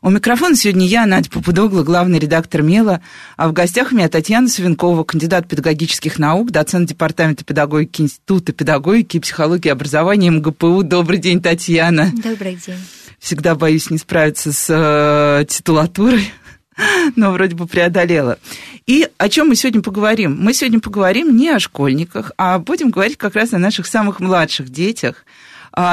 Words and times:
У 0.00 0.10
микрофона 0.10 0.54
сегодня 0.54 0.86
я, 0.86 1.06
Надя 1.06 1.28
Попудогла, 1.28 1.82
главный 1.82 2.20
редактор 2.20 2.62
«Мела», 2.62 3.00
а 3.36 3.48
в 3.48 3.52
гостях 3.52 3.90
у 3.90 3.96
меня 3.96 4.08
Татьяна 4.08 4.46
Савенкова, 4.48 5.02
кандидат 5.02 5.48
педагогических 5.48 6.20
наук, 6.20 6.52
доцент 6.52 6.88
Департамента 6.88 7.44
педагогики 7.44 8.02
Института 8.02 8.52
педагогики 8.52 9.16
и 9.16 9.20
психологии 9.20 9.68
образования 9.68 10.30
МГПУ. 10.30 10.84
Добрый 10.84 11.18
день, 11.18 11.42
Татьяна. 11.42 12.12
Добрый 12.14 12.54
день. 12.54 12.78
Всегда 13.18 13.56
боюсь 13.56 13.90
не 13.90 13.98
справиться 13.98 14.52
с 14.52 14.66
э, 14.68 15.44
титулатурой, 15.46 16.30
но 17.16 17.32
вроде 17.32 17.56
бы 17.56 17.66
преодолела. 17.66 18.38
И 18.86 19.08
о 19.18 19.28
чем 19.28 19.48
мы 19.48 19.56
сегодня 19.56 19.82
поговорим? 19.82 20.36
Мы 20.38 20.54
сегодня 20.54 20.78
поговорим 20.78 21.36
не 21.36 21.50
о 21.50 21.58
школьниках, 21.58 22.30
а 22.38 22.60
будем 22.60 22.90
говорить 22.90 23.18
как 23.18 23.34
раз 23.34 23.52
о 23.52 23.58
наших 23.58 23.86
самых 23.86 24.20
младших 24.20 24.68
детях– 24.68 25.24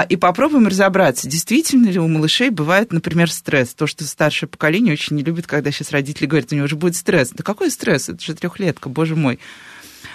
и 0.10 0.16
попробуем 0.16 0.68
разобраться, 0.68 1.30
действительно 1.30 1.90
ли 1.90 2.00
у 2.00 2.08
малышей 2.08 2.50
бывает, 2.50 2.92
например, 2.92 3.32
стресс. 3.32 3.74
То, 3.74 3.86
что 3.86 4.04
старшее 4.06 4.50
поколение 4.50 4.94
очень 4.94 5.16
не 5.16 5.24
любит, 5.24 5.46
когда 5.46 5.72
сейчас 5.72 5.92
родители 5.92 6.26
говорят, 6.26 6.52
у 6.52 6.56
него 6.56 6.68
же 6.68 6.76
будет 6.76 6.96
стресс. 6.96 7.30
Да 7.30 7.44
какой 7.44 7.70
стресс? 7.70 8.10
Это 8.10 8.20
же 8.24 8.34
трехлетка, 8.34 8.90
боже 8.90 9.16
мой. 9.16 9.40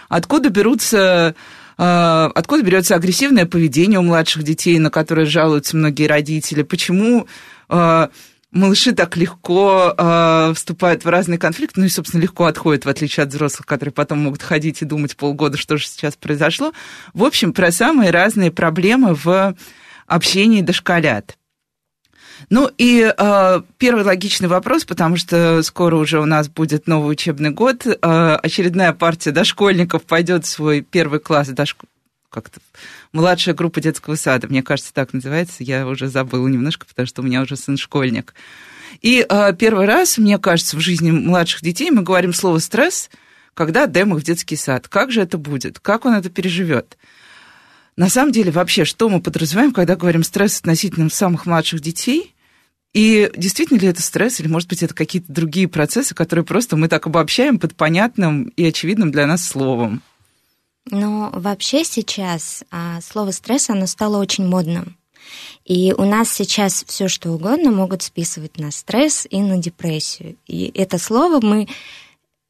Откуда 0.09 0.48
берутся 0.48 1.36
а, 1.83 2.31
Откуда 2.34 2.62
берется 2.62 2.94
агрессивное 2.94 3.47
поведение 3.47 3.98
у 3.98 4.03
младших 4.03 4.42
детей, 4.42 4.78
на 4.78 4.91
которое 4.91 5.25
жалуются 5.25 5.78
многие 5.78 6.06
родители? 6.06 6.62
Почему 6.62 7.27
а, 7.70 8.11
малыши 8.53 8.93
так 8.93 9.17
легко 9.17 9.95
э, 9.97 10.53
вступают 10.55 11.05
в 11.05 11.09
разные 11.09 11.39
конфликты, 11.39 11.81
ну 11.81 11.87
и, 11.87 11.91
собственно, 11.91 12.23
легко 12.23 12.47
отходят, 12.47 12.84
в 12.84 12.89
отличие 12.89 13.25
от 13.25 13.31
взрослых, 13.31 13.67
которые 13.67 13.93
потом 13.93 14.19
могут 14.19 14.43
ходить 14.43 14.83
и 14.83 14.84
думать 14.84 15.17
полгода, 15.17 15.56
что 15.56 15.77
же 15.77 15.87
сейчас 15.87 16.17
произошло. 16.17 16.73
В 17.15 17.25
общем, 17.25 17.53
про 17.53 17.71
самые 17.71 18.11
разные 18.11 18.51
проблемы 18.51 19.15
в 19.15 19.55
общении 20.06 20.62
дошколят. 20.62 21.37
Ну 22.48 22.71
и 22.78 23.12
э, 23.17 23.62
первый 23.77 24.03
логичный 24.03 24.48
вопрос, 24.48 24.84
потому 24.84 25.17
что 25.17 25.62
скоро 25.62 25.97
уже 25.97 26.21
у 26.21 26.25
нас 26.25 26.48
будет 26.48 26.87
новый 26.87 27.12
учебный 27.12 27.51
год, 27.51 27.87
э, 27.87 28.39
очередная 28.43 28.93
партия 28.95 29.31
дошкольников 29.31 30.05
пойдет 30.05 30.47
в 30.47 30.48
свой 30.48 30.81
первый 30.81 31.21
класс 31.21 31.48
дошкольников 31.48 32.00
как-то 32.31 32.61
младшая 33.12 33.55
группа 33.55 33.81
детского 33.81 34.14
сада, 34.14 34.48
мне 34.48 34.62
кажется, 34.62 34.95
так 34.95 35.12
называется. 35.12 35.62
Я 35.62 35.86
уже 35.86 36.09
забыла 36.09 36.48
немножко, 36.48 36.87
потому 36.87 37.06
что 37.06 37.22
у 37.22 37.25
меня 37.25 37.42
уже 37.42 37.56
сын 37.56 37.77
школьник. 37.77 38.34
И 39.03 39.27
э, 39.28 39.53
первый 39.59 39.87
раз, 39.87 40.19
мне 40.19 40.39
кажется, 40.39 40.77
в 40.77 40.81
жизни 40.81 41.11
младших 41.11 41.62
детей 41.62 41.91
мы 41.91 42.03
говорим 42.03 42.33
слово 42.33 42.59
стресс, 42.59 43.11
когда 43.55 43.84
отдаем 43.84 44.14
их 44.14 44.22
в 44.22 44.25
детский 44.25 44.56
сад. 44.56 44.89
Как 44.89 45.12
же 45.12 45.20
это 45.20 45.39
будет? 45.39 45.78
Как 45.81 46.05
он 46.05 46.14
это 46.14 46.31
переживет? 46.31 46.97
На 47.97 48.09
самом 48.09 48.33
деле, 48.33 48.50
вообще, 48.50 48.84
что 48.84 49.09
мы 49.09 49.20
подразумеваем, 49.20 49.72
когда 49.72 49.97
говорим 49.97 50.22
стресс 50.22 50.59
относительно 50.59 51.11
самых 51.11 51.47
младших 51.47 51.81
детей? 51.81 52.34
И 52.92 53.31
действительно 53.37 53.78
ли 53.78 53.89
это 53.89 54.03
стресс, 54.03 54.41
или, 54.41 54.48
может 54.48 54.69
быть, 54.69 54.83
это 54.83 54.94
какие-то 54.94 55.33
другие 55.33 55.69
процессы, 55.69 56.15
которые 56.15 56.44
просто 56.44 56.77
мы 56.77 56.89
так 56.89 57.06
обобщаем 57.06 57.59
под 57.59 57.77
понятным 57.77 58.44
и 58.56 58.65
очевидным 58.65 59.12
для 59.12 59.27
нас 59.27 59.47
словом? 59.47 60.03
Но 60.91 61.30
вообще 61.33 61.84
сейчас 61.84 62.64
а, 62.70 63.00
слово 63.00 63.30
стресс, 63.30 63.70
оно 63.70 63.86
стало 63.86 64.19
очень 64.19 64.46
модным. 64.46 64.97
И 65.65 65.94
у 65.97 66.04
нас 66.04 66.31
сейчас 66.31 66.84
все 66.87 67.09
что 67.09 67.31
угодно 67.31 67.70
могут 67.70 68.03
списывать 68.03 68.59
на 68.59 68.70
стресс 68.70 69.26
и 69.31 69.41
на 69.41 69.59
депрессию. 69.59 70.37
И 70.47 70.72
это 70.75 70.98
слово 70.98 71.41
мы, 71.44 71.69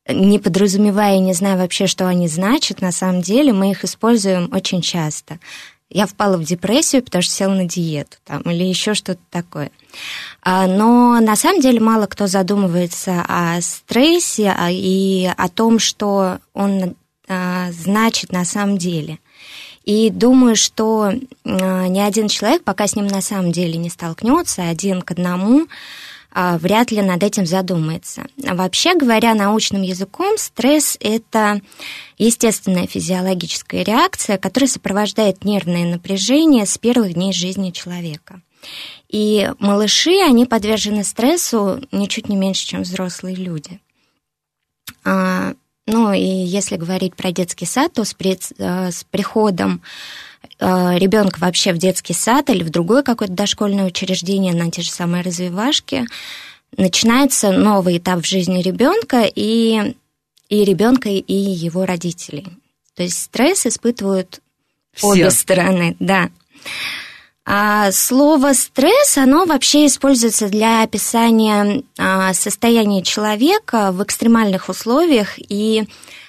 не 0.09 0.38
подразумевая 0.38 1.16
и 1.16 1.20
не 1.20 1.34
зная 1.34 1.56
вообще, 1.56 1.87
что 1.87 2.06
они 2.06 2.28
значат, 2.28 2.81
на 2.81 2.92
самом 2.92 3.22
деле 3.22 3.53
мы 3.53 3.70
их 3.70 3.84
используем 3.84 4.48
очень 4.53 4.81
часто. 4.81 5.38
Я 5.92 6.06
впала 6.06 6.36
в 6.36 6.44
депрессию, 6.44 7.03
потому 7.03 7.20
что 7.22 7.34
села 7.34 7.54
на 7.54 7.65
диету 7.65 8.16
там, 8.25 8.42
или 8.42 8.62
еще 8.62 8.94
что-то 8.94 9.20
такое. 9.28 9.72
А, 10.41 10.69
но 10.69 11.19
на 11.20 11.34
самом 11.34 11.60
деле 11.60 11.81
мало 11.81 12.06
кто 12.06 12.28
задумывается 12.28 13.25
о 13.26 13.60
стрессе 13.60 14.54
а, 14.56 14.70
и 14.70 15.28
о 15.36 15.48
том, 15.48 15.81
что 15.81 16.38
он 16.54 16.94
а, 17.30 17.70
значит 17.70 18.32
на 18.32 18.44
самом 18.44 18.76
деле. 18.76 19.20
И 19.84 20.10
думаю, 20.10 20.56
что 20.56 21.12
а, 21.44 21.86
ни 21.86 22.00
один 22.00 22.26
человек, 22.26 22.64
пока 22.64 22.88
с 22.88 22.96
ним 22.96 23.06
на 23.06 23.20
самом 23.20 23.52
деле 23.52 23.78
не 23.78 23.88
столкнется 23.88 24.68
один 24.68 25.00
к 25.00 25.12
одному, 25.12 25.68
а, 26.32 26.58
вряд 26.58 26.91
ли 26.91 27.02
над 27.02 27.22
этим 27.22 27.46
задумается. 27.46 28.26
Вообще 28.36 28.96
говоря 28.96 29.34
научным 29.34 29.82
языком, 29.82 30.38
стресс– 30.38 30.96
это 31.00 31.60
естественная 32.18 32.88
физиологическая 32.88 33.84
реакция, 33.84 34.36
которая 34.36 34.68
сопровождает 34.68 35.44
нервное 35.44 35.84
напряжение 35.84 36.66
с 36.66 36.78
первых 36.78 37.14
дней 37.14 37.32
жизни 37.32 37.70
человека. 37.70 38.42
И 39.08 39.52
малыши, 39.60 40.20
они 40.20 40.47
подвержены 40.47 41.04
стрессу 41.04 41.80
ничуть 41.92 42.28
не 42.28 42.34
меньше, 42.34 42.66
чем 42.66 42.82
взрослые 42.82 43.36
люди. 43.36 43.80
Ну 45.93 46.12
и 46.12 46.21
если 46.21 46.77
говорить 46.77 47.17
про 47.17 47.33
детский 47.33 47.67
сад, 47.67 47.93
то 47.95 48.05
с, 48.05 48.15
при, 48.15 48.39
э, 48.59 48.91
с 48.93 49.05
приходом 49.05 49.83
э, 50.61 50.99
ребенка 50.99 51.41
вообще 51.41 51.73
в 51.73 51.78
детский 51.78 52.12
сад 52.12 52.49
или 52.49 52.62
в 52.62 52.71
другое 52.71 53.03
какое-то 53.03 53.34
дошкольное 53.34 53.87
учреждение 53.87 54.55
на 54.55 54.71
те 54.71 54.83
же 54.83 54.91
самые 54.91 55.25
развивашки, 55.25 56.06
начинается 56.77 57.51
новый 57.51 57.99
этап 57.99 58.21
в 58.21 58.27
жизни 58.27 58.62
ребенка 58.62 59.25
и, 59.25 59.97
и 60.49 60.65
ребенка, 60.65 61.09
и 61.09 61.34
его 61.34 61.84
родителей. 61.87 62.47
То 62.95 63.03
есть 63.03 63.21
стресс 63.21 63.67
испытывают 63.67 64.41
Все. 64.93 65.09
обе 65.09 65.31
стороны, 65.33 65.97
да. 65.99 66.31
А 67.53 67.91
слово 67.91 68.53
стресс, 68.53 69.19
оно 69.19 69.44
вообще 69.44 69.87
используется 69.87 70.47
для 70.47 70.84
описания 70.84 71.83
а, 71.99 72.33
состояния 72.33 73.03
человека 73.03 73.91
в 73.91 74.05
экстремальных 74.05 74.69
условиях 74.69 75.31
и 75.37 75.83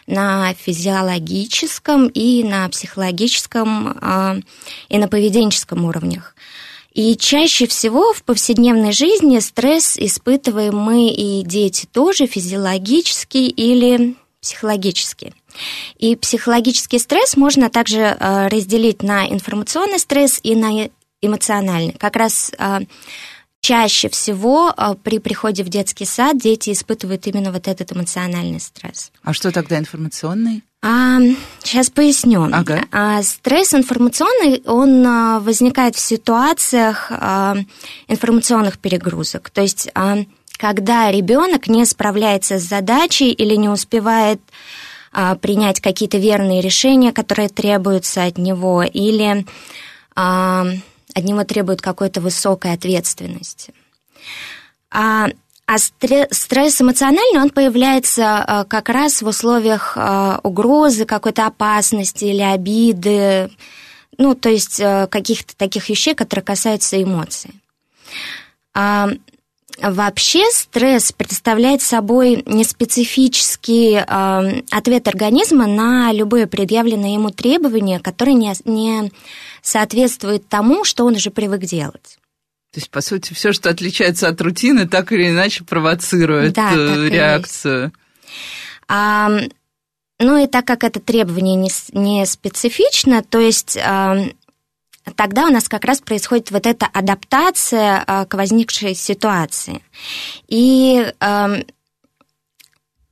на 0.08 0.56
физиологическом, 0.56 2.08
и 2.08 2.44
на 2.44 2.68
психологическом, 2.70 4.00
а, 4.02 4.38
и 4.90 4.98
на 4.98 5.08
поведенческом 5.08 5.86
уровнях. 5.86 6.36
И 6.92 7.16
чаще 7.16 7.68
всего 7.68 8.14
в 8.14 8.24
повседневной 8.24 8.92
жизни 8.92 9.38
стресс 9.38 10.00
испытываем 10.00 10.76
мы 10.76 11.10
и 11.10 11.44
дети 11.44 11.86
тоже 11.86 12.26
физиологический 12.26 13.48
или 13.48 14.16
психологический. 14.42 15.36
И 16.00 16.16
психологический 16.16 16.98
стресс 16.98 17.38
можно 17.38 17.70
также 17.70 18.18
разделить 18.20 19.04
на 19.04 19.30
информационный 19.30 20.00
стресс 20.00 20.40
и 20.42 20.56
на 20.56 20.90
эмоциональный. 21.22 21.94
Как 21.94 22.16
раз 22.16 22.52
а, 22.58 22.82
чаще 23.62 24.10
всего 24.10 24.74
а, 24.76 24.96
при 24.96 25.20
приходе 25.20 25.64
в 25.64 25.70
детский 25.70 26.06
сад 26.06 26.38
дети 26.38 26.72
испытывают 26.72 27.28
именно 27.28 27.52
вот 27.52 27.68
этот 27.68 27.94
эмоциональный 27.94 28.60
стресс. 28.60 29.12
А 29.24 29.34
что 29.34 29.52
тогда 29.52 29.78
информационный? 29.78 30.64
А, 30.84 31.20
сейчас 31.64 31.92
поясню. 31.92 32.50
Ага. 32.52 32.86
А, 32.92 33.22
стресс 33.22 33.74
информационный, 33.74 34.64
он 34.66 35.06
а, 35.06 35.40
возникает 35.40 35.96
в 35.96 36.00
ситуациях 36.00 37.12
а, 37.12 37.56
информационных 38.08 38.80
перегрузок. 38.80 39.52
То 39.52 39.62
есть, 39.62 39.90
а, 39.94 40.18
когда 40.58 41.12
ребенок 41.12 41.68
не 41.68 41.86
справляется 41.86 42.58
с 42.58 42.64
задачей 42.64 43.32
или 43.32 43.56
не 43.56 43.70
успевает 43.70 44.42
а, 45.12 45.36
принять 45.36 45.82
какие-то 45.82 46.18
верные 46.18 46.62
решения, 46.62 47.12
которые 47.12 47.50
требуются 47.50 48.24
от 48.24 48.40
него, 48.40 48.82
или 48.82 49.46
а, 50.16 50.66
от 51.14 51.24
него 51.24 51.44
требуют 51.44 51.82
какой-то 51.82 52.22
высокой 52.22 52.74
ответственности. 52.74 53.74
А, 54.90 55.28
а 55.66 55.78
стресс 55.78 56.82
эмоциональный, 56.82 57.40
он 57.40 57.50
появляется 57.50 58.44
а, 58.44 58.64
как 58.66 58.90
раз 58.90 59.22
в 59.22 59.28
условиях 59.28 59.94
а, 59.96 60.40
угрозы, 60.44 61.06
какой-то 61.06 61.46
опасности 61.46 62.26
или 62.26 62.42
обиды, 62.42 63.50
ну, 64.18 64.36
то 64.36 64.50
есть 64.50 64.82
а, 64.82 65.08
каких-то 65.08 65.56
таких 65.56 65.88
вещей, 65.88 66.14
которые 66.14 66.44
касаются 66.44 67.02
эмоций. 67.02 67.52
Вообще 69.82 70.44
стресс 70.52 71.12
представляет 71.12 71.82
собой 71.82 72.44
неспецифический 72.46 73.96
э, 73.96 74.62
ответ 74.70 75.08
организма 75.08 75.66
на 75.66 76.12
любые 76.12 76.46
предъявленные 76.46 77.16
ему 77.16 77.32
требования, 77.32 78.00
которые 78.00 78.36
не, 78.36 78.54
не 78.66 79.12
соответствует 79.62 80.48
тому, 80.48 80.84
что 80.84 81.06
он 81.06 81.16
уже 81.16 81.32
привык 81.32 81.62
делать. 81.62 82.18
То 82.72 82.80
есть, 82.80 82.90
по 82.90 83.02
сути, 83.02 83.34
все, 83.34 83.52
что 83.52 83.70
отличается 83.70 84.30
от 84.30 84.40
рутины, 84.42 84.88
так 84.88 85.12
или 85.12 85.30
иначе 85.30 85.64
провоцирует 85.64 86.54
да, 86.54 86.72
э, 86.74 87.10
реакцию. 87.10 87.92
А, 88.88 89.30
ну 90.20 90.38
и 90.38 90.48
так 90.48 90.66
как 90.66 90.84
это 90.84 91.00
требование 91.00 91.56
не, 91.56 91.70
не 91.92 92.26
специфично, 92.26 93.24
то 93.24 93.40
есть 93.40 93.78
а, 93.78 94.18
тогда 95.16 95.48
у 95.48 95.50
нас 95.50 95.68
как 95.68 95.84
раз 95.84 96.00
происходит 96.00 96.52
вот 96.52 96.66
эта 96.66 96.86
адаптация 96.86 98.04
а, 98.06 98.26
к 98.26 98.36
возникшей 98.36 98.96
ситуации. 98.96 99.84
И 100.48 101.14
а, 101.20 101.58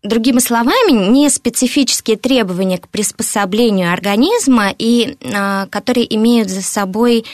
Другими 0.01 0.39
словами, 0.39 1.11
не 1.11 1.29
специфические 1.29 2.15
требования 2.15 2.77
к 2.77 2.87
приспособлению 2.87 3.91
организма, 3.91 4.73
и, 4.77 5.17
а, 5.33 5.67
которые 5.67 6.13
имеют 6.15 6.49
за 6.49 6.61
собой 6.61 7.25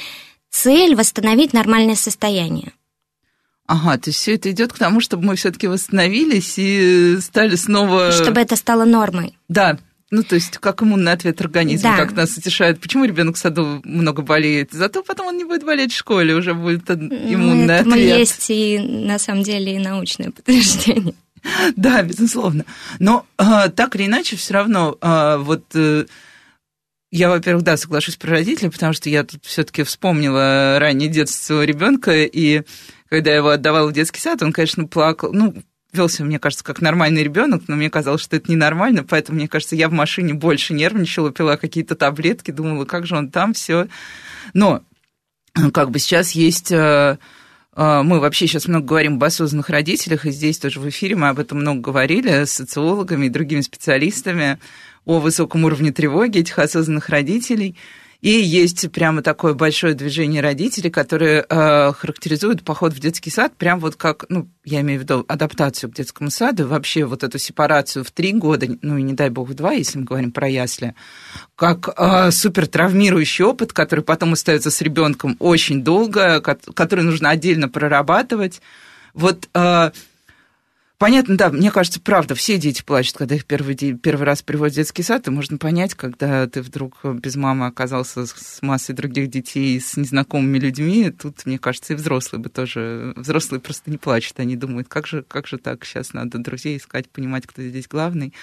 цель 0.50 0.96
восстановить 0.96 1.54
нормальное 1.54 1.96
состояние. 1.96 2.74
Ага, 3.68 3.98
то 3.98 4.10
есть 4.10 4.20
все 4.20 4.36
это 4.36 4.52
идет 4.52 4.74
к 4.74 4.78
тому, 4.78 5.00
чтобы 5.00 5.26
мы 5.26 5.36
все-таки 5.36 5.68
восстановились 5.68 6.54
и 6.58 7.18
стали 7.20 7.56
снова. 7.56 8.12
Чтобы 8.12 8.42
это 8.42 8.56
стало 8.56 8.86
нормой. 8.86 9.38
Да. 9.48 9.78
Ну, 10.12 10.22
то 10.22 10.36
есть, 10.36 10.60
как 10.60 10.84
иммунный 10.84 11.12
ответ 11.12 11.42
организма, 11.42 11.98
да. 11.98 11.98
как 11.98 12.16
нас 12.16 12.38
утешают. 12.38 12.80
Почему 12.80 13.06
ребенок 13.06 13.36
в 13.36 13.40
саду 13.40 13.82
много 13.84 14.22
болеет? 14.22 14.72
Зато 14.72 15.02
потом 15.02 15.28
он 15.28 15.38
не 15.38 15.46
будет 15.46 15.66
болеть 15.66 15.92
в 15.92 15.98
школе, 15.98 16.36
уже 16.36 16.54
будет 16.54 16.90
иммунный 16.92 17.74
Этому 17.74 17.96
ответ. 17.96 18.20
есть 18.20 18.50
и, 18.50 18.78
на 18.80 19.18
самом 19.18 19.42
деле, 19.42 19.76
и 19.76 19.80
научное 19.80 20.30
подтверждение. 20.30 21.16
Да, 21.76 22.02
безусловно. 22.02 22.66
Но 23.00 23.26
э, 23.38 23.70
так 23.70 23.96
или 23.96 24.06
иначе, 24.06 24.36
все 24.36 24.54
равно 24.54 24.98
э, 25.02 25.38
вот 25.38 25.64
э, 25.76 26.06
я, 27.12 27.30
во-первых, 27.30 27.64
да, 27.64 27.78
соглашусь 27.78 28.18
про 28.18 28.32
родителей, 28.32 28.70
потому 28.70 28.94
что 28.94 29.10
я 29.10 29.24
тут 29.24 29.46
все-таки 29.46 29.84
вспомнила 29.84 30.78
раннее 30.80 31.10
детство 31.10 31.64
ребенка, 31.64 32.24
и 32.24 32.64
когда 33.10 33.32
я 33.32 33.38
его 33.38 33.50
отдавала 33.50 33.90
в 33.90 33.94
детский 33.94 34.20
сад, 34.20 34.42
он, 34.42 34.52
конечно, 34.52 34.86
плакал, 34.86 35.32
ну, 35.32 35.56
вел 35.94 36.10
себя, 36.10 36.26
мне 36.26 36.40
кажется, 36.40 36.66
как 36.66 36.82
нормальный 36.82 37.24
ребенок, 37.24 37.64
но 37.68 37.76
мне 37.76 37.90
казалось, 37.90 38.22
что 38.22 38.36
это 38.36 38.52
ненормально, 38.52 39.04
поэтому, 39.04 39.38
мне 39.38 39.48
кажется, 39.48 39.76
я 39.76 39.88
в 39.88 39.94
машине 39.94 40.34
больше 40.34 40.74
нервничала, 40.74 41.32
пила 41.32 41.56
какие-то 41.56 41.96
таблетки, 41.96 42.52
думала, 42.52 42.84
как 42.86 43.06
же 43.06 43.16
он 43.16 43.32
там 43.32 43.54
все. 43.54 43.88
Но 44.54 44.84
как 45.74 45.92
бы 45.92 46.00
сейчас 46.00 46.32
есть 46.32 46.74
мы 47.75 48.19
вообще 48.19 48.48
сейчас 48.48 48.68
много 48.68 48.86
говорим 48.86 49.16
об 49.16 49.24
осознанных 49.24 49.69
родителях, 49.69 50.25
и 50.25 50.31
здесь 50.31 50.57
тоже 50.57 50.80
в 50.80 50.88
эфире 50.88 51.16
мы 51.16 51.30
об 51.30 51.39
этом 51.39 51.60
много 51.60 51.81
говорили 51.81 52.45
с 52.45 52.51
социологами 52.51 53.25
и 53.25 53.30
другими 53.30 53.62
специалистами 53.62 54.60
о 55.04 55.19
высоком 55.19 55.66
уровне 55.66 55.92
тревоги 55.92 56.39
этих 56.39 56.57
осознанных 56.57 57.10
родителей– 57.10 57.75
и 58.25 58.42
есть 58.42 58.92
прямо 58.92 59.22
такое 59.22 59.54
большое 59.54 59.94
движение 59.94 60.42
родителей, 60.42 60.89
которые 60.89 61.45
э, 61.48 61.94
характеризуют 61.94 62.63
поход 62.63 62.92
в 62.92 63.00
детский 63.00 63.30
сад 63.30 63.56
прям 63.56 63.80
вот 63.80 63.98
как, 63.98 64.25
ну, 64.30 64.50
я 64.63 64.81
имею 64.81 65.00
в 65.00 65.04
виду 65.04 65.25
адаптацию 65.27 65.92
к 65.92 65.94
детскому 65.94 66.31
саду, 66.31 66.68
вообще 66.68 67.06
вот 67.06 67.24
эту 67.24 67.38
сепарацию 67.38 68.04
в 68.04 68.10
три 68.10 68.33
года, 68.33 68.66
ну 68.81 68.98
и 68.98 69.04
не 69.04 69.13
дай 69.13 69.30
бог 69.30 69.50
в 69.50 69.54
два, 69.54 69.74
если 69.74 70.00
мы 70.00 70.06
говорим 70.06 70.31
про 70.31 70.50
ясли, 70.50 70.95
как 71.56 71.88
э, 71.95 72.31
супер 72.31 72.66
травмирующий 72.66 73.45
опыт, 73.45 73.74
который 73.74 74.04
потом 74.04 74.33
остается 74.33 74.72
с 74.72 74.81
ребенком 74.81 75.36
очень 75.38 75.83
долго, 75.83 76.42
который 76.42 77.04
нужно 77.04 77.30
отдельно 77.30 77.69
прорабатывать. 77.69 78.60
Вот 79.13 79.48
э, 79.54 79.92
Понятно, 80.98 81.36
да, 81.36 81.50
мне 81.50 81.72
кажется, 81.72 82.00
правда, 82.00 82.36
все 82.36 82.58
дети 82.58 82.82
плачут, 82.82 83.18
когда 83.18 83.36
их 83.36 83.46
первый, 83.46 83.76
день, 83.76 83.98
первый 83.98 84.24
раз 84.24 84.42
приводят 84.42 84.74
в 84.74 84.76
детский 84.78 85.04
сад, 85.04 85.28
и 85.28 85.32
можно 85.32 85.58
понять, 85.58 85.94
когда 85.94 86.48
ты 86.48 86.62
вдруг 86.62 87.04
без 87.04 87.36
мамы 87.36 87.66
оказался 87.66 88.26
с 88.26 88.62
массой 88.62 88.96
других 88.96 89.30
детей, 89.30 89.78
с 89.82 89.98
незнакомыми 89.98 90.58
людьми, 90.58 91.12
тут, 91.12 91.46
мне 91.46 91.60
кажется, 91.60 91.94
и 91.94 91.96
взрослые 91.98 92.42
бы 92.42 92.48
тоже, 92.48 93.12
взрослые 93.18 93.60
просто 93.60 93.92
не 93.92 93.98
плачут, 93.98 94.40
они 94.40 94.56
думают, 94.56 94.88
как 94.88 95.06
же, 95.06 95.24
как 95.24 95.48
же 95.48 95.58
так, 95.58 95.84
сейчас 95.84 96.14
надо 96.14 96.38
друзей 96.38 96.78
искать, 96.78 97.10
понимать, 97.10 97.46
кто 97.46 97.62
здесь 97.62 97.90
главный. 97.90 98.34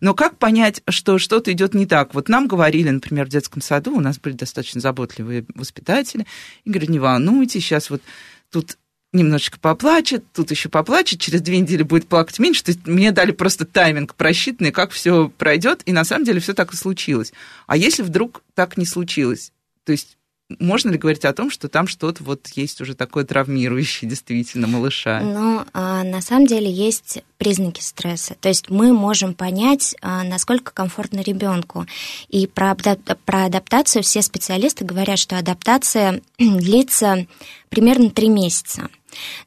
Но 0.00 0.12
как 0.12 0.36
понять, 0.36 0.82
что 0.88 1.18
что-то 1.18 1.52
идет 1.52 1.74
не 1.74 1.86
так? 1.86 2.12
Вот 2.14 2.28
нам 2.28 2.48
говорили, 2.48 2.90
например, 2.90 3.26
в 3.26 3.30
детском 3.30 3.62
саду, 3.62 3.94
у 3.96 4.00
нас 4.00 4.18
были 4.18 4.34
достаточно 4.34 4.80
заботливые 4.80 5.44
воспитатели, 5.54 6.26
и 6.64 6.70
говорят, 6.70 6.90
не 6.90 6.98
волнуйтесь, 6.98 7.62
сейчас 7.62 7.88
вот 7.88 8.02
тут 8.50 8.78
немножечко 9.12 9.58
поплачет, 9.58 10.24
тут 10.32 10.50
еще 10.50 10.68
поплачет, 10.68 11.20
через 11.20 11.40
две 11.40 11.58
недели 11.58 11.82
будет 11.82 12.06
плакать 12.08 12.38
меньше. 12.38 12.64
То 12.64 12.70
есть 12.70 12.86
мне 12.86 13.10
дали 13.10 13.32
просто 13.32 13.64
тайминг 13.64 14.14
просчитанный, 14.14 14.72
как 14.72 14.92
все 14.92 15.28
пройдет, 15.28 15.82
и 15.86 15.92
на 15.92 16.04
самом 16.04 16.24
деле 16.24 16.40
все 16.40 16.54
так 16.54 16.72
и 16.72 16.76
случилось. 16.76 17.32
А 17.66 17.76
если 17.76 18.02
вдруг 18.02 18.42
так 18.54 18.76
не 18.76 18.86
случилось? 18.86 19.52
То 19.84 19.92
есть 19.92 20.16
можно 20.58 20.90
ли 20.90 20.98
говорить 20.98 21.24
о 21.24 21.32
том, 21.32 21.50
что 21.50 21.68
там 21.68 21.86
что-то 21.86 22.24
вот 22.24 22.48
есть 22.54 22.80
уже 22.80 22.94
такое 22.94 23.24
травмирующее 23.24 24.08
действительно 24.08 24.66
малыша? 24.66 25.20
Ну, 25.20 25.64
а, 25.72 26.02
на 26.02 26.20
самом 26.20 26.46
деле 26.46 26.70
есть 26.70 27.22
признаки 27.38 27.80
стресса. 27.80 28.34
То 28.40 28.48
есть 28.48 28.70
мы 28.70 28.92
можем 28.92 29.34
понять, 29.34 29.94
а, 30.02 30.24
насколько 30.24 30.72
комфортно 30.72 31.20
ребенку. 31.20 31.86
И 32.28 32.46
про, 32.46 32.74
про 32.74 33.44
адаптацию 33.44 34.02
все 34.02 34.22
специалисты 34.22 34.84
говорят, 34.84 35.18
что 35.18 35.38
адаптация 35.38 36.20
длится 36.38 37.26
примерно 37.68 38.10
три 38.10 38.28
месяца. 38.28 38.88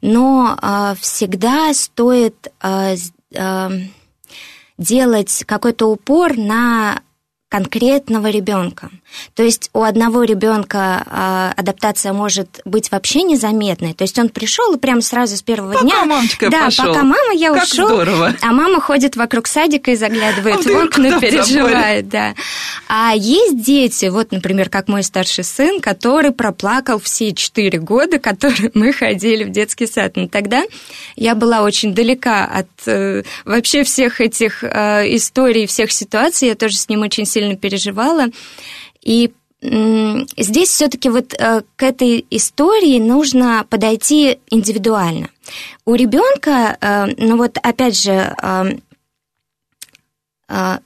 Но 0.00 0.56
а, 0.60 0.94
всегда 0.94 1.72
стоит 1.74 2.52
делать 4.78 5.44
какой-то 5.46 5.86
упор 5.90 6.36
на 6.36 7.00
конкретного 7.48 8.30
ребенка. 8.30 8.90
То 9.34 9.44
есть 9.44 9.70
у 9.72 9.82
одного 9.82 10.24
ребенка 10.24 11.04
э, 11.06 11.60
адаптация 11.60 12.12
может 12.12 12.60
быть 12.64 12.90
вообще 12.90 13.22
незаметной. 13.22 13.94
То 13.94 14.02
есть 14.02 14.18
он 14.18 14.28
пришел 14.28 14.74
и 14.74 14.78
прямо 14.78 15.00
сразу 15.02 15.36
с 15.36 15.42
первого 15.42 15.74
пока 15.74 15.84
дня. 15.84 16.04
Мамочка 16.04 16.50
да, 16.50 16.64
пошел. 16.64 16.86
пока 16.86 17.04
мама 17.04 17.32
я 17.32 17.52
как 17.52 17.62
ушел. 17.62 17.86
Здорово. 17.86 18.34
А 18.42 18.52
мама 18.52 18.80
ходит 18.80 19.14
вокруг 19.14 19.46
садика 19.46 19.92
и 19.92 19.94
заглядывает 19.96 20.66
а 20.66 20.68
в 20.68 20.84
окна, 20.84 21.20
переживает, 21.20 22.08
да. 22.08 22.34
А 22.88 23.12
есть 23.14 23.62
дети, 23.62 24.06
вот, 24.06 24.32
например, 24.32 24.68
как 24.68 24.88
мой 24.88 25.04
старший 25.04 25.44
сын, 25.44 25.80
который 25.80 26.32
проплакал 26.32 26.98
все 26.98 27.32
четыре 27.32 27.78
года, 27.78 28.18
которые 28.18 28.72
мы 28.74 28.92
ходили 28.92 29.44
в 29.44 29.50
детский 29.50 29.86
сад. 29.86 30.16
Но 30.16 30.26
тогда 30.26 30.64
я 31.14 31.36
была 31.36 31.62
очень 31.62 31.94
далека 31.94 32.46
от 32.46 32.66
э, 32.86 33.22
вообще 33.44 33.84
всех 33.84 34.20
этих 34.20 34.64
э, 34.64 35.14
историй, 35.14 35.66
всех 35.66 35.92
ситуаций. 35.92 36.48
Я 36.48 36.56
тоже 36.56 36.76
с 36.78 36.88
ним 36.88 37.02
очень 37.02 37.24
сильно 37.24 37.43
сильно 37.44 37.56
переживала. 37.56 38.26
И 39.02 39.32
здесь 39.62 40.68
все-таки 40.68 41.08
вот 41.08 41.32
э, 41.32 41.62
к 41.76 41.82
этой 41.82 42.26
истории 42.30 42.98
нужно 42.98 43.66
подойти 43.70 44.38
индивидуально. 44.50 45.30
У 45.86 45.94
ребенка, 45.94 46.76
э, 46.78 47.06
ну 47.16 47.38
вот 47.38 47.56
опять 47.62 47.98
же, 47.98 48.12
э, 48.42 48.64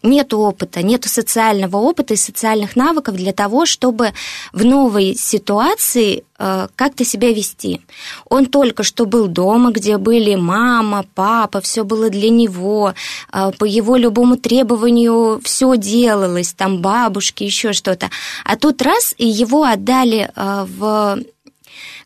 нет 0.02 0.32
опыта, 0.34 0.82
нет 0.82 1.04
социального 1.04 1.78
опыта 1.78 2.14
и 2.14 2.16
социальных 2.16 2.76
навыков 2.76 3.16
для 3.16 3.32
того, 3.32 3.66
чтобы 3.66 4.12
в 4.52 4.64
новой 4.64 5.14
ситуации 5.14 6.24
а, 6.40 6.68
как-то 6.76 7.04
себя 7.04 7.32
вести. 7.32 7.80
Он 8.28 8.46
только 8.46 8.84
что 8.84 9.06
был 9.06 9.26
дома, 9.26 9.72
где 9.72 9.98
были 9.98 10.36
мама, 10.36 11.04
папа, 11.16 11.60
все 11.60 11.82
было 11.82 12.10
для 12.10 12.30
него, 12.30 12.94
а, 13.32 13.50
по 13.50 13.64
его 13.64 13.96
любому 13.96 14.36
требованию 14.36 15.40
все 15.42 15.76
делалось, 15.76 16.52
там 16.52 16.78
бабушки, 16.78 17.42
еще 17.42 17.72
что-то. 17.72 18.08
А 18.44 18.56
тут 18.56 18.82
раз, 18.82 19.16
и 19.18 19.26
его 19.26 19.64
отдали 19.64 20.30
в 20.36 21.18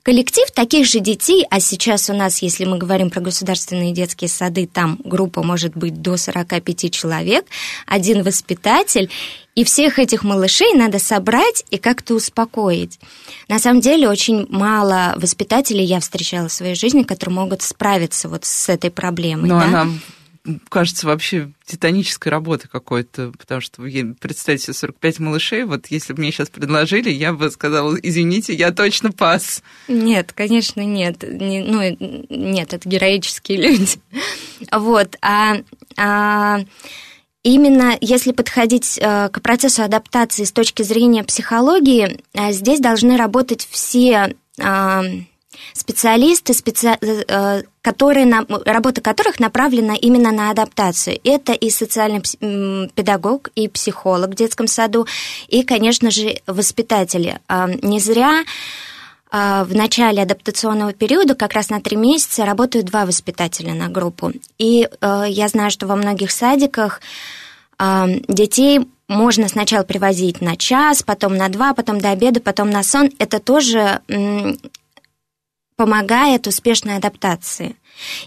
коллектив 0.03 0.51
таких 0.51 0.87
же 0.87 1.01
детей, 1.01 1.47
а 1.51 1.61
сейчас 1.61 2.11
у 2.11 2.15
нас, 2.15 2.43
если 2.43 2.65
мы 2.65 2.79
говорим 2.79 3.11
про 3.11 3.21
государственные 3.21 3.93
детские 3.93 4.29
сады, 4.29 4.67
там 4.67 4.99
группа 5.05 5.43
может 5.43 5.77
быть 5.77 6.01
до 6.01 6.17
45 6.17 6.93
человек, 6.93 7.45
один 7.87 8.23
воспитатель, 8.23 9.11
и 9.55 9.65
всех 9.65 9.99
этих 9.99 10.25
малышей 10.25 10.73
надо 10.75 10.99
собрать 10.99 11.65
и 11.71 11.77
как-то 11.77 12.15
успокоить. 12.15 12.99
На 13.49 13.59
самом 13.59 13.81
деле 13.81 14.09
очень 14.09 14.47
мало 14.49 15.15
воспитателей 15.17 15.85
я 15.85 16.01
встречала 16.01 16.49
в 16.49 16.53
своей 16.53 16.75
жизни, 16.75 17.03
которые 17.03 17.35
могут 17.35 17.61
справиться 17.61 18.29
вот 18.29 18.47
с 18.47 18.71
этой 18.71 18.91
проблемой. 18.91 19.49
Но 19.49 19.61
да? 19.61 19.67
она 19.67 19.89
кажется, 20.69 21.07
вообще 21.07 21.53
титанической 21.65 22.31
работы 22.31 22.69
какой-то, 22.69 23.33
потому 23.39 23.61
что 23.61 23.83
представьте 24.21 24.65
себе 24.65 24.75
45 24.75 25.19
малышей, 25.21 25.65
вот 25.65 25.87
если 25.87 26.13
бы 26.13 26.21
мне 26.21 26.33
сейчас 26.33 26.51
предложили, 26.51 27.11
я 27.11 27.33
бы 27.33 27.51
сказала, 27.51 27.97
извините, 28.03 28.53
я 28.53 28.73
точно 28.73 29.13
пас. 29.13 29.63
Нет, 29.89 30.33
конечно, 30.33 30.81
нет. 30.81 31.23
Не, 31.23 31.63
ну, 31.63 31.97
нет, 32.29 32.75
это 32.75 32.89
героические 32.89 33.59
люди. 33.69 34.01
Вот, 34.71 35.17
а, 35.23 35.59
а 35.97 36.61
именно 37.43 37.97
если 38.01 38.33
подходить 38.33 38.99
э, 39.01 39.29
к 39.29 39.41
процессу 39.41 39.83
адаптации 39.83 40.45
с 40.45 40.53
точки 40.53 40.83
зрения 40.83 41.25
психологии, 41.25 42.21
э, 42.35 42.53
здесь 42.53 42.81
должны 42.81 43.17
работать 43.17 43.67
все 43.71 44.35
а, 44.61 45.03
специалисты, 45.73 46.55
специ... 46.55 46.97
Э, 47.01 47.63
которые, 47.83 48.33
работа 48.65 49.01
которых 49.01 49.41
направлена 49.41 49.95
именно 49.95 50.31
на 50.31 50.51
адаптацию. 50.51 51.19
Это 51.25 51.53
и 51.53 51.69
социальный 51.69 52.23
педагог, 52.95 53.51
и 53.57 53.67
психолог 53.69 54.31
в 54.31 54.35
детском 54.35 54.69
саду, 54.69 55.07
и, 55.49 55.65
конечно 55.65 56.13
же, 56.13 56.37
воспитатели. 56.47 57.41
А, 57.49 57.69
не 57.83 57.99
зря 57.99 58.45
а, 59.33 59.65
в 59.65 59.75
начале 59.75 60.23
адаптационного 60.23 60.93
периода, 60.93 61.35
как 61.35 61.55
раз 61.55 61.71
на 61.71 61.81
три 61.81 61.97
месяца, 61.97 62.45
работают 62.45 62.87
два 62.87 63.05
воспитателя 63.05 63.75
на 63.75 63.89
группу. 63.89 64.31
И 64.59 64.89
э, 65.01 65.25
я 65.29 65.49
знаю, 65.49 65.71
что 65.71 65.87
во 65.87 65.97
многих 65.97 66.31
садиках 66.31 67.01
э, 67.81 68.07
детей 68.29 68.87
можно 69.09 69.49
сначала 69.49 69.85
привозить 69.85 70.41
на 70.41 70.57
час, 70.57 71.03
потом 71.03 71.37
на 71.37 71.49
два, 71.49 71.75
потом 71.75 72.01
до 72.01 72.11
обеда, 72.11 72.41
потом 72.41 72.71
на 72.71 72.83
сон. 72.83 73.11
Это 73.19 73.41
тоже 73.41 74.01
помогает 75.83 76.47
успешной 76.47 76.99
адаптации. 76.99 77.75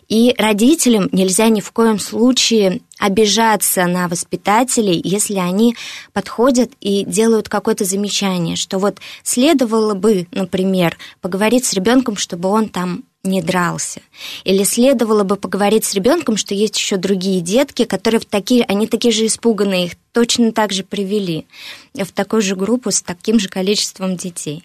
И 0.09 0.35
родителям 0.37 1.07
нельзя 1.13 1.47
ни 1.47 1.61
в 1.61 1.71
коем 1.71 1.99
случае 1.99 2.81
обижаться 2.99 3.85
на 3.85 4.09
воспитателей, 4.09 4.99
если 5.01 5.35
они 5.35 5.77
подходят 6.11 6.71
и 6.81 7.05
делают 7.05 7.47
какое-то 7.47 7.85
замечание, 7.85 8.57
что 8.57 8.77
вот 8.77 8.97
следовало 9.23 9.93
бы, 9.93 10.27
например, 10.31 10.97
поговорить 11.21 11.63
с 11.63 11.71
ребенком, 11.71 12.17
чтобы 12.17 12.49
он 12.49 12.67
там 12.67 13.05
не 13.23 13.41
дрался. 13.41 14.01
Или 14.43 14.65
следовало 14.65 15.23
бы 15.23 15.37
поговорить 15.37 15.85
с 15.85 15.93
ребенком, 15.93 16.35
что 16.35 16.53
есть 16.53 16.77
еще 16.77 16.97
другие 16.97 17.39
детки, 17.39 17.85
которые 17.85 18.19
в 18.19 18.25
такие, 18.25 18.65
они 18.65 18.85
такие 18.85 19.13
же 19.13 19.25
испуганные, 19.25 19.85
их 19.85 19.93
точно 20.11 20.51
так 20.51 20.73
же 20.73 20.83
привели 20.83 21.47
в 21.93 22.11
такую 22.11 22.41
же 22.41 22.57
группу 22.57 22.91
с 22.91 23.01
таким 23.01 23.39
же 23.39 23.47
количеством 23.47 24.17
детей. 24.17 24.61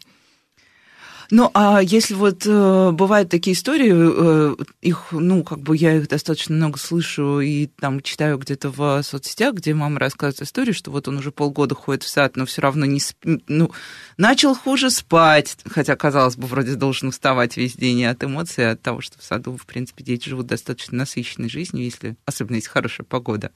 Ну, 1.31 1.49
а 1.55 1.81
если 1.81 2.15
вот 2.15 2.45
э, 2.45 2.91
бывают 2.93 3.29
такие 3.29 3.55
истории, 3.55 3.93
э, 3.93 4.57
их, 4.81 5.09
ну, 5.13 5.45
как 5.45 5.61
бы 5.61 5.77
я 5.77 5.97
их 5.97 6.09
достаточно 6.09 6.57
много 6.57 6.79
слышу 6.79 7.39
и 7.41 7.67
там 7.67 8.01
читаю 8.01 8.37
где-то 8.37 8.71
в 8.71 9.03
соцсетях, 9.03 9.55
где 9.55 9.73
мама 9.73 10.01
рассказывает 10.01 10.43
историю, 10.43 10.75
что 10.75 10.91
вот 10.91 11.07
он 11.07 11.19
уже 11.19 11.31
полгода 11.31 11.77
ходит 11.77 12.03
в 12.03 12.09
сад, 12.09 12.37
но 12.37 12.47
все 12.47 12.63
равно 12.63 12.85
не 12.85 12.99
сп... 12.99 13.17
ну, 13.47 13.71
начал 14.17 14.57
хуже 14.57 14.91
спать, 14.91 15.57
хотя, 15.67 15.95
казалось 15.95 16.37
бы, 16.37 16.49
вроде 16.49 16.75
должен 16.75 17.09
уставать 17.09 17.57
весь 17.57 17.75
день 17.75 18.01
и 18.01 18.05
от 18.05 18.25
эмоций, 18.25 18.65
и 18.65 18.69
от 18.69 18.83
того, 18.83 19.01
что 19.01 19.19
в 19.19 19.23
саду, 19.23 19.57
в 19.57 19.67
принципе, 19.67 20.03
дети 20.03 20.29
живут 20.29 20.47
достаточно 20.47 20.99
насыщенной 20.99 21.49
жизнью, 21.49 21.85
если, 21.85 22.17
особенно 22.27 22.57
если 22.57 22.71
хорошая 22.71 23.07
погода 23.07 23.53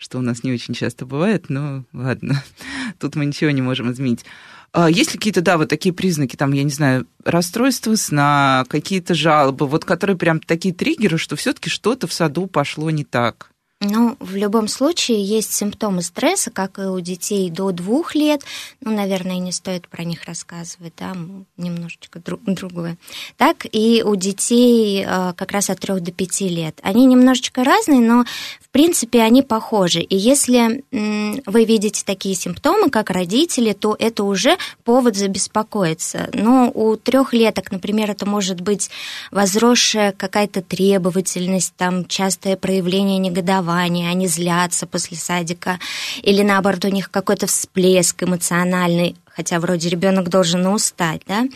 что 0.00 0.18
у 0.18 0.22
нас 0.22 0.42
не 0.42 0.50
очень 0.50 0.72
часто 0.72 1.04
бывает, 1.04 1.50
но 1.50 1.84
ладно, 1.92 2.42
тут 2.98 3.16
мы 3.16 3.26
ничего 3.26 3.50
не 3.50 3.60
можем 3.60 3.92
изменить. 3.92 4.24
А 4.72 4.88
есть 4.88 5.12
ли 5.12 5.18
какие-то, 5.18 5.42
да, 5.42 5.58
вот 5.58 5.68
такие 5.68 5.92
признаки, 5.92 6.36
там, 6.36 6.52
я 6.52 6.62
не 6.62 6.70
знаю, 6.70 7.06
расстройства 7.24 7.94
сна, 7.96 8.64
какие-то 8.68 9.14
жалобы, 9.14 9.66
вот 9.66 9.84
которые 9.84 10.16
прям 10.16 10.40
такие 10.40 10.72
триггеры, 10.72 11.18
что 11.18 11.36
все-таки 11.36 11.68
что-то 11.68 12.06
в 12.06 12.12
саду 12.12 12.46
пошло 12.46 12.90
не 12.90 13.04
так? 13.04 13.50
Ну, 13.82 14.14
в 14.20 14.36
любом 14.36 14.68
случае 14.68 15.24
есть 15.24 15.54
симптомы 15.54 16.02
стресса, 16.02 16.50
как 16.50 16.78
и 16.78 16.82
у 16.82 17.00
детей 17.00 17.48
до 17.48 17.72
двух 17.72 18.14
лет. 18.14 18.42
Ну, 18.82 18.94
наверное, 18.94 19.38
не 19.38 19.52
стоит 19.52 19.88
про 19.88 20.04
них 20.04 20.26
рассказывать, 20.26 20.92
да, 20.98 21.16
немножечко 21.56 22.18
друг, 22.18 22.42
другое. 22.44 22.98
Так 23.38 23.64
и 23.72 24.02
у 24.04 24.16
детей 24.16 25.02
э, 25.02 25.32
как 25.34 25.52
раз 25.52 25.70
от 25.70 25.80
трех 25.80 26.02
до 26.02 26.12
пяти 26.12 26.50
лет. 26.50 26.78
Они 26.82 27.06
немножечко 27.06 27.64
разные, 27.64 28.00
но 28.00 28.26
в 28.60 28.68
принципе 28.68 29.22
они 29.22 29.40
похожи. 29.40 30.02
И 30.02 30.14
если 30.14 30.84
вы 30.90 31.64
видите 31.64 32.02
такие 32.04 32.34
симптомы, 32.34 32.90
как 32.90 33.08
родители, 33.08 33.72
то 33.72 33.96
это 33.98 34.24
уже 34.24 34.58
повод 34.84 35.16
забеспокоиться. 35.16 36.28
Но 36.34 36.70
у 36.74 36.96
трехлеток, 36.96 37.72
например, 37.72 38.10
это 38.10 38.26
может 38.26 38.60
быть 38.60 38.90
возросшая 39.30 40.12
какая-то 40.12 40.60
требовательность, 40.60 41.72
там 41.78 42.04
частое 42.04 42.58
проявление 42.58 43.16
негодования 43.16 43.69
переживания, 43.70 44.10
они 44.10 44.26
злятся 44.26 44.86
после 44.86 45.16
садика, 45.16 45.78
или 46.22 46.42
наоборот 46.42 46.84
у 46.84 46.88
них 46.88 47.10
какой-то 47.10 47.46
всплеск 47.46 48.22
эмоциональный, 48.22 49.16
хотя 49.26 49.58
вроде 49.60 49.88
ребенок 49.88 50.28
должен 50.28 50.66
устать, 50.66 51.22
да. 51.26 51.46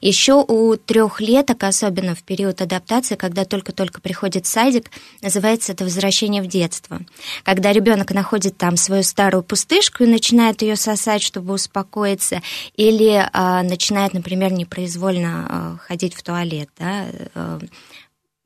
Еще 0.00 0.44
у 0.46 0.76
трехлеток, 0.76 1.64
особенно 1.64 2.14
в 2.14 2.22
период 2.22 2.62
адаптации, 2.62 3.16
когда 3.16 3.44
только-только 3.44 4.00
приходит 4.00 4.46
садик, 4.46 4.90
называется 5.22 5.72
это 5.72 5.84
возвращение 5.84 6.42
в 6.42 6.46
детство. 6.46 7.00
Когда 7.42 7.72
ребенок 7.72 8.12
находит 8.12 8.56
там 8.56 8.76
свою 8.76 9.02
старую 9.02 9.42
пустышку 9.42 10.04
и 10.04 10.06
начинает 10.06 10.62
ее 10.62 10.76
сосать, 10.76 11.22
чтобы 11.22 11.54
успокоиться, 11.54 12.40
или 12.76 13.28
а, 13.32 13.62
начинает, 13.62 14.14
например, 14.14 14.52
непроизвольно 14.52 15.46
а, 15.48 15.76
ходить 15.86 16.14
в 16.14 16.22
туалет, 16.22 16.68
да, 16.78 17.06
а, 17.34 17.58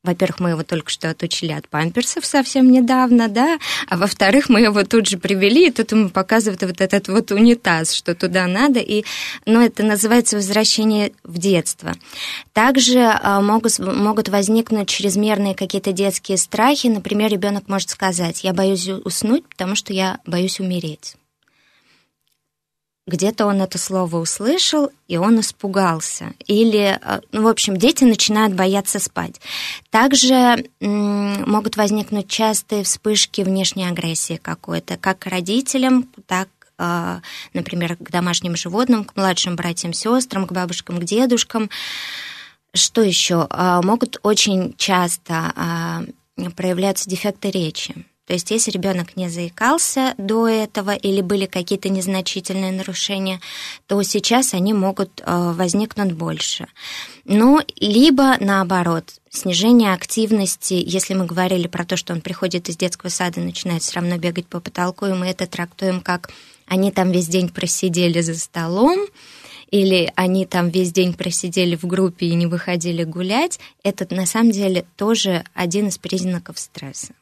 во-первых, 0.04 0.40
мы 0.40 0.50
его 0.50 0.62
только 0.62 0.90
что 0.90 1.10
отучили 1.10 1.52
от 1.52 1.68
памперсов 1.68 2.24
совсем 2.24 2.70
недавно, 2.70 3.28
да, 3.28 3.58
а 3.88 3.96
во-вторых, 3.96 4.48
мы 4.48 4.60
его 4.60 4.84
тут 4.84 5.08
же 5.08 5.18
привели, 5.18 5.68
и 5.68 5.70
тут 5.70 5.90
ему 5.92 6.08
показывают 6.08 6.62
вот 6.62 6.80
этот 6.80 7.08
вот 7.08 7.32
унитаз, 7.32 7.92
что 7.92 8.14
туда 8.14 8.46
надо, 8.46 8.78
и, 8.78 9.04
ну, 9.44 9.60
это 9.60 9.82
называется 9.82 10.36
возвращение 10.36 11.12
в 11.24 11.38
детство. 11.38 11.94
Также 12.52 13.00
а, 13.00 13.40
могут, 13.40 13.78
могут 13.80 14.28
возникнуть 14.28 14.88
чрезмерные 14.88 15.54
какие-то 15.54 15.92
детские 15.92 16.38
страхи, 16.38 16.86
например, 16.86 17.30
ребенок 17.30 17.68
может 17.68 17.90
сказать, 17.90 18.44
я 18.44 18.52
боюсь 18.52 18.88
уснуть, 18.88 19.46
потому 19.48 19.74
что 19.74 19.92
я 19.92 20.20
боюсь 20.24 20.60
умереть 20.60 21.16
где-то 23.08 23.46
он 23.46 23.62
это 23.62 23.78
слово 23.78 24.16
услышал, 24.18 24.90
и 25.08 25.16
он 25.16 25.40
испугался. 25.40 26.34
Или, 26.46 26.98
э, 27.00 27.20
ну, 27.32 27.42
в 27.42 27.48
общем, 27.48 27.76
дети 27.76 28.04
начинают 28.04 28.54
бояться 28.54 28.98
спать. 28.98 29.40
Также 29.90 30.64
могут 30.80 31.76
возникнуть 31.76 32.28
частые 32.28 32.84
вспышки 32.84 33.40
внешней 33.40 33.88
агрессии 33.88 34.36
какой-то, 34.36 34.96
как 34.96 35.20
к 35.20 35.26
родителям, 35.26 36.08
так 36.26 36.48
э, 36.78 37.20
например, 37.54 37.96
к 37.96 38.10
домашним 38.10 38.54
животным, 38.56 39.04
к 39.04 39.16
младшим 39.16 39.56
братьям, 39.56 39.92
сестрам, 39.92 40.46
к 40.46 40.52
бабушкам, 40.52 41.00
к 41.00 41.04
дедушкам. 41.04 41.70
Что 42.74 43.02
еще? 43.02 43.48
Э, 43.50 43.80
могут 43.82 44.20
очень 44.22 44.74
часто 44.76 46.04
проявляться 46.54 47.10
дефекты 47.10 47.50
речи. 47.50 48.06
То 48.28 48.34
есть 48.34 48.50
если 48.50 48.70
ребенок 48.70 49.16
не 49.16 49.30
заикался 49.30 50.14
до 50.18 50.46
этого 50.46 50.94
или 50.94 51.22
были 51.22 51.46
какие-то 51.46 51.88
незначительные 51.88 52.72
нарушения, 52.72 53.40
то 53.86 54.02
сейчас 54.02 54.52
они 54.52 54.74
могут 54.74 55.22
э, 55.24 55.52
возникнуть 55.54 56.12
больше. 56.12 56.66
Ну, 57.24 57.58
либо 57.76 58.36
наоборот, 58.38 59.14
снижение 59.30 59.94
активности, 59.94 60.74
если 60.74 61.14
мы 61.14 61.24
говорили 61.24 61.68
про 61.68 61.86
то, 61.86 61.96
что 61.96 62.12
он 62.12 62.20
приходит 62.20 62.68
из 62.68 62.76
детского 62.76 63.08
сада 63.08 63.40
и 63.40 63.44
начинает 63.44 63.82
все 63.82 63.94
равно 63.94 64.18
бегать 64.18 64.46
по 64.46 64.60
потолку, 64.60 65.06
и 65.06 65.14
мы 65.14 65.28
это 65.28 65.46
трактуем 65.46 66.02
как 66.02 66.30
они 66.66 66.92
там 66.92 67.10
весь 67.10 67.28
день 67.28 67.48
просидели 67.48 68.20
за 68.20 68.38
столом, 68.38 69.06
или 69.70 70.12
они 70.16 70.44
там 70.44 70.68
весь 70.68 70.92
день 70.92 71.14
просидели 71.14 71.76
в 71.76 71.84
группе 71.84 72.26
и 72.26 72.34
не 72.34 72.46
выходили 72.46 73.04
гулять, 73.04 73.58
это 73.82 74.06
на 74.14 74.26
самом 74.26 74.50
деле 74.50 74.84
тоже 74.98 75.44
один 75.54 75.88
из 75.88 75.96
признаков 75.96 76.58
стресса. 76.58 77.14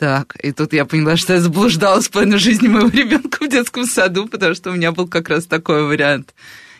Так, 0.00 0.34
и 0.42 0.50
тут 0.52 0.72
я 0.72 0.86
поняла, 0.86 1.18
что 1.18 1.34
я 1.34 1.40
заблуждалась 1.40 2.08
в 2.08 2.10
плане 2.10 2.38
жизни 2.38 2.68
моего 2.68 2.88
ребенка 2.88 3.44
в 3.44 3.50
детском 3.50 3.84
саду, 3.84 4.28
потому 4.28 4.54
что 4.54 4.70
у 4.70 4.72
меня 4.72 4.92
был 4.92 5.06
как 5.06 5.28
раз 5.28 5.44
такой 5.44 5.84
вариант. 5.84 6.34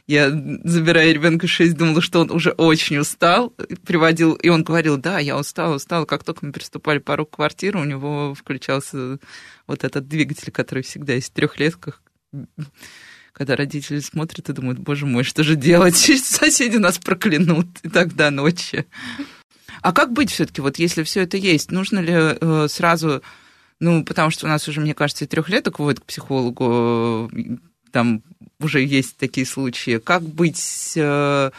Я, 0.06 0.30
забирая 0.30 1.12
ребенка 1.12 1.46
6, 1.46 1.76
думала, 1.76 2.00
что 2.00 2.22
он 2.22 2.30
уже 2.30 2.52
очень 2.52 2.96
устал, 2.96 3.50
приводил, 3.84 4.32
и 4.32 4.48
он 4.48 4.64
говорил, 4.64 4.96
да, 4.96 5.18
я 5.18 5.36
устал, 5.36 5.74
устал. 5.74 6.06
Как 6.06 6.24
только 6.24 6.46
мы 6.46 6.52
переступали 6.52 6.96
порог 6.96 7.36
квартиры, 7.36 7.78
у 7.78 7.84
него 7.84 8.34
включался 8.34 9.18
вот 9.66 9.84
этот 9.84 10.08
двигатель, 10.08 10.50
который 10.50 10.82
всегда 10.82 11.12
есть 11.12 11.28
в 11.28 11.34
трехлетках, 11.34 12.02
когда 13.32 13.54
родители 13.54 14.00
смотрят 14.00 14.48
и 14.48 14.54
думают, 14.54 14.78
боже 14.78 15.04
мой, 15.04 15.24
что 15.24 15.44
же 15.44 15.56
делать? 15.56 15.96
Соседи 16.24 16.78
нас 16.78 16.96
проклянут, 16.96 17.66
и 17.82 17.90
тогда 17.90 18.30
ночи. 18.30 18.86
А 19.82 19.92
как 19.92 20.12
быть 20.12 20.30
все-таки, 20.30 20.60
вот 20.60 20.78
если 20.78 21.02
все 21.02 21.22
это 21.22 21.36
есть, 21.36 21.70
нужно 21.70 21.98
ли 21.98 22.12
э, 22.14 22.66
сразу, 22.68 23.22
ну, 23.78 24.04
потому 24.04 24.30
что 24.30 24.46
у 24.46 24.48
нас 24.48 24.66
уже, 24.68 24.80
мне 24.80 24.94
кажется, 24.94 25.24
и 25.24 25.28
трехлеток 25.28 25.78
вводят 25.78 26.00
к 26.00 26.04
психологу, 26.04 27.30
там 27.92 28.22
уже 28.60 28.82
есть 28.82 29.16
такие 29.16 29.46
случаи. 29.46 29.98
Как 29.98 30.22
быть 30.22 30.92
э, 30.96 31.50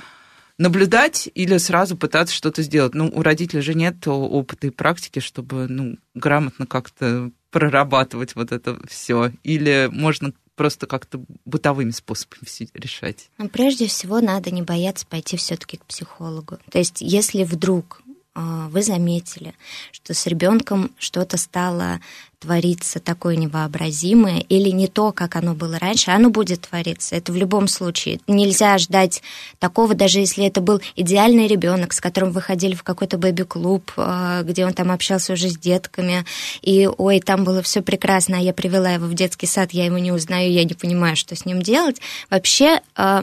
наблюдать 0.58 1.30
или 1.34 1.58
сразу 1.58 1.98
пытаться 1.98 2.36
что-то 2.36 2.62
сделать. 2.62 2.94
Ну, 2.94 3.12
у 3.13 3.24
родителей 3.24 3.62
же 3.62 3.74
нет 3.74 4.08
опыта 4.08 4.68
и 4.68 4.70
практики, 4.70 5.20
чтобы 5.20 5.68
ну, 5.68 5.98
грамотно 6.13 6.65
как-то 6.68 7.32
прорабатывать 7.50 8.36
вот 8.36 8.51
это 8.51 8.80
все. 8.88 9.32
Или 9.44 9.89
можно 9.91 10.34
просто 10.62 10.86
как-то 10.86 11.20
бытовыми 11.44 11.89
способами 11.89 12.46
все 12.46 12.68
решать? 12.75 13.32
Ну, 13.39 13.50
прежде 13.50 13.88
всего, 13.88 14.22
надо 14.22 14.51
не 14.51 14.62
бояться 14.62 15.08
пойти 15.08 15.36
все-таки 15.36 15.77
к 15.77 15.86
психологу. 15.86 16.60
То 16.70 16.77
есть, 16.77 17.01
если 17.01 17.44
вдруг 17.44 18.03
а, 18.36 18.68
вы 18.68 18.84
заметили, 18.84 19.56
что 19.91 20.13
с 20.13 20.27
ребенком 20.27 20.91
что-то 21.00 21.38
стало 21.38 22.00
твориться 22.41 23.00
такое 23.00 23.36
невообразимое, 23.36 24.39
или 24.39 24.71
не 24.71 24.88
то, 24.88 25.12
как 25.12 25.36
оно 25.36 25.53
было 25.53 25.77
раньше, 25.77 26.10
оно 26.10 26.31
будет 26.31 26.62
твориться. 26.62 27.15
Это 27.15 27.31
в 27.31 27.36
любом 27.36 27.67
случае. 27.67 28.19
Нельзя 28.27 28.79
ждать 28.79 29.21
такого, 29.60 29.93
даже 29.93 30.19
если 30.19 30.45
это 30.45 30.60
был 30.60 30.81
идеальный 30.95 31.45
ребенок, 31.45 31.93
с 31.93 32.01
которым 32.01 32.31
вы 32.31 32.41
ходили 32.41 32.74
в 32.74 32.81
какой-то 32.81 33.19
бэби-клуб, 33.19 33.91
э, 33.95 34.41
где 34.43 34.65
он 34.65 34.74
там 34.74 34.91
общался 34.91 35.33
уже 35.33 35.50
с 35.50 35.57
детками, 35.57 36.25
и, 36.63 36.88
ой, 36.88 37.19
там 37.19 37.43
было 37.43 37.62
все 37.62 37.83
прекрасно, 37.83 38.39
а 38.39 38.41
я 38.41 38.53
привела 38.53 38.89
его 38.89 39.05
в 39.05 39.13
детский 39.13 39.45
сад, 39.45 39.71
я 39.71 39.86
его 39.86 40.00
не 40.00 40.12
узнаю, 40.12 40.51
я 40.51 40.63
не 40.63 40.74
понимаю, 40.74 41.15
что 41.15 41.36
с 41.36 41.45
ним 41.45 41.62
делать. 41.62 42.01
Вообще, 42.31 42.81
э, 42.98 43.21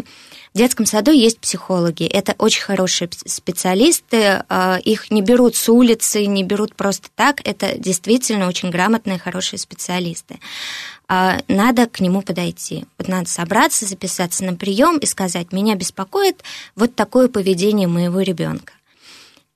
в 0.54 0.58
детском 0.58 0.86
саду 0.86 1.12
есть 1.12 1.38
психологи. 1.40 2.04
Это 2.04 2.34
очень 2.38 2.62
хорошие 2.62 3.08
специалисты. 3.26 4.42
А, 4.48 4.78
их 4.82 5.10
не 5.10 5.22
берут 5.22 5.56
с 5.56 5.68
улицы, 5.68 6.26
не 6.26 6.42
берут 6.42 6.74
просто 6.74 7.08
так. 7.14 7.40
Это 7.46 7.78
действительно 7.78 8.48
очень 8.48 8.70
грамотные, 9.08 9.18
хорошие 9.18 9.58
специалисты. 9.58 10.38
А, 11.08 11.38
надо 11.48 11.86
к 11.86 12.00
нему 12.00 12.22
подойти. 12.22 12.84
Вот 12.98 13.08
надо 13.08 13.28
собраться, 13.28 13.86
записаться 13.86 14.44
на 14.44 14.54
прием 14.54 14.98
и 14.98 15.06
сказать, 15.06 15.52
меня 15.52 15.74
беспокоит 15.74 16.42
вот 16.76 16.94
такое 16.94 17.28
поведение 17.28 17.88
моего 17.88 18.20
ребенка. 18.20 18.72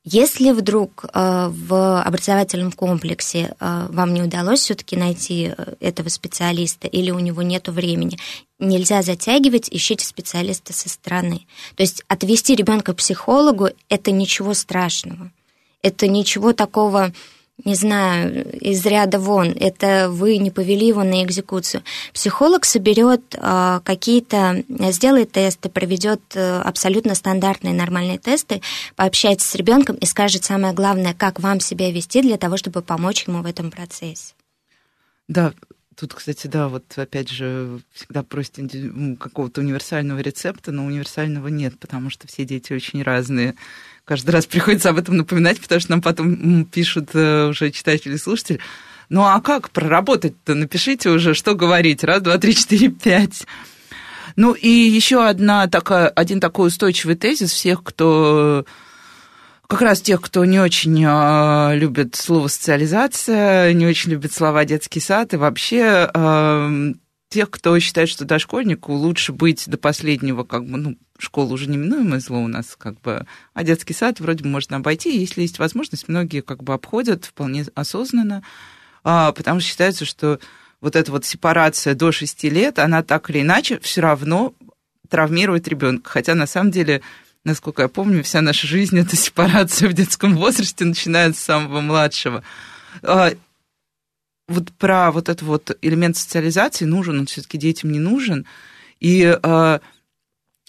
Если 0.05 0.51
вдруг 0.51 1.05
э, 1.05 1.49
в 1.49 2.03
образовательном 2.03 2.73
комплексе 2.73 3.55
э, 3.61 3.87
вам 3.89 4.15
не 4.15 4.23
удалось 4.23 4.61
все-таки 4.61 4.97
найти 4.97 5.53
э, 5.57 5.75
этого 5.79 6.09
специалиста 6.09 6.89
или 6.89 7.13
у 7.13 7.21
него 7.21 7.43
нет 7.43 7.69
времени, 7.69 8.19
нельзя 8.59 9.03
затягивать, 9.03 9.69
ищите 9.71 10.05
специалиста 10.05 10.73
со 10.73 10.89
стороны. 10.89 11.47
То 11.77 11.85
есть 11.85 12.03
отвести 12.09 12.57
ребенка 12.57 12.95
к 12.95 12.97
психологу 12.97 13.69
это 13.89 14.11
ничего 14.11 14.55
страшного. 14.55 15.31
Это 15.83 16.09
ничего 16.09 16.53
такого 16.53 17.13
не 17.65 17.75
знаю, 17.75 18.59
из 18.59 18.85
ряда 18.87 19.19
вон, 19.19 19.55
это 19.59 20.09
вы 20.11 20.39
не 20.39 20.51
повели 20.51 20.87
его 20.87 21.03
на 21.03 21.23
экзекуцию. 21.23 21.83
Психолог 22.13 22.65
соберет 22.65 23.23
э, 23.35 23.81
какие-то, 23.85 24.65
сделает 24.69 25.33
тесты, 25.33 25.69
проведет 25.69 26.21
э, 26.35 26.61
абсолютно 26.61 27.15
стандартные 27.15 27.75
нормальные 27.75 28.19
тесты, 28.19 28.63
пообщается 28.97 29.49
с 29.49 29.55
ребенком 29.55 29.97
и 29.97 30.07
скажет 30.07 30.45
самое 30.45 30.75
главное, 30.75 31.15
как 31.15 31.41
вам 31.41 31.61
себя 31.61 31.91
вести 31.91 32.23
для 32.23 32.37
того, 32.37 32.57
чтобы 32.57 32.83
помочь 32.83 33.27
ему 33.27 33.43
в 33.43 33.47
этом 33.47 33.71
процессе. 33.71 34.35
Да, 35.29 35.53
Тут, 36.03 36.15
кстати, 36.15 36.49
да, 36.49 36.67
вот 36.67 36.83
опять 36.97 37.29
же, 37.29 37.79
всегда 37.93 38.25
просят 38.25 38.59
какого-то 39.21 39.61
универсального 39.61 40.19
рецепта, 40.19 40.73
но 40.73 40.85
универсального 40.85 41.47
нет, 41.47 41.79
потому 41.79 42.11
что 42.11 42.27
все 42.27 42.45
дети 42.45 42.73
очень 42.73 43.05
разные 43.05 43.55
каждый 44.05 44.31
раз 44.33 44.47
приходится 44.47 44.91
об 44.91 44.99
этом 44.99 45.17
напоминать, 45.17 45.61
потому 45.61 45.81
что 45.81 45.93
нам 45.93 46.03
потом 46.03 46.65
пишут 46.65 47.11
э, 47.15 47.51
уже 47.51 47.71
читатели 47.71 48.15
и 48.15 48.19
слушатели. 48.19 48.59
Ну 49.11 49.23
а 49.23 49.41
как 49.41 49.71
проработать-то? 49.71 50.57
Напишите 50.57 51.09
уже, 51.09 51.35
что 51.35 51.55
говорить. 51.55 52.03
Раз, 52.03 52.21
два, 52.21 52.37
три, 52.37 52.57
четыре, 52.57 52.89
пять. 52.89 53.47
Ну 54.35 54.55
и 54.55 54.69
еще 54.69 55.25
одна 55.25 55.69
такая, 55.69 56.09
один 56.09 56.41
такой 56.41 56.67
устойчивый 56.67 57.15
тезис 57.15 57.53
всех, 57.53 57.85
кто 57.85 58.65
как 59.73 59.81
раз 59.81 60.03
тех, 60.03 60.21
кто 60.21 60.45
не 60.45 60.61
очень 60.61 61.03
э, 61.03 61.77
любит 61.77 62.15
слово 62.15 62.49
социализация, 62.49 63.73
не 63.73 63.87
очень 63.87 64.11
любит 64.11 64.31
слова 64.31 64.67
детский 64.67 65.01
сад 65.01 65.33
и 65.33 65.39
вообще 65.39 66.11
э, 66.13 66.93
тех, 67.31 67.51
кто 67.51 67.79
считает, 67.81 68.11
что 68.11 68.27
дошкольнику 68.27 68.93
лучше 68.93 69.33
быть 69.33 69.67
до 69.67 69.79
последнего, 69.79 70.45
как 70.45 70.67
бы, 70.67 70.77
ну, 70.77 70.99
школа 71.19 71.55
уже 71.55 71.71
неминуемое 71.71 72.21
зло 72.21 72.41
у 72.41 72.49
нас, 72.49 72.77
как 72.77 73.01
бы, 73.01 73.27
а 73.55 73.65
детский 73.65 73.95
сад 73.95 74.21
вроде 74.21 74.45
бы 74.45 74.51
можно 74.51 74.77
обойти, 74.77 75.19
если 75.19 75.41
есть 75.41 75.59
возможность, 75.59 76.07
многие 76.07 76.43
как 76.43 76.63
бы 76.63 76.75
обходят 76.75 77.25
вполне 77.25 77.65
осознанно, 77.75 78.43
а, 79.05 79.33
потому 79.33 79.61
что 79.61 79.71
считается, 79.71 80.05
что 80.05 80.39
вот 80.83 80.97
эта 80.97 81.11
вот 81.11 81.25
сепарация 81.25 81.95
до 81.95 82.13
6 82.13 82.45
лет, 82.45 82.79
она 82.79 83.03
так 83.03 83.31
или 83.31 83.41
иначе 83.41 83.81
все 83.81 84.03
равно 84.03 84.53
травмирует 85.09 85.67
ребенка, 85.67 86.11
хотя 86.11 86.35
на 86.35 86.47
самом 86.47 86.71
деле 86.73 87.01
насколько 87.45 87.83
я 87.83 87.89
помню, 87.89 88.23
вся 88.23 88.41
наша 88.41 88.67
жизнь 88.67 88.99
это 89.01 89.17
сепарация 89.17 89.89
в 89.89 89.95
детском 89.95 90.37
возрасте, 90.37 90.85
начиная 90.85 91.33
с 91.33 91.39
самого 91.39 91.81
младшего. 91.81 92.43
А, 93.03 93.33
вот 94.49 94.71
про 94.73 95.11
вот 95.13 95.29
этот 95.29 95.43
вот 95.43 95.77
элемент 95.83 96.17
социализации 96.17 96.85
нужен, 96.85 97.21
он 97.21 97.27
все-таки 97.27 97.59
детям 97.59 97.93
не 97.93 97.99
нужен. 97.99 98.47
И 99.01 99.37
э, 99.43 99.79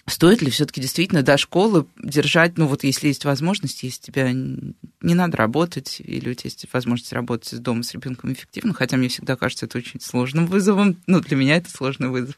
стоит 0.06 0.42
ли 0.42 0.50
все-таки 0.50 0.80
действительно 0.80 1.22
до 1.22 1.36
школы 1.36 1.86
держать, 2.02 2.58
ну 2.58 2.66
вот 2.66 2.84
если 2.84 3.08
есть 3.08 3.24
возможность, 3.24 3.82
если 3.82 4.02
тебя 4.02 4.32
не 4.32 5.14
надо 5.14 5.36
работать, 5.36 6.00
или 6.00 6.30
у 6.30 6.34
тебя 6.34 6.48
есть 6.48 6.66
возможность 6.72 7.12
работать 7.12 7.52
из 7.52 7.58
дома 7.60 7.82
с 7.82 7.92
ребенком 7.92 8.32
эффективно, 8.32 8.74
хотя 8.74 8.96
мне 8.96 9.08
всегда 9.08 9.36
кажется 9.36 9.66
это 9.66 9.78
очень 9.78 10.00
сложным 10.00 10.46
вызовом, 10.46 10.96
ну 11.06 11.20
для 11.20 11.36
меня 11.36 11.56
это 11.56 11.70
сложный 11.70 12.08
вызов. 12.08 12.36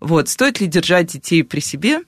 Вот, 0.00 0.28
стоит 0.28 0.60
ли 0.60 0.66
держать 0.66 1.12
детей 1.12 1.44
при 1.44 1.60
себе, 1.60 2.00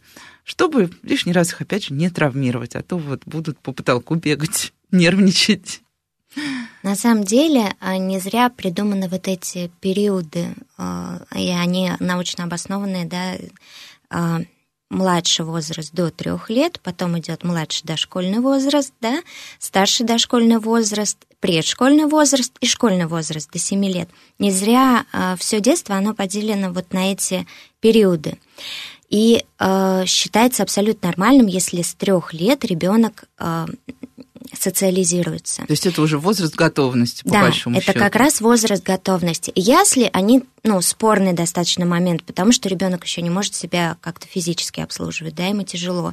чтобы 0.44 0.90
лишний 1.02 1.32
раз 1.32 1.50
их, 1.50 1.62
опять 1.62 1.86
же, 1.86 1.94
не 1.94 2.10
травмировать, 2.10 2.76
а 2.76 2.82
то 2.82 2.96
вот 2.96 3.22
будут 3.26 3.58
по 3.58 3.72
потолку 3.72 4.14
бегать, 4.14 4.72
нервничать. 4.90 5.80
На 6.82 6.96
самом 6.96 7.24
деле 7.24 7.74
а, 7.80 7.96
не 7.96 8.18
зря 8.18 8.50
придуманы 8.50 9.08
вот 9.08 9.26
эти 9.26 9.70
периоды, 9.80 10.48
а, 10.76 11.22
и 11.34 11.48
они 11.48 11.92
научно 11.98 12.44
обоснованные, 12.44 13.06
да, 13.06 13.36
а, 14.10 14.40
младший 14.90 15.46
возраст 15.46 15.92
до 15.94 16.10
трех 16.10 16.50
лет, 16.50 16.78
потом 16.82 17.18
идет 17.18 17.42
младший 17.42 17.86
дошкольный 17.86 18.40
возраст, 18.40 18.92
да, 19.00 19.22
старший 19.58 20.04
дошкольный 20.04 20.58
возраст, 20.58 21.18
предшкольный 21.40 22.04
возраст 22.04 22.52
и 22.60 22.66
школьный 22.66 23.06
возраст 23.06 23.50
до 23.50 23.58
7 23.58 23.84
лет. 23.86 24.10
Не 24.38 24.50
зря 24.50 25.06
все 25.38 25.60
детство 25.60 25.96
оно 25.96 26.14
поделено 26.14 26.70
вот 26.70 26.92
на 26.92 27.12
эти 27.12 27.46
периоды. 27.80 28.38
И 29.10 29.44
э, 29.58 30.04
считается 30.06 30.62
абсолютно 30.62 31.08
нормальным, 31.08 31.46
если 31.46 31.82
с 31.82 31.94
трех 31.94 32.32
лет 32.32 32.64
ребенок 32.64 33.24
э, 33.38 33.66
социализируется. 34.52 35.62
То 35.62 35.72
есть 35.72 35.86
это 35.86 36.02
уже 36.02 36.18
возраст 36.18 36.54
готовности, 36.54 37.22
по 37.22 37.30
да, 37.30 37.42
большому 37.42 37.76
это 37.76 37.86
счету. 37.86 37.98
как 37.98 38.16
раз 38.16 38.40
возраст 38.40 38.82
готовности. 38.82 39.50
И 39.50 39.60
ясли, 39.60 40.10
они, 40.12 40.44
ну, 40.62 40.80
спорный 40.80 41.32
достаточно 41.32 41.86
момент, 41.86 42.24
потому 42.24 42.52
что 42.52 42.68
ребенок 42.68 43.04
еще 43.04 43.22
не 43.22 43.30
может 43.30 43.54
себя 43.54 43.96
как-то 44.00 44.26
физически 44.26 44.80
обслуживать, 44.80 45.34
да, 45.34 45.46
ему 45.46 45.62
тяжело. 45.62 46.12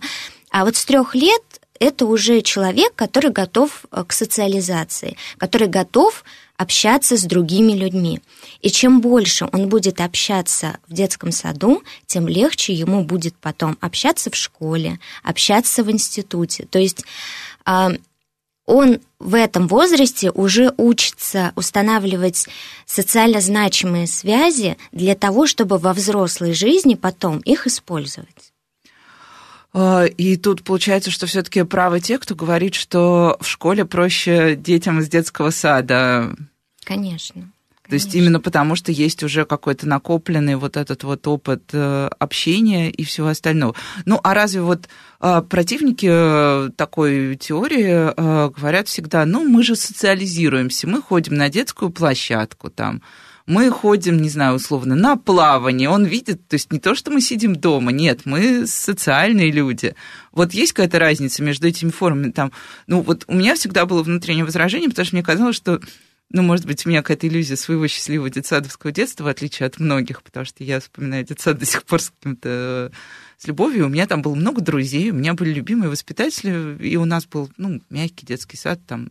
А 0.50 0.66
вот 0.66 0.76
с 0.76 0.86
трех 0.86 1.16
лет 1.16 1.42
это 1.80 2.06
уже 2.06 2.42
человек, 2.42 2.94
который 2.96 3.32
готов 3.32 3.86
э, 3.92 4.04
к 4.08 4.14
социализации, 4.14 5.18
который 5.38 5.68
готов 5.68 6.24
общаться 6.62 7.18
с 7.18 7.24
другими 7.24 7.72
людьми. 7.72 8.22
И 8.62 8.70
чем 8.70 9.02
больше 9.02 9.50
он 9.52 9.68
будет 9.68 10.00
общаться 10.00 10.78
в 10.88 10.94
детском 10.94 11.32
саду, 11.32 11.82
тем 12.06 12.28
легче 12.28 12.74
ему 12.74 13.04
будет 13.04 13.36
потом 13.36 13.78
общаться 13.82 14.30
в 14.30 14.36
школе, 14.36 15.00
общаться 15.24 15.84
в 15.84 15.90
институте. 15.90 16.68
То 16.70 16.78
есть 16.78 17.04
а, 17.66 17.94
он 18.68 19.00
в 19.18 19.34
этом 19.34 19.68
возрасте 19.68 20.30
уже 20.30 20.72
учится 20.78 21.52
устанавливать 21.56 22.48
социально 22.86 23.42
значимые 23.42 24.06
связи 24.06 24.78
для 24.92 25.16
того, 25.16 25.48
чтобы 25.48 25.80
во 25.80 25.94
взрослой 25.94 26.54
жизни 26.54 26.94
потом 26.94 27.40
их 27.40 27.66
использовать. 27.66 28.52
А, 29.74 30.06
и 30.06 30.38
тут 30.38 30.64
получается, 30.64 31.10
что 31.10 31.26
все-таки 31.26 31.64
правы 31.64 32.02
те, 32.02 32.20
кто 32.20 32.36
говорит, 32.36 32.76
что 32.76 33.38
в 33.40 33.48
школе 33.48 33.84
проще 33.86 34.56
детям 34.56 35.00
из 35.00 35.10
детского 35.10 35.50
сада 35.50 36.36
Конечно. 36.84 37.52
То 37.92 37.96
есть 37.96 38.16
именно 38.16 38.40
потому, 38.40 38.78
что 38.78 38.94
есть 38.94 39.22
уже 39.22 39.44
какой-то 39.44 39.86
накопленный 39.86 40.56
вот 40.56 40.78
этот 40.78 41.04
вот 41.04 41.28
опыт 41.28 41.64
э, 41.74 42.10
общения 42.20 42.90
и 42.90 43.04
всего 43.04 43.28
остального. 43.28 43.76
Ну, 44.06 44.18
а 44.24 44.34
разве 44.34 44.62
вот 44.62 44.88
э, 45.20 45.42
противники 45.50 46.08
э, 46.10 46.70
такой 46.78 47.36
теории 47.36 48.14
говорят 48.56 48.88
всегда, 48.88 49.26
ну, 49.26 49.44
мы 49.44 49.62
же 49.64 49.76
социализируемся, 49.76 50.88
мы 50.88 51.02
ходим 51.02 51.36
на 51.36 51.50
детскую 51.50 51.92
площадку 51.92 52.70
там, 52.70 53.02
мы 53.46 53.70
ходим, 53.70 54.22
не 54.22 54.30
знаю, 54.30 54.56
условно, 54.56 54.96
на 54.96 55.18
плавание, 55.18 55.90
он 55.90 56.06
видит, 56.06 56.48
то 56.48 56.54
есть 56.54 56.72
не 56.72 56.80
то, 56.80 56.96
что 56.96 57.12
мы 57.12 57.20
сидим 57.20 57.58
дома, 57.58 57.92
нет, 57.92 58.22
мы 58.24 58.68
социальные 58.68 59.52
люди. 59.52 59.96
Вот 60.32 60.54
есть 60.54 60.72
какая-то 60.72 61.00
разница 61.00 61.44
между 61.44 61.68
этими 61.68 61.90
формами 61.90 62.32
там, 62.32 62.54
ну, 62.88 63.02
вот 63.02 63.26
у 63.28 63.34
меня 63.34 63.56
всегда 63.56 63.86
было 63.86 64.02
внутреннее 64.04 64.46
возражение, 64.46 64.88
потому 64.88 65.06
что 65.06 65.16
мне 65.16 65.24
казалось, 65.24 65.58
что 65.58 65.82
ну, 66.34 66.42
может 66.44 66.66
быть, 66.66 66.86
у 66.86 66.90
меня 66.90 67.02
какая-то 67.02 67.28
иллюзия 67.28 67.56
своего 67.58 67.88
счастливого 67.88 68.30
детсадовского 68.30 68.92
детства, 68.92 69.26
в 69.26 69.28
отличие 69.28 69.68
от 69.68 69.80
многих, 69.80 70.24
потому 70.24 70.46
что 70.46 70.64
я 70.64 70.80
вспоминаю 70.80 71.26
детсад 71.26 71.58
до 71.58 71.66
сих 71.66 71.84
пор 71.84 72.02
с 72.02 72.10
каким-то 72.10 72.92
с 73.38 73.48
любовью. 73.48 73.88
У 73.88 73.90
меня 73.90 74.08
там 74.08 74.22
было 74.22 74.36
много 74.36 74.62
друзей, 74.62 75.12
у 75.12 75.16
меня 75.16 75.34
были 75.34 75.54
любимые 75.54 75.90
воспитатели, 75.90 76.78
и 76.80 76.96
у 76.96 77.06
нас 77.06 77.26
был, 77.26 77.50
ну, 77.58 77.82
мягкий 77.90 78.26
детский 78.26 78.56
сад, 78.56 78.80
там, 78.88 79.10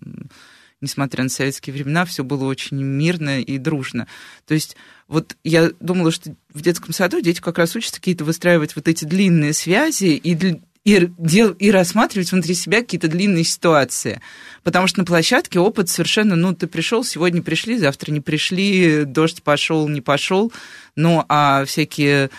несмотря 0.80 1.22
на 1.24 1.28
советские 1.28 1.74
времена, 1.74 2.04
все 2.04 2.24
было 2.24 2.44
очень 2.44 2.82
мирно 2.82 3.40
и 3.40 3.58
дружно. 3.58 4.06
То 4.46 4.54
есть 4.54 4.76
вот 5.08 5.36
я 5.44 5.72
думала, 5.80 6.12
что 6.12 6.34
в 6.54 6.62
детском 6.62 6.94
саду 6.94 7.20
дети 7.20 7.40
как 7.40 7.58
раз 7.58 7.76
учатся 7.76 7.96
какие-то 7.96 8.24
выстраивать 8.24 8.76
вот 8.76 8.88
эти 8.88 9.04
длинные 9.04 9.52
связи, 9.52 10.14
и, 10.16 10.60
и, 10.84 11.10
дел, 11.18 11.52
и 11.52 11.70
рассматривать 11.70 12.32
внутри 12.32 12.54
себя 12.54 12.80
какие-то 12.80 13.08
длинные 13.08 13.44
ситуации. 13.44 14.20
Потому 14.62 14.86
что 14.86 15.00
на 15.00 15.04
площадке 15.04 15.58
опыт 15.58 15.88
совершенно, 15.88 16.36
ну, 16.36 16.54
ты 16.54 16.66
пришел, 16.66 17.04
сегодня 17.04 17.42
пришли, 17.42 17.78
завтра 17.78 18.12
не 18.12 18.20
пришли, 18.20 19.04
дождь 19.04 19.42
пошел, 19.42 19.88
не 19.88 20.00
пошел. 20.00 20.52
Ну, 20.96 21.24
а 21.28 21.64
всякие 21.66 22.30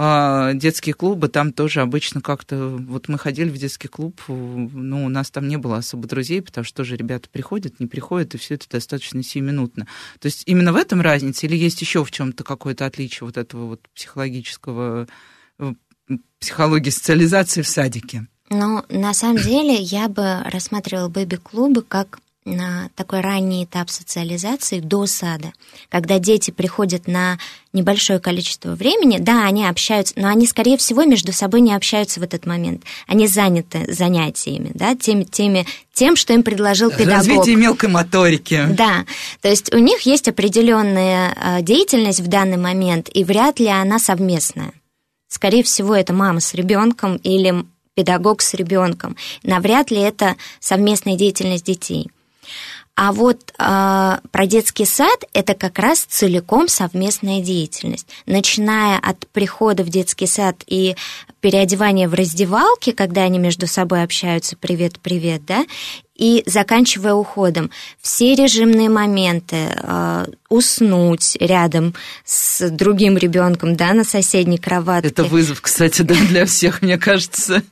а, 0.00 0.52
детские 0.54 0.94
клубы, 0.94 1.26
там 1.26 1.52
тоже 1.52 1.80
обычно 1.80 2.20
как-то... 2.20 2.76
Вот 2.78 3.08
мы 3.08 3.18
ходили 3.18 3.48
в 3.48 3.58
детский 3.58 3.88
клуб, 3.88 4.20
ну, 4.28 5.04
у 5.04 5.08
нас 5.08 5.28
там 5.32 5.48
не 5.48 5.56
было 5.56 5.78
особо 5.78 6.06
друзей, 6.06 6.40
потому 6.40 6.64
что 6.64 6.76
тоже 6.76 6.96
ребята 6.96 7.28
приходят, 7.28 7.80
не 7.80 7.88
приходят, 7.88 8.32
и 8.32 8.38
все 8.38 8.54
это 8.54 8.68
достаточно 8.70 9.24
сиюминутно. 9.24 9.88
То 10.20 10.26
есть 10.26 10.44
именно 10.46 10.72
в 10.72 10.76
этом 10.76 11.00
разница 11.00 11.46
или 11.46 11.56
есть 11.56 11.80
еще 11.80 12.04
в 12.04 12.12
чем-то 12.12 12.44
какое-то 12.44 12.86
отличие 12.86 13.26
вот 13.26 13.36
этого 13.36 13.66
вот 13.66 13.88
психологического 13.92 15.08
э, 15.58 15.74
психологии 16.38 16.90
социализации 16.90 17.62
в 17.62 17.68
садике? 17.68 18.26
Ну, 18.50 18.82
на 18.88 19.12
самом 19.12 19.36
деле, 19.36 19.74
я 19.74 20.08
бы 20.08 20.42
рассматривала 20.44 21.08
бэби-клубы 21.08 21.82
как 21.82 22.18
на 22.48 22.88
такой 22.96 23.20
ранний 23.20 23.64
этап 23.64 23.90
социализации 23.90 24.80
до 24.80 25.06
сада, 25.06 25.52
когда 25.90 26.18
дети 26.18 26.50
приходят 26.50 27.06
на 27.06 27.38
небольшое 27.72 28.18
количество 28.18 28.74
времени, 28.74 29.18
да, 29.18 29.44
они 29.44 29.66
общаются, 29.66 30.14
но 30.16 30.28
они, 30.28 30.46
скорее 30.46 30.78
всего, 30.78 31.04
между 31.04 31.32
собой 31.32 31.60
не 31.60 31.74
общаются 31.74 32.20
в 32.20 32.22
этот 32.22 32.46
момент. 32.46 32.84
Они 33.06 33.26
заняты 33.26 33.92
занятиями, 33.92 34.70
да, 34.74 34.96
теми, 34.96 35.24
теми, 35.24 35.66
тем, 35.92 36.16
что 36.16 36.32
им 36.32 36.42
предложил 36.42 36.90
педагог. 36.90 37.16
Развитие 37.16 37.56
мелкой 37.56 37.90
моторики. 37.90 38.66
Да, 38.70 39.04
то 39.42 39.48
есть 39.48 39.72
у 39.74 39.78
них 39.78 40.02
есть 40.02 40.28
определенная 40.28 41.36
э, 41.36 41.62
деятельность 41.62 42.20
в 42.20 42.28
данный 42.28 42.56
момент, 42.56 43.10
и 43.12 43.24
вряд 43.24 43.60
ли 43.60 43.68
она 43.68 43.98
совместная. 43.98 44.72
Скорее 45.28 45.62
всего, 45.62 45.94
это 45.94 46.12
мама 46.12 46.40
с 46.40 46.54
ребенком 46.54 47.16
или 47.16 47.64
педагог 47.94 48.42
с 48.42 48.54
ребенком. 48.54 49.16
Навряд 49.42 49.90
ли 49.90 49.98
это 49.98 50.36
совместная 50.60 51.16
деятельность 51.16 51.64
детей. 51.64 52.10
А 53.00 53.12
вот 53.12 53.52
э, 53.56 54.18
про 54.32 54.46
детский 54.46 54.84
сад 54.84 55.22
это 55.32 55.54
как 55.54 55.78
раз 55.78 56.00
целиком 56.00 56.66
совместная 56.66 57.40
деятельность. 57.40 58.08
Начиная 58.26 58.98
от 58.98 59.28
прихода 59.28 59.84
в 59.84 59.88
детский 59.88 60.26
сад 60.26 60.64
и 60.66 60.96
переодевания 61.40 62.08
в 62.08 62.14
раздевалке, 62.14 62.92
когда 62.92 63.22
они 63.22 63.38
между 63.38 63.68
собой 63.68 64.02
общаются, 64.02 64.56
привет-привет, 64.56 65.46
да, 65.46 65.64
и 66.18 66.42
заканчивая 66.46 67.14
уходом. 67.14 67.70
Все 68.02 68.34
режимные 68.34 68.90
моменты, 68.90 69.70
э, 69.74 70.26
уснуть 70.50 71.36
рядом 71.40 71.94
с 72.24 72.68
другим 72.68 73.16
ребенком, 73.16 73.76
да, 73.76 73.94
на 73.94 74.04
соседней 74.04 74.58
кроватке. 74.58 75.08
Это 75.08 75.24
вызов, 75.24 75.62
кстати, 75.62 76.02
да, 76.02 76.14
для 76.28 76.44
всех, 76.44 76.82
мне 76.82 76.98
кажется. 76.98 77.62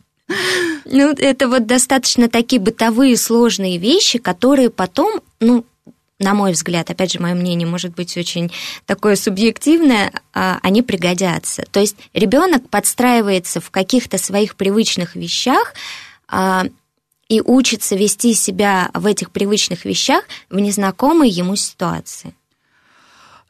Ну, 0.85 1.13
это 1.13 1.49
вот 1.49 1.67
достаточно 1.67 2.29
такие 2.29 2.61
бытовые 2.61 3.17
сложные 3.17 3.79
вещи, 3.79 4.19
которые 4.19 4.71
потом, 4.71 5.21
ну, 5.41 5.65
на 6.19 6.33
мой 6.33 6.53
взгляд, 6.53 6.89
опять 6.91 7.13
же, 7.13 7.21
мое 7.21 7.35
мнение 7.35 7.69
может 7.69 7.95
быть 7.95 8.17
очень 8.17 8.51
такое 8.87 9.17
субъективное, 9.17 10.13
а, 10.33 10.59
они 10.63 10.83
пригодятся. 10.83 11.65
То 11.71 11.81
есть 11.81 11.97
ребенок 12.15 12.69
подстраивается 12.71 13.61
в 13.61 13.71
каких-то 13.71 14.17
своих 14.17 14.57
привычных 14.57 15.15
вещах 15.15 15.75
а, 16.29 16.67
и 17.29 17.41
учится 17.41 17.97
вести 17.97 18.35
себя 18.35 18.91
в 18.95 19.07
этих 19.07 19.31
привычных 19.31 19.85
вещах 19.85 20.25
в 20.49 20.59
незнакомой 20.59 21.29
ему 21.29 21.57
ситуации. 21.57 22.35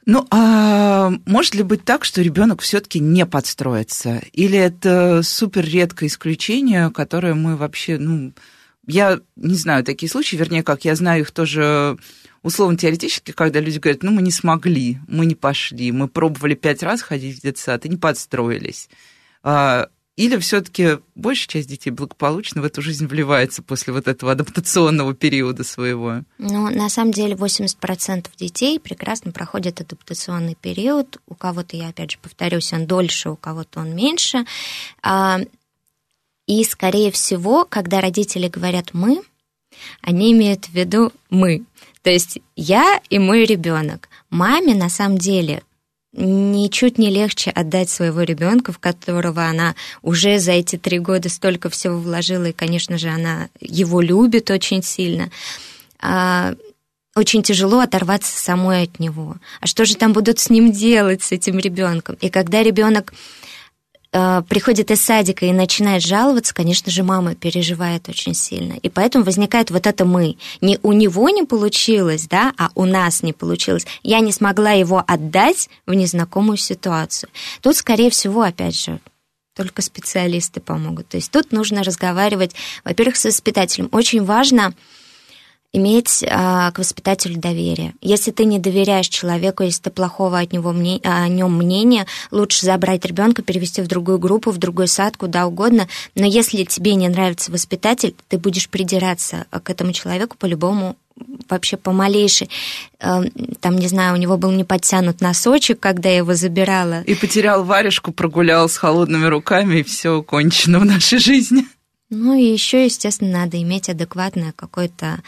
Ну, 0.07 0.25
а 0.31 1.12
может 1.27 1.57
ли 1.57 1.65
быть 1.65 1.85
так, 1.85 2.05
что 2.05 2.23
ребенок 2.23 2.61
все-таки 2.61 3.01
не 3.01 3.27
подстроится? 3.27 4.23
Или 4.33 4.57
это 4.57 5.23
супер 5.25 5.65
редкое 5.65 6.07
исключение, 6.07 6.91
которое 6.91 7.35
мы 7.35 7.57
вообще, 7.57 7.99
ну, 7.99 8.33
я 8.87 9.19
не 9.35 9.57
знаю 9.57 9.83
такие 9.83 10.09
случаи, 10.09 10.37
вернее, 10.37 10.62
как 10.62 10.85
я 10.85 10.95
знаю 10.95 11.23
их 11.23 11.33
тоже 11.33 11.99
условно 12.45 12.79
теоретически, 12.79 13.33
когда 13.33 13.59
люди 13.59 13.81
говорят, 13.81 14.05
ну, 14.05 14.12
мы 14.12 14.23
не 14.23 14.31
смогли, 14.31 14.99
мы 15.09 15.27
не 15.27 15.35
пошли, 15.35 15.91
мы 15.91 16.07
пробовали 16.07 16.55
пять 16.55 16.85
раз 16.85 17.03
ходить 17.03 17.39
в 17.39 17.43
детсад 17.43 17.85
и 17.85 17.89
не 17.89 17.97
подстроились. 17.97 18.89
А, 19.43 19.89
или 20.16 20.38
все-таки 20.38 20.98
большая 21.14 21.48
часть 21.48 21.68
детей 21.68 21.90
благополучно 21.90 22.62
в 22.62 22.64
эту 22.64 22.81
жизнь 22.81 23.07
вливается 23.07 23.62
после 23.62 23.92
вот 23.92 24.09
этого 24.09 24.33
адаптационного 24.33 25.14
периода 25.14 25.62
своего? 25.62 26.22
Ну, 26.38 26.70
на 26.70 26.88
самом 26.88 27.12
деле 27.12 27.35
80% 27.35 28.29
детей 28.38 28.81
прекрасно 28.81 29.31
проходят 29.31 29.83
адаптационный 29.83 30.55
период. 30.55 31.18
У 31.26 31.35
кого-то, 31.35 31.76
я 31.76 31.88
опять 31.88 32.12
же 32.12 32.18
повторюсь, 32.18 32.72
он 32.72 32.87
дольше, 32.87 33.29
у 33.29 33.37
кого-то 33.37 33.81
он 33.81 33.94
меньше. 33.94 34.46
А, 35.02 35.40
и, 36.46 36.64
скорее 36.64 37.11
всего, 37.12 37.66
когда 37.66 38.00
родители 38.00 38.48
говорят 38.48 38.94
«мы», 38.94 39.20
они 40.00 40.33
имеют 40.33 40.64
в 40.66 40.72
виду 40.72 41.12
«мы». 41.29 41.64
То 42.00 42.11
есть 42.11 42.38
я 42.55 43.02
и 43.11 43.18
мой 43.18 43.44
ребенок. 43.44 44.09
Маме 44.31 44.74
на 44.74 44.88
самом 44.88 45.18
деле 45.18 45.62
ничуть 46.12 46.99
не 46.99 47.11
легче 47.11 47.51
отдать 47.51 47.90
своего 47.90 48.23
ребенка, 48.23 48.73
в 48.73 48.79
которого 48.79 49.45
она 49.45 49.75
уже 50.03 50.38
за 50.38 50.53
эти 50.53 50.77
три 50.77 50.99
года 50.99 51.29
столько 51.29 51.69
всего 51.69 51.99
вложила, 51.99 52.47
и, 52.47 52.53
конечно 52.53 52.99
же, 52.99 53.09
она 53.09 53.49
его 53.61 54.01
любит 54.01 54.51
очень 54.51 54.83
сильно. 54.83 55.31
А, 56.01 56.55
очень 57.14 57.42
тяжело 57.42 57.81
оторваться 57.81 58.38
самой 58.38 58.83
от 58.83 58.99
него. 58.99 59.37
А 59.61 59.66
что 59.66 59.85
же 59.85 59.97
там 59.97 60.12
будут 60.12 60.38
с 60.38 60.51
ним 60.51 60.71
делать, 60.71 61.23
с 61.23 61.33
этим 61.33 61.59
ребенком? 61.59 62.16
И 62.21 62.29
когда 62.29 62.62
ребенок 62.62 63.14
Э, 64.18 64.42
приходит 64.48 64.90
из 64.90 65.02
садика 65.02 65.44
и 65.44 65.52
начинает 65.52 66.02
жаловаться, 66.02 66.55
конечно 66.55 66.90
же, 66.90 67.02
мама 67.02 67.35
переживает 67.35 68.09
очень 68.09 68.33
сильно. 68.33 68.72
И 68.72 68.88
поэтому 68.88 69.24
возникает 69.24 69.70
вот 69.70 69.87
это 69.87 70.07
«мы». 70.07 70.37
Не 70.62 70.79
у 70.83 70.92
него 70.92 71.29
не 71.29 71.42
получилось, 71.42 72.26
да, 72.26 72.55
а 72.57 72.70
у 72.74 72.87
нас 72.87 73.22
не 73.22 73.35
получилось. 73.35 73.87
Я 74.02 74.20
не 74.20 74.33
смогла 74.33 74.70
его 74.70 75.05
отдать 75.07 75.68
в 75.85 75.92
незнакомую 75.92 76.57
ситуацию. 76.57 77.29
Тут, 77.61 77.76
скорее 77.76 78.09
всего, 78.09 78.40
опять 78.40 78.74
же, 78.74 79.00
только 79.55 79.83
специалисты 79.83 80.61
помогут. 80.61 81.09
То 81.09 81.18
есть 81.18 81.31
тут 81.31 81.52
нужно 81.52 81.83
разговаривать, 81.83 82.55
во-первых, 82.85 83.16
с 83.16 83.26
воспитателем. 83.26 83.90
Очень 83.92 84.24
важно 84.24 84.72
иметь 85.77 86.25
а, 86.29 86.71
к 86.73 86.79
воспитателю 86.79 87.39
доверие. 87.39 87.95
Если 88.01 88.31
ты 88.31 88.45
не 88.45 88.59
доверяешь 88.59 89.09
человеку, 89.09 89.62
если 89.62 89.83
ты 89.83 89.91
плохого 89.91 90.39
от 90.39 90.53
него 90.53 90.73
мне, 90.73 91.01
о 91.05 91.29
нем 91.29 91.57
мнения, 91.57 92.07
лучше 92.31 92.65
забрать 92.65 93.05
ребенка, 93.05 93.43
перевести 93.43 93.83
в 93.83 93.87
другую 93.87 94.19
группу, 94.19 94.51
в 94.51 94.59
другой 94.59 94.89
сад, 94.89 95.17
куда 95.17 95.47
угодно. 95.47 95.89
Но 96.15 96.25
если 96.25 96.65
тебе 96.65 96.95
не 96.95 97.09
нравится 97.09 97.53
воспитатель, 97.53 98.15
ты 98.29 98.39
будешь 98.39 98.69
придираться 98.69 99.47
к 99.51 99.71
этому 99.71 99.93
человеку 99.93 100.37
по-любому 100.39 100.97
вообще 101.49 101.77
по 101.77 101.93
малейшей. 101.93 102.51
Э, 103.01 103.23
там, 103.61 103.77
не 103.77 103.89
знаю, 103.89 104.15
у 104.15 104.19
него 104.19 104.37
был 104.37 104.51
не 104.51 104.65
подтянут 104.65 105.21
носочек, 105.21 105.81
когда 105.81 106.09
я 106.09 106.19
его 106.19 106.35
забирала. 106.35 107.03
И 107.03 107.15
потерял 107.15 107.65
варежку, 107.65 108.12
прогулял 108.12 108.69
с 108.69 108.77
холодными 108.77 109.27
руками, 109.27 109.81
и 109.81 109.83
все 109.83 110.23
кончено 110.23 110.79
в 110.79 110.85
нашей 110.85 111.19
жизни. 111.19 111.67
Ну 112.11 112.35
и 112.35 112.45
еще, 112.45 112.85
естественно, 112.85 113.41
надо 113.41 113.61
иметь 113.61 113.89
адекватное 113.89 114.53
какое-то 114.55 115.23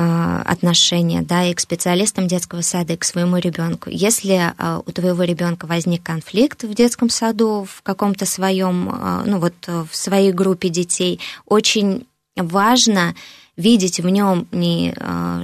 а, 0.00 0.42
отношение, 0.42 1.22
да, 1.22 1.44
и 1.44 1.54
к 1.54 1.58
специалистам 1.58 2.28
детского 2.28 2.60
сада, 2.60 2.92
и 2.92 2.96
к 2.96 3.02
своему 3.02 3.38
ребенку. 3.38 3.90
Если 3.90 4.54
а, 4.56 4.80
у 4.86 4.92
твоего 4.92 5.24
ребенка 5.24 5.66
возник 5.66 6.04
конфликт 6.04 6.62
в 6.62 6.72
детском 6.72 7.10
саду, 7.10 7.66
в 7.68 7.82
каком-то 7.82 8.24
своем, 8.24 8.90
а, 8.92 9.24
ну 9.26 9.40
вот 9.40 9.54
в 9.66 9.88
своей 9.90 10.30
группе 10.30 10.68
детей, 10.68 11.18
очень 11.46 12.06
важно 12.36 13.16
видеть 13.56 13.98
в 13.98 14.08
нем 14.08 14.46
не 14.52 14.94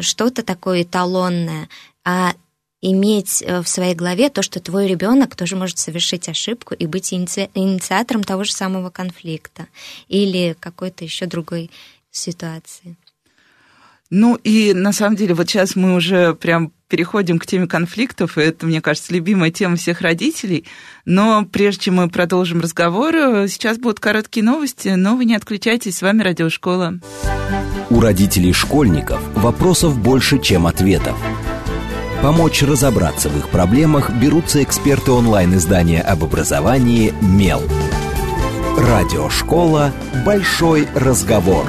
что-то 0.01 0.45
такое 0.45 0.83
эталонное, 0.83 1.69
а 2.05 2.35
иметь 2.81 3.43
э, 3.43 3.61
в 3.61 3.67
своей 3.67 3.97
голове 3.97 4.31
то, 4.31 4.43
что 4.43 4.61
твой 4.61 4.87
ребенок 4.87 5.35
тоже 5.35 5.57
может 5.57 5.79
совершить 5.79 6.29
ошибку 6.29 6.75
и 6.75 6.87
быть 6.87 7.13
иници... 7.13 7.51
инициатором 7.55 8.23
того 8.23 8.45
же 8.45 8.53
самого 8.53 8.91
конфликта 8.91 9.67
или 10.07 10.55
какой-то 10.61 11.03
еще 11.03 11.27
другой 11.27 11.73
ситуации. 12.13 12.97
Ну 14.17 14.37
и 14.45 14.75
на 14.75 14.93
самом 14.93 15.17
деле 15.17 15.35
вот 15.35 15.49
сейчас 15.51 15.75
мы 15.75 15.97
уже 15.97 16.35
прям 16.35 16.71
переходим 16.89 17.41
к 17.41 17.47
теме 17.47 17.67
конфликтов, 17.67 18.39
и 18.39 18.43
это, 18.43 18.65
мне 18.65 18.81
кажется, 18.81 19.13
любимая 19.13 19.51
тема 19.51 19.75
всех 19.75 20.03
родителей. 20.03 20.67
Но 21.05 21.45
прежде 21.45 21.87
чем 21.87 21.97
мы 21.97 22.09
продолжим 22.09 22.61
разговор, 22.61 23.13
сейчас 23.49 23.77
будут 23.77 23.99
короткие 23.99 24.45
новости, 24.45 24.91
но 24.91 25.17
вы 25.17 25.25
не 25.25 25.35
отключайтесь, 25.35 25.97
с 25.97 26.03
вами 26.03 26.23
Радиошкола. 26.23 27.01
У 27.91 27.99
родителей 27.99 28.53
школьников 28.53 29.21
вопросов 29.35 29.99
больше, 29.99 30.39
чем 30.39 30.69
ответов. 30.69 31.19
Помочь 32.23 32.63
разобраться 32.63 33.29
в 33.29 33.37
их 33.37 33.49
проблемах 33.49 34.13
берутся 34.13 34.63
эксперты 34.63 35.11
онлайн-издания 35.11 36.01
об 36.01 36.23
образовании 36.23 37.13
«Мел». 37.21 37.63
Радиошкола 38.79 39.93
«Большой 40.25 40.87
разговор». 40.95 41.69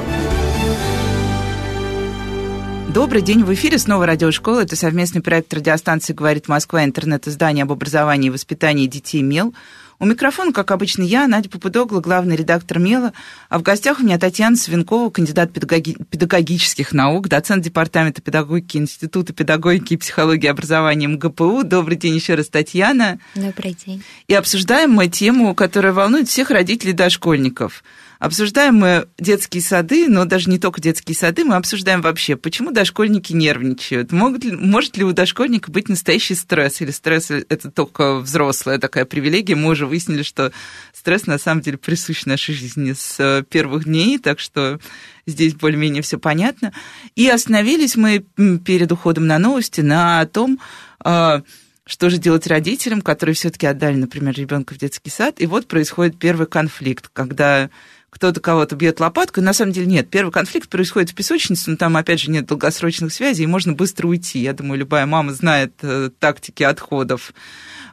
Добрый 2.96 3.20
день, 3.20 3.44
в 3.44 3.52
эфире 3.52 3.78
снова 3.78 4.06
радиошкола. 4.06 4.60
Это 4.60 4.74
совместный 4.74 5.20
проект 5.20 5.52
радиостанции 5.52 6.14
«Говорит 6.14 6.48
Москва», 6.48 6.82
интернет-издание 6.82 7.64
об 7.64 7.72
образовании 7.72 8.28
и 8.28 8.30
воспитании 8.30 8.86
детей 8.86 9.20
«Мел». 9.20 9.52
У 9.98 10.06
микрофона, 10.06 10.50
как 10.50 10.70
обычно, 10.70 11.02
я, 11.02 11.28
Надя 11.28 11.50
Попудогла, 11.50 12.00
главный 12.00 12.36
редактор 12.36 12.78
«Мела», 12.78 13.12
а 13.50 13.58
в 13.58 13.62
гостях 13.62 14.00
у 14.00 14.02
меня 14.02 14.18
Татьяна 14.18 14.56
Свинкова, 14.56 15.10
кандидат 15.10 15.52
педагоги- 15.52 16.02
педагогических 16.08 16.92
наук, 16.92 17.28
доцент 17.28 17.62
Департамента 17.62 18.22
педагогики 18.22 18.78
Института 18.78 19.34
педагогики 19.34 19.92
и 19.92 19.98
психологии 19.98 20.46
образования 20.46 21.06
МГПУ. 21.06 21.64
Добрый 21.64 21.98
день 21.98 22.14
еще 22.14 22.34
раз, 22.34 22.48
Татьяна. 22.48 23.18
Добрый 23.34 23.76
день. 23.86 24.02
И 24.26 24.32
обсуждаем 24.32 24.92
мы 24.92 25.08
тему, 25.08 25.54
которая 25.54 25.92
волнует 25.92 26.28
всех 26.28 26.48
родителей 26.48 26.94
дошкольников– 26.94 27.84
Обсуждаем 28.18 28.76
мы 28.76 29.08
детские 29.18 29.62
сады, 29.62 30.08
но 30.08 30.24
даже 30.24 30.48
не 30.48 30.58
только 30.58 30.80
детские 30.80 31.14
сады, 31.14 31.44
мы 31.44 31.56
обсуждаем 31.56 32.00
вообще, 32.00 32.36
почему 32.36 32.70
дошкольники 32.70 33.32
нервничают. 33.32 34.12
Могут 34.12 34.44
ли, 34.44 34.52
может 34.52 34.96
ли 34.96 35.04
у 35.04 35.12
дошкольника 35.12 35.70
быть 35.70 35.88
настоящий 35.88 36.34
стресс? 36.34 36.80
Или 36.80 36.90
стресс– 36.90 37.30
это 37.30 37.70
только 37.70 38.16
взрослая 38.16 38.78
такая 38.78 39.04
привилегия? 39.04 39.54
Мы 39.54 39.70
уже 39.70 39.86
выяснили, 39.86 40.22
что 40.22 40.52
стресс 40.94 41.26
на 41.26 41.38
самом 41.38 41.60
деле 41.60 41.76
присущ 41.76 42.24
нашей 42.24 42.54
жизни 42.54 42.94
с 42.94 43.16
э, 43.18 43.44
первых 43.48 43.84
дней, 43.84 44.18
так 44.18 44.40
что 44.40 44.80
здесь 45.26 45.54
более-менее 45.54 46.02
все 46.02 46.18
понятно. 46.18 46.72
И 47.16 47.28
остановились 47.28 47.96
мы 47.96 48.24
перед 48.64 48.90
уходом 48.92 49.26
на 49.26 49.38
новости 49.38 49.82
на 49.82 50.24
том, 50.26 50.58
а, 51.00 51.42
что 51.86 52.10
же 52.10 52.18
делать 52.18 52.46
родителям, 52.46 53.00
которые 53.00 53.34
все-таки 53.34 53.66
отдали, 53.66 53.96
например, 53.96 54.34
ребенка 54.34 54.74
в 54.74 54.78
детский 54.78 55.10
сад, 55.10 55.40
и 55.40 55.46
вот 55.46 55.68
происходит 55.68 56.18
первый 56.18 56.46
конфликт, 56.46 57.08
когда 57.12 57.70
кто-то 58.16 58.40
кого-то 58.40 58.76
бьет 58.76 58.98
лопаткой. 58.98 59.44
На 59.44 59.52
самом 59.52 59.72
деле 59.72 59.86
нет. 59.86 60.08
Первый 60.08 60.30
конфликт 60.30 60.70
происходит 60.70 61.10
в 61.10 61.14
песочнице, 61.14 61.70
но 61.70 61.76
там, 61.76 61.96
опять 61.96 62.20
же, 62.20 62.30
нет 62.30 62.46
долгосрочных 62.46 63.12
связей, 63.12 63.44
и 63.44 63.46
можно 63.46 63.74
быстро 63.74 64.08
уйти. 64.08 64.38
Я 64.38 64.54
думаю, 64.54 64.78
любая 64.78 65.04
мама 65.04 65.34
знает 65.34 65.74
э, 65.82 66.10
тактики 66.18 66.62
отходов. 66.62 67.34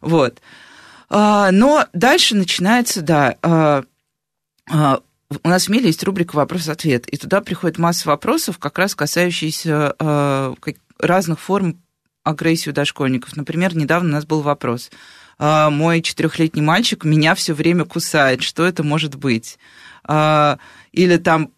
Вот. 0.01 0.39
А, 1.09 1.51
но 1.51 1.86
дальше 1.93 2.36
начинается, 2.36 3.01
да, 3.01 3.36
а, 3.41 3.83
а, 4.71 5.01
у 5.43 5.47
нас 5.47 5.65
в 5.65 5.69
Миле 5.69 5.88
есть 5.88 6.03
рубрика 6.03 6.36
«Вопрос-ответ», 6.36 7.07
и 7.07 7.17
туда 7.17 7.41
приходит 7.41 7.77
масса 7.77 8.07
вопросов, 8.07 8.59
как 8.59 8.77
раз 8.79 8.95
касающиеся 8.95 10.55
разных 10.99 11.39
форм 11.39 11.81
агрессии 12.23 12.69
у 12.69 12.73
дошкольников. 12.73 13.36
Например, 13.36 13.75
недавно 13.75 14.09
у 14.09 14.12
нас 14.13 14.25
был 14.25 14.41
вопрос. 14.41 14.89
Мой 15.39 16.01
четырехлетний 16.01 16.62
мальчик 16.62 17.03
меня 17.03 17.36
все 17.36 17.53
время 17.53 17.83
кусает. 17.83 18.41
Что 18.41 18.63
это 18.63 18.83
может 18.83 19.15
быть? 19.15 19.57
А, 20.06 20.60
или 20.92 21.18
там 21.18 21.52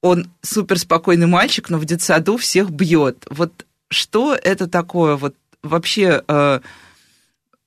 он 0.00 0.30
суперспокойный 0.42 1.26
мальчик, 1.26 1.70
но 1.70 1.78
в 1.78 1.84
детсаду 1.84 2.36
всех 2.36 2.70
бьет. 2.70 3.26
Вот 3.30 3.66
что 3.88 4.34
это 4.34 4.68
такое? 4.68 5.16
Вот 5.16 5.34
вообще 5.62 6.22
а, 6.28 6.60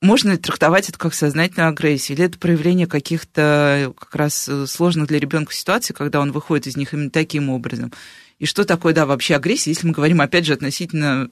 можно 0.02 0.32
ли 0.32 0.38
трактовать 0.38 0.90
это 0.90 0.98
как 0.98 1.14
сознательную 1.14 1.70
агрессию? 1.70 2.18
Или 2.18 2.26
это 2.26 2.40
проявление 2.40 2.88
каких-то 2.88 3.94
как 3.98 4.16
раз 4.16 4.50
сложных 4.66 5.08
для 5.08 5.20
ребенка 5.20 5.54
ситуаций, 5.54 5.94
когда 5.94 6.20
он 6.20 6.32
выходит 6.32 6.68
из 6.68 6.76
них 6.76 6.94
именно 6.94 7.12
таким 7.12 7.50
образом? 7.50 7.92
И 8.40 8.46
что 8.48 8.66
такое, 8.66 8.94
да, 8.94 9.06
вообще 9.06 9.36
агрессия, 9.36 9.70
если 9.70 9.86
мы 9.86 9.94
говорим, 9.94 10.20
опять 10.20 10.46
же, 10.46 10.54
относительно 10.54 11.30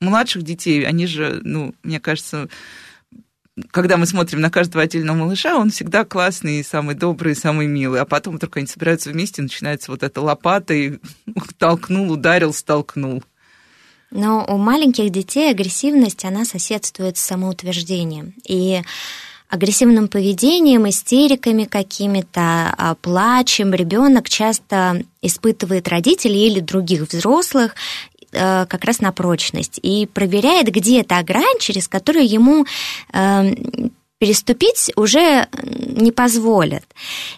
младших 0.00 0.42
детей, 0.42 0.86
они 0.86 1.08
же, 1.08 1.40
ну, 1.42 1.74
мне 1.82 1.98
кажется, 1.98 2.48
когда 3.70 3.96
мы 3.96 4.06
смотрим 4.06 4.40
на 4.40 4.50
каждого 4.50 4.82
отдельного 4.82 5.16
малыша, 5.16 5.56
он 5.56 5.70
всегда 5.70 6.04
классный, 6.04 6.64
самый 6.64 6.94
добрый, 6.94 7.36
самый 7.36 7.66
милый. 7.66 8.00
А 8.00 8.04
потом 8.04 8.38
только 8.38 8.58
они 8.58 8.66
собираются 8.66 9.10
вместе, 9.10 9.42
начинается 9.42 9.90
вот 9.90 10.02
эта 10.02 10.20
лопата, 10.20 10.74
и 10.74 10.98
толкнул, 11.58 12.10
ударил, 12.10 12.52
столкнул. 12.52 13.22
Но 14.10 14.44
у 14.48 14.56
маленьких 14.58 15.10
детей 15.10 15.50
агрессивность, 15.50 16.24
она 16.24 16.44
соседствует 16.44 17.16
с 17.16 17.22
самоутверждением. 17.22 18.34
И 18.46 18.82
агрессивным 19.48 20.08
поведением, 20.08 20.88
истериками 20.88 21.64
какими-то, 21.64 22.74
а, 22.76 22.96
плачем 22.96 23.72
ребенок 23.72 24.28
часто 24.28 25.04
испытывает 25.22 25.88
родителей 25.88 26.48
или 26.48 26.60
других 26.60 27.02
взрослых 27.02 27.76
Э, 28.34 28.66
как 28.68 28.84
раз 28.84 29.00
на 29.00 29.12
прочность 29.12 29.78
и 29.82 30.06
проверяет, 30.06 30.66
где 30.66 31.02
та 31.04 31.22
грань, 31.22 31.58
через 31.60 31.86
которую 31.88 32.28
ему 32.28 32.66
эм, 33.12 33.92
переступить 34.18 34.90
уже 34.96 35.46
не 35.62 36.10
позволят. 36.10 36.84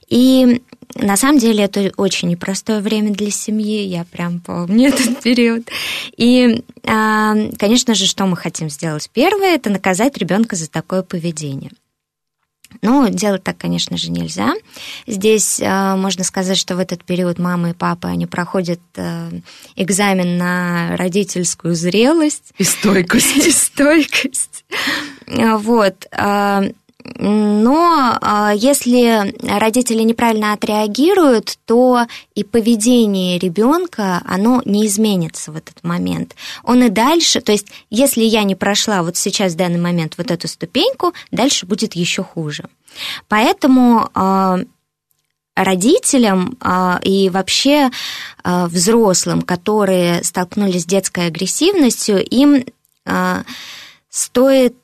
И 0.08 0.62
на 0.94 1.16
самом 1.16 1.38
деле 1.38 1.64
это 1.64 1.92
очень 1.96 2.28
непростое 2.28 2.80
время 2.80 3.10
для 3.10 3.30
семьи, 3.30 3.82
я 3.82 4.04
прям 4.04 4.40
помню 4.40 4.88
этот 4.94 5.20
период. 5.20 5.68
И, 6.16 6.64
а, 6.84 7.34
конечно 7.58 7.94
же, 7.94 8.06
что 8.06 8.24
мы 8.26 8.36
хотим 8.36 8.70
сделать? 8.70 9.10
Первое– 9.12 9.54
это 9.56 9.68
наказать 9.68 10.16
ребенка 10.16 10.56
за 10.56 10.70
такое 10.70 11.02
поведение. 11.02 11.72
Но 12.82 13.08
делать 13.08 13.42
так, 13.42 13.56
конечно 13.56 13.96
же, 13.96 14.10
нельзя. 14.10 14.54
Здесь 15.06 15.60
э, 15.60 15.96
можно 15.96 16.24
сказать, 16.24 16.58
что 16.58 16.76
в 16.76 16.78
этот 16.78 17.04
период 17.04 17.38
мама 17.38 17.70
и 17.70 17.72
папа, 17.72 18.08
они 18.08 18.26
проходят 18.26 18.80
э, 18.96 19.30
экзамен 19.76 20.36
на 20.38 20.96
родительскую 20.96 21.74
зрелость. 21.74 22.52
И 22.58 22.64
стойкость. 22.64 23.36
И 23.46 23.50
стойкость. 23.50 24.64
Вот. 25.26 26.06
Но 27.14 28.18
а, 28.20 28.52
если 28.54 29.34
родители 29.42 30.02
неправильно 30.02 30.52
отреагируют, 30.52 31.58
то 31.64 32.06
и 32.34 32.44
поведение 32.44 33.38
ребенка, 33.38 34.22
оно 34.26 34.62
не 34.64 34.86
изменится 34.86 35.52
в 35.52 35.56
этот 35.56 35.82
момент. 35.84 36.34
Он 36.64 36.82
и 36.82 36.88
дальше, 36.88 37.40
то 37.40 37.52
есть 37.52 37.68
если 37.90 38.22
я 38.22 38.42
не 38.42 38.54
прошла 38.54 39.02
вот 39.02 39.16
сейчас 39.16 39.52
в 39.52 39.56
данный 39.56 39.78
момент 39.78 40.14
вот 40.18 40.30
эту 40.30 40.48
ступеньку, 40.48 41.12
дальше 41.30 41.66
будет 41.66 41.94
еще 41.94 42.22
хуже. 42.22 42.64
Поэтому 43.28 44.10
а, 44.14 44.58
родителям 45.54 46.56
а, 46.60 47.00
и 47.02 47.30
вообще 47.30 47.90
взрослым, 48.44 49.42
которые 49.42 50.22
столкнулись 50.22 50.82
с 50.82 50.86
детской 50.86 51.26
агрессивностью, 51.26 52.24
им 52.24 52.64
стоит 54.08 54.76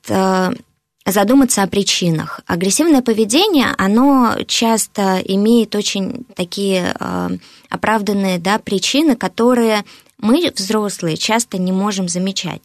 задуматься 1.05 1.63
о 1.63 1.67
причинах. 1.67 2.41
Агрессивное 2.45 3.01
поведение, 3.01 3.67
оно 3.77 4.35
часто 4.47 5.19
имеет 5.25 5.75
очень 5.75 6.25
такие 6.35 6.95
э, 6.99 7.29
оправданные 7.69 8.39
да, 8.39 8.59
причины, 8.59 9.15
которые 9.15 9.83
мы, 10.23 10.51
взрослые, 10.55 11.17
часто 11.17 11.57
не 11.57 11.71
можем 11.71 12.07
замечать. 12.07 12.61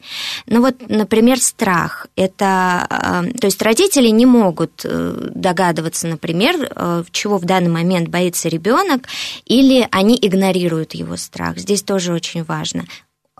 Ну 0.46 0.60
вот, 0.60 0.76
например, 0.88 1.40
страх. 1.40 2.06
Это, 2.16 2.86
э, 2.88 3.32
то 3.38 3.46
есть 3.46 3.60
родители 3.60 4.08
не 4.08 4.26
могут 4.26 4.82
э, 4.84 5.30
догадываться, 5.34 6.06
например, 6.06 6.70
э, 6.70 7.04
чего 7.10 7.38
в 7.38 7.44
данный 7.44 7.70
момент 7.70 8.08
боится 8.08 8.48
ребенок, 8.48 9.08
или 9.44 9.86
они 9.90 10.16
игнорируют 10.20 10.94
его 10.94 11.16
страх. 11.16 11.58
Здесь 11.58 11.82
тоже 11.82 12.12
очень 12.12 12.44
важно 12.44 12.84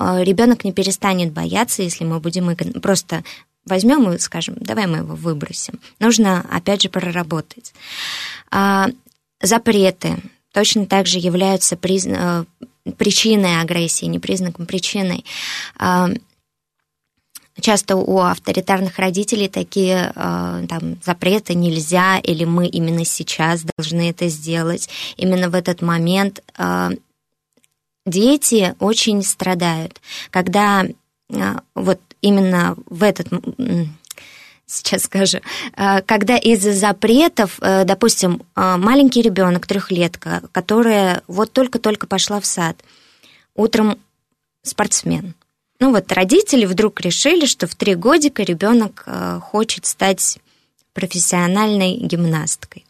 ребенок 0.01 0.63
не 0.63 0.73
перестанет 0.73 1.33
бояться, 1.33 1.83
если 1.83 2.05
мы 2.05 2.21
будем 2.21 2.55
просто 2.81 3.25
возьмем 3.68 4.12
и 4.12 4.18
скажем, 4.18 4.57
давай 4.61 4.87
мы 4.87 4.98
его 4.98 5.14
выбросим. 5.14 5.78
Нужно, 6.00 6.44
опять 6.50 6.83
же, 6.83 6.88
проработать. 6.88 7.72
А, 8.50 8.88
запреты 9.40 10.16
точно 10.52 10.87
так 10.87 11.07
же 11.07 11.18
являются 11.18 11.76
призна... 11.76 12.46
Э, 12.61 12.64
причиной 12.96 13.61
агрессии, 13.61 14.07
не 14.07 14.18
признаком, 14.18 14.64
причиной. 14.64 15.24
А, 15.78 16.09
часто 17.61 17.96
у 17.96 18.18
авторитарных 18.20 18.98
родителей 18.98 19.48
такие 19.48 20.11
э, 20.14 20.66
там, 20.68 20.96
запреты 21.04 21.54
нельзя, 21.54 22.18
или 22.18 22.44
мы 22.44 22.66
именно 22.66 23.04
сейчас 23.04 23.62
должны 23.76 24.09
это 24.09 24.28
сделать. 24.28 24.88
Именно 25.18 25.50
в 25.50 25.54
этот 25.54 25.83
момент 25.83 26.42
э, 26.57 26.90
дети 28.07 28.74
очень 28.78 29.22
страдают, 29.22 30.00
когда 30.31 30.87
вот 31.74 32.00
именно 32.20 32.76
в 32.87 33.02
этот 33.02 33.28
сейчас 34.68 35.04
скажу, 35.04 35.38
э, 35.76 36.02
когда 36.02 36.37
из-за 36.37 36.72
запретов, 36.72 37.59
э, 37.61 37.85
допустим, 37.85 38.42
э, 38.54 38.76
маленький 38.76 39.22
ребенок, 39.22 39.66
трехлетка, 39.66 40.42
которая 40.52 41.22
вот 41.26 41.52
только-только 41.52 42.07
пошла 42.07 42.40
в 42.40 42.46
сад, 42.46 42.76
утром 43.54 43.98
спортсмен. 44.62 45.35
Ну 45.81 45.92
вот 45.92 46.12
родители 46.12 46.66
вдруг 46.66 47.00
решили, 47.00 47.46
что 47.46 47.66
в 47.66 47.74
три 47.74 47.94
годика 47.94 48.42
ребенок 48.42 49.07
хочет 49.42 49.87
стать 49.87 50.38
профессиональной 50.92 51.94
гимнасткой. 51.96 52.85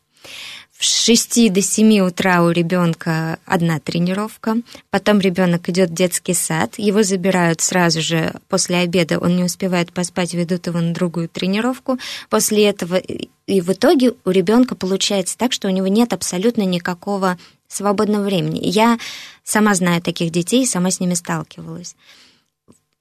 В 0.79 0.85
6 0.85 1.53
до 1.53 1.61
7 1.61 1.99
утра 2.07 2.45
у 2.45 2.53
ребенка 2.53 3.41
одна 3.45 3.81
тренировка, 3.81 4.59
потом 4.91 5.19
ребенок 5.19 5.69
идет 5.69 5.91
в 5.91 5.95
детский 5.95 6.35
сад, 6.35 6.79
его 6.79 7.03
забирают 7.03 7.61
сразу 7.61 8.01
же 8.01 8.33
после 8.49 8.77
обеда, 8.77 9.19
он 9.19 9.35
не 9.35 9.43
успевает 9.43 9.93
поспать, 9.93 10.35
ведут 10.35 10.69
его 10.69 10.79
на 10.79 10.95
другую 10.95 11.29
тренировку. 11.29 11.99
После 12.31 12.65
этого 12.69 12.95
и 12.95 13.61
в 13.61 13.73
итоге 13.73 14.15
у 14.25 14.31
ребенка 14.31 14.77
получается 14.77 15.37
так, 15.37 15.53
что 15.53 15.67
у 15.67 15.73
него 15.73 15.89
нет 15.89 16.13
абсолютно 16.13 16.63
никакого 16.63 17.39
свободного 17.67 18.23
времени. 18.23 18.61
Я 18.63 19.01
сама 19.43 19.75
знаю 19.75 20.01
таких 20.01 20.31
детей, 20.31 20.65
сама 20.65 20.93
с 20.93 21.01
ними 21.01 21.15
сталкивалась. 21.15 21.97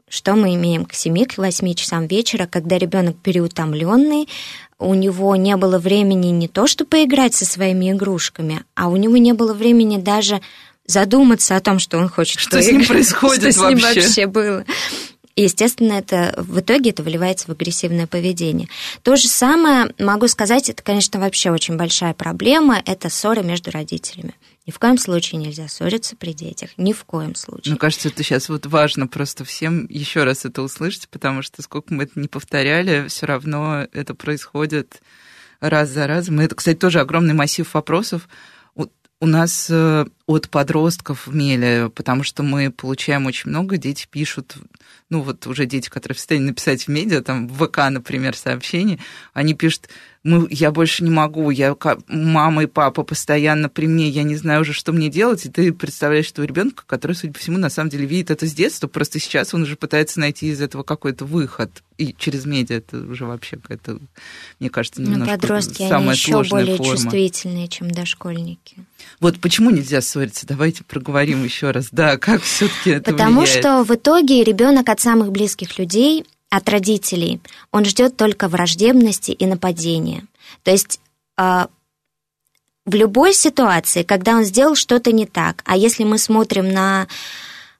что 0.09 0.35
мы 0.35 0.55
имеем 0.55 0.85
к 0.85 0.93
7-8 0.93 1.73
часам 1.75 2.07
вечера, 2.07 2.47
когда 2.47 2.77
ребенок 2.77 3.17
переутомленный, 3.17 4.27
у 4.79 4.93
него 4.93 5.35
не 5.35 5.55
было 5.57 5.79
времени 5.79 6.27
не 6.27 6.47
то, 6.47 6.67
чтобы 6.67 6.89
поиграть 6.89 7.33
со 7.33 7.45
своими 7.45 7.91
игрушками, 7.91 8.63
а 8.75 8.89
у 8.89 8.95
него 8.95 9.17
не 9.17 9.33
было 9.33 9.53
времени 9.53 9.97
даже 9.97 10.41
задуматься 10.85 11.55
о 11.55 11.59
том, 11.59 11.79
что 11.79 11.97
он 11.97 12.09
хочет. 12.09 12.39
Что 12.39 12.61
с 12.61 12.67
ним 12.67 12.85
происходит 12.87 13.53
что 13.53 13.63
вообще? 13.63 13.77
с 13.77 13.95
ним 13.95 14.03
вообще 14.03 14.27
было. 14.27 14.65
И, 15.35 15.43
естественно, 15.43 15.93
это 15.93 16.33
в 16.37 16.59
итоге 16.59 16.89
это 16.89 17.03
выливается 17.03 17.47
в 17.47 17.51
агрессивное 17.51 18.07
поведение. 18.07 18.69
То 19.03 19.15
же 19.15 19.27
самое, 19.27 19.93
могу 19.99 20.27
сказать, 20.27 20.69
это, 20.69 20.81
конечно, 20.81 21.19
вообще 21.19 21.51
очень 21.51 21.77
большая 21.77 22.15
проблема, 22.15 22.81
это 22.83 23.09
ссоры 23.09 23.43
между 23.43 23.69
родителями. 23.69 24.33
Ни 24.67 24.71
в 24.71 24.79
коем 24.79 24.97
случае 24.97 25.39
нельзя 25.39 25.67
ссориться 25.67 26.15
при 26.15 26.33
детях. 26.33 26.71
Ни 26.77 26.93
в 26.93 27.03
коем 27.05 27.33
случае. 27.33 27.71
Мне 27.71 27.79
кажется, 27.79 28.09
это 28.09 28.21
сейчас 28.21 28.49
вот 28.49 28.65
важно 28.65 29.07
просто 29.07 29.45
всем 29.45 29.87
еще 29.87 30.23
раз 30.23 30.45
это 30.45 30.61
услышать, 30.61 31.09
потому 31.09 31.41
что 31.41 31.61
сколько 31.61 31.93
мы 31.93 32.03
это 32.03 32.19
не 32.19 32.27
повторяли, 32.27 33.07
все 33.07 33.25
равно 33.25 33.87
это 33.93 34.13
происходит 34.13 35.01
раз 35.61 35.89
за 35.89 36.05
разом. 36.05 36.39
Это, 36.41 36.53
кстати, 36.53 36.77
тоже 36.77 36.99
огромный 36.99 37.33
массив 37.33 37.73
вопросов 37.73 38.27
у 39.19 39.25
нас 39.25 39.67
э, 39.69 40.05
от 40.27 40.49
подростков 40.49 41.25
в 41.25 41.33
Меле, 41.33 41.89
потому 41.89 42.23
что 42.23 42.43
мы 42.43 42.69
получаем 42.69 43.25
очень 43.25 43.49
много, 43.49 43.77
дети 43.77 44.07
пишут, 44.11 44.57
ну 45.09 45.21
вот 45.21 45.47
уже 45.47 45.65
дети, 45.65 45.87
которые 45.89 46.15
в 46.15 46.19
состоянии 46.19 46.47
написать 46.47 46.83
в 46.83 46.87
медиа, 46.89 47.21
там 47.21 47.47
в 47.47 47.65
ВК, 47.65 47.77
например, 47.89 48.35
сообщение, 48.35 48.99
они 49.33 49.53
пишут, 49.53 49.87
мы, 50.23 50.45
я 50.49 50.71
больше 50.71 51.05
не 51.05 51.09
могу, 51.09 51.49
я, 51.49 51.75
мама 52.09 52.63
и 52.63 52.65
папа 52.65 53.03
постоянно 53.03 53.69
при 53.69 53.87
мне, 53.87 54.09
я 54.09 54.23
не 54.23 54.35
знаю 54.35 54.61
уже, 54.61 54.73
что 54.73 54.91
мне 54.91 55.09
делать, 55.09 55.45
и 55.45 55.49
ты 55.49 55.71
представляешь 55.71 56.29
этого 56.29 56.43
ребенка, 56.43 56.83
который, 56.85 57.13
судя 57.13 57.31
по 57.31 57.39
всему, 57.39 57.57
на 57.57 57.69
самом 57.69 57.89
деле 57.89 58.05
видит 58.05 58.29
это 58.29 58.45
с 58.45 58.53
детства, 58.53 58.87
просто 58.87 59.19
сейчас 59.19 59.53
он 59.53 59.61
уже 59.61 59.77
пытается 59.77 60.19
найти 60.19 60.47
из 60.49 60.59
этого 60.59 60.83
какой-то 60.83 61.23
выход, 61.23 61.71
и 61.97 62.13
через 62.17 62.45
медиа 62.45 62.77
это 62.77 62.97
уже 62.97 63.25
вообще 63.25 63.55
какая-то, 63.55 63.99
мне 64.59 64.69
кажется, 64.69 65.01
ну, 65.01 65.11
немножко 65.11 65.35
подростки, 65.35 65.87
самая 65.87 66.09
они 66.09 66.11
еще 66.11 66.43
более 66.43 66.75
форма. 66.75 66.93
чувствительные, 66.93 67.67
чем 67.69 67.89
дошкольники. 67.89 68.77
Вот 69.21 69.39
почему 69.39 69.69
нельзя 69.69 70.01
ссориться? 70.17 70.47
Давайте 70.47 70.83
проговорим 70.83 71.43
еще 71.43 71.71
раз. 71.71 71.87
Да, 71.91 72.17
как 72.17 72.41
все-таки 72.41 72.91
это 72.91 73.11
Потому 73.11 73.41
влияет? 73.41 73.59
что 73.59 73.83
в 73.83 73.95
итоге 73.95 74.43
ребенок 74.43 74.89
от 74.89 74.99
самых 74.99 75.31
близких 75.31 75.77
людей, 75.77 76.25
от 76.49 76.67
родителей, 76.69 77.41
он 77.71 77.85
ждет 77.85 78.17
только 78.17 78.47
враждебности 78.47 79.31
и 79.31 79.45
нападения. 79.45 80.23
То 80.63 80.71
есть 80.71 80.99
а, 81.35 81.67
в 82.85 82.95
любой 82.95 83.33
ситуации, 83.33 84.03
когда 84.03 84.35
он 84.35 84.43
сделал 84.43 84.75
что-то 84.75 85.11
не 85.11 85.25
так, 85.25 85.61
а 85.65 85.75
если 85.75 86.03
мы 86.03 86.17
смотрим 86.17 86.69
на 86.71 87.07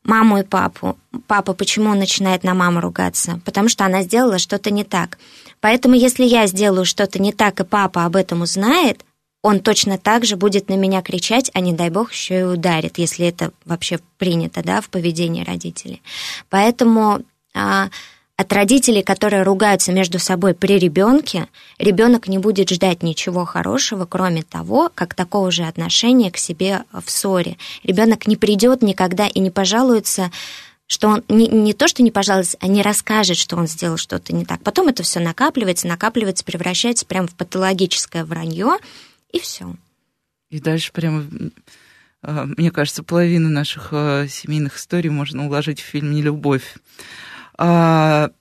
маму 0.04 0.40
и 0.40 0.44
папу, 0.44 0.98
папа, 1.28 1.54
почему 1.54 1.92
он 1.92 2.00
начинает 2.00 2.44
на 2.44 2.54
маму 2.54 2.82
ругаться? 2.82 3.42
Потому 3.46 3.70
что 3.70 3.86
она 3.86 4.04
сделала 4.04 4.38
что-то 4.38 4.70
не 4.70 4.84
так. 4.84 5.18
Поэтому 5.60 5.96
если 5.96 6.24
я 6.24 6.46
сделаю 6.48 6.86
что-то 6.86 7.20
не 7.20 7.34
так, 7.34 7.60
и 7.60 7.64
папа 7.64 8.06
об 8.06 8.16
этом 8.16 8.42
узнает, 8.42 9.04
он 9.48 9.62
точно 9.62 9.98
так 9.98 10.26
же 10.26 10.36
будет 10.36 10.68
на 10.68 10.74
меня 10.74 11.02
кричать, 11.02 11.50
а 11.54 11.62
не 11.62 11.72
дай 11.72 11.90
бог 11.90 12.12
еще 12.12 12.42
и 12.42 12.44
ударит, 12.44 12.98
если 12.98 13.26
это 13.28 13.52
вообще 13.64 14.02
принято, 14.18 14.62
да, 14.62 14.82
в 14.82 14.90
поведении 14.90 15.46
родителей. 15.46 16.02
Поэтому 16.50 17.22
а, 17.54 17.88
от 18.36 18.52
родителей, 18.52 19.04
которые 19.04 19.44
ругаются 19.44 19.94
между 19.94 20.20
собой 20.20 20.54
при 20.54 20.78
ребенке, 20.78 21.48
ребенок 21.80 22.28
не 22.28 22.40
будет 22.40 22.70
ждать 22.70 23.04
ничего 23.04 23.46
хорошего, 23.46 24.06
кроме 24.06 24.44
того, 24.44 24.92
как 24.94 25.14
такого 25.14 25.50
же 25.50 25.64
отношения 25.64 26.30
к 26.30 26.38
себе 26.38 26.84
в 26.92 27.10
ссоре. 27.10 27.56
Ребенок 27.84 28.28
не 28.28 28.36
придет 28.36 28.82
никогда 28.82 29.28
и 29.28 29.40
не 29.40 29.50
пожалуется 29.50 30.30
что 30.90 31.10
он 31.10 31.24
не, 31.28 31.50
не 31.50 31.74
то, 31.74 31.90
что 31.90 32.02
не 32.02 32.12
пожалуйста, 32.12 32.58
а 32.62 32.68
не 32.68 32.82
расскажет, 32.82 33.36
что 33.36 33.58
он 33.58 33.68
сделал 33.68 33.98
что-то 33.98 34.34
не 34.34 34.46
так. 34.46 34.64
Потом 34.64 34.88
это 34.88 35.04
все 35.04 35.20
накапливается, 35.20 35.86
накапливается, 35.86 36.46
превращается 36.46 37.06
прямо 37.06 37.28
в 37.28 37.36
патологическое 37.36 38.24
вранье, 38.24 38.78
и 39.38 39.40
все. 39.40 39.76
И 40.50 40.60
дальше 40.60 40.92
прямо, 40.92 41.26
э, 42.24 42.46
мне 42.58 42.72
кажется, 42.72 43.04
половину 43.04 43.50
наших 43.50 43.90
э, 43.92 44.28
семейных 44.30 44.78
историй 44.78 45.10
можно 45.10 45.46
уложить 45.46 45.80
в 45.80 45.86
фильм 45.86 46.12
«Нелюбовь». 46.12 46.76
А, 47.58 48.32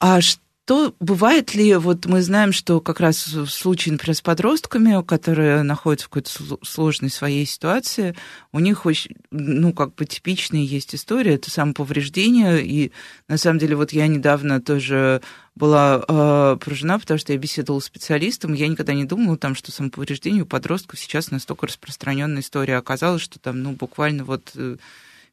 а 0.00 0.20
что 0.20 0.40
бывает 0.68 1.54
ли, 1.54 1.74
вот 1.76 2.06
мы 2.06 2.22
знаем, 2.22 2.52
что 2.52 2.80
как 2.80 3.00
раз 3.00 3.26
в 3.26 3.48
случае, 3.48 3.92
например, 3.92 4.16
с 4.16 4.20
подростками, 4.20 5.02
которые 5.04 5.62
находятся 5.62 6.06
в 6.06 6.10
какой-то 6.10 6.58
сложной 6.62 7.10
своей 7.10 7.44
ситуации, 7.46 8.14
у 8.52 8.60
них 8.60 8.86
очень, 8.86 9.16
ну, 9.30 9.72
как 9.72 9.94
бы 9.94 10.04
типичная 10.04 10.60
есть 10.60 10.94
история, 10.94 11.34
это 11.34 11.50
самоповреждение, 11.50 12.64
и 12.64 12.92
на 13.28 13.38
самом 13.38 13.58
деле 13.58 13.74
вот 13.74 13.92
я 13.92 14.06
недавно 14.06 14.60
тоже 14.60 15.20
была 15.54 16.02
э, 16.06 16.56
поражена, 16.64 16.98
потому 16.98 17.18
что 17.18 17.32
я 17.32 17.38
беседовала 17.38 17.80
с 17.80 17.86
специалистом, 17.86 18.54
я 18.54 18.68
никогда 18.68 18.94
не 18.94 19.04
думала, 19.04 19.36
там, 19.36 19.54
что 19.54 19.72
самоповреждение 19.72 20.44
у 20.44 20.46
подростков 20.46 20.98
сейчас 20.98 21.30
настолько 21.30 21.66
распространенная 21.66 22.40
история. 22.40 22.76
Оказалось, 22.76 23.22
что 23.22 23.38
там, 23.38 23.62
ну, 23.62 23.72
буквально 23.72 24.24
вот 24.24 24.52
э, 24.54 24.76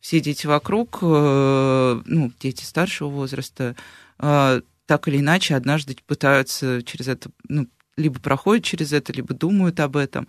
все 0.02 0.20
дети 0.20 0.48
вокруг, 0.48 1.00
э, 1.02 2.02
ну, 2.06 2.32
дети 2.40 2.64
старшего 2.64 3.10
возраста, 3.10 3.76
э, 4.18 4.62
так 4.90 5.08
или 5.08 5.20
иначе 5.20 5.54
однажды 5.54 5.96
пытаются 6.08 6.82
через 6.82 7.08
это, 7.08 7.30
ну, 7.48 7.68
либо 7.96 8.20
проходят 8.20 8.66
через 8.66 8.92
это, 8.92 9.14
либо 9.14 9.36
думают 9.36 9.80
об 9.80 9.96
этом. 9.96 10.28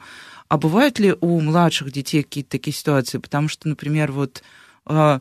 А 0.48 0.58
бывают 0.58 0.98
ли 0.98 1.16
у 1.18 1.40
младших 1.40 1.90
детей 1.90 2.22
какие-то 2.22 2.50
такие 2.50 2.74
ситуации? 2.74 3.16
Потому 3.16 3.48
что, 3.48 3.68
например, 3.68 4.12
вот 4.12 4.42
э, 4.84 5.20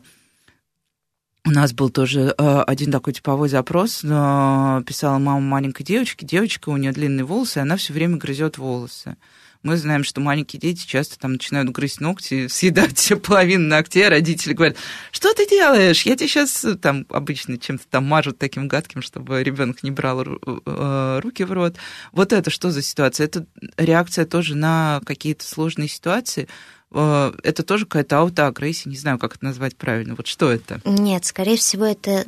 у 1.46 1.50
нас 1.50 1.72
был 1.72 1.88
тоже 1.88 2.34
э, 2.36 2.60
один 2.66 2.92
такой 2.92 3.14
типовой 3.14 3.48
запрос. 3.48 4.04
Э, 4.04 4.82
писала 4.86 5.16
мама 5.16 5.40
маленькой 5.40 5.84
девочки. 5.84 6.26
Девочка, 6.26 6.68
у 6.68 6.76
нее 6.76 6.92
длинные 6.92 7.24
волосы, 7.24 7.60
и 7.60 7.62
она 7.62 7.78
все 7.78 7.94
время 7.94 8.18
грызет 8.18 8.58
волосы. 8.58 9.16
Мы 9.62 9.76
знаем, 9.76 10.04
что 10.04 10.20
маленькие 10.20 10.60
дети 10.60 10.86
часто 10.86 11.18
там 11.18 11.32
начинают 11.32 11.70
грызть 11.70 12.00
ногти, 12.00 12.46
съедать 12.48 12.96
все 12.96 13.16
половину 13.16 13.68
ногтей, 13.68 14.06
а 14.06 14.10
родители 14.10 14.52
говорят, 14.52 14.76
что 15.12 15.32
ты 15.34 15.48
делаешь? 15.48 16.02
Я 16.02 16.16
тебе 16.16 16.28
сейчас 16.28 16.66
там 16.80 17.06
обычно 17.10 17.58
чем-то 17.58 17.84
там 17.88 18.06
мажут 18.06 18.38
таким 18.38 18.68
гадким, 18.68 19.02
чтобы 19.02 19.42
ребенок 19.42 19.82
не 19.82 19.90
брал 19.90 20.22
э, 20.22 21.20
руки 21.22 21.44
в 21.44 21.52
рот. 21.52 21.76
Вот 22.12 22.32
это 22.32 22.50
что 22.50 22.70
за 22.70 22.82
ситуация? 22.82 23.26
Это 23.26 23.46
реакция 23.76 24.26
тоже 24.26 24.54
на 24.54 25.00
какие-то 25.04 25.44
сложные 25.44 25.88
ситуации, 25.88 26.48
Э, 26.92 27.32
это 27.42 27.62
тоже 27.62 27.86
какая-то 27.86 28.18
аутоагрессия, 28.18 28.90
не 28.90 28.96
знаю, 28.96 29.18
как 29.18 29.36
это 29.36 29.44
назвать 29.44 29.76
правильно. 29.76 30.14
Вот 30.14 30.26
что 30.26 30.50
это? 30.50 30.80
Нет, 30.84 31.24
скорее 31.24 31.56
всего, 31.56 31.84
это, 31.84 32.24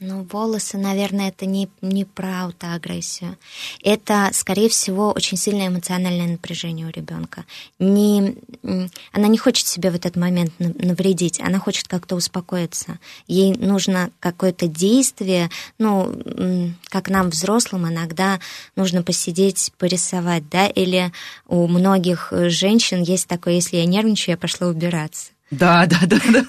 ну, 0.00 0.26
волосы, 0.32 0.78
наверное, 0.78 1.28
это 1.28 1.44
не, 1.44 1.68
не 1.82 2.06
про 2.06 2.44
аутоагрессию. 2.44 3.36
Это, 3.84 4.30
скорее 4.32 4.70
всего, 4.70 5.12
очень 5.12 5.36
сильное 5.36 5.68
эмоциональное 5.68 6.26
напряжение 6.26 6.86
у 6.86 6.90
ребенка. 6.90 7.44
Не, 7.78 8.36
она 9.12 9.28
не 9.28 9.36
хочет 9.36 9.66
себе 9.66 9.90
в 9.90 9.94
этот 9.94 10.16
момент 10.16 10.52
навредить, 10.58 11.38
она 11.40 11.58
хочет 11.58 11.86
как-то 11.86 12.16
успокоиться. 12.16 12.98
Ей 13.26 13.52
нужно 13.52 14.10
какое-то 14.20 14.68
действие, 14.68 15.50
ну, 15.78 16.74
как 16.84 17.10
нам, 17.10 17.28
взрослым, 17.28 17.86
иногда 17.86 18.40
нужно 18.76 19.02
посидеть, 19.02 19.70
порисовать, 19.76 20.48
да, 20.48 20.66
или 20.66 21.12
у 21.46 21.66
многих 21.66 22.32
женщин 22.48 23.02
есть 23.02 23.28
такое, 23.28 23.54
если 23.54 23.76
я 23.76 23.84
нервничаю, 23.84 24.32
я 24.32 24.38
пошла 24.38 24.68
убираться. 24.68 25.32
Да, 25.50 25.86
да, 25.86 25.98
да, 26.06 26.20
да. 26.28 26.44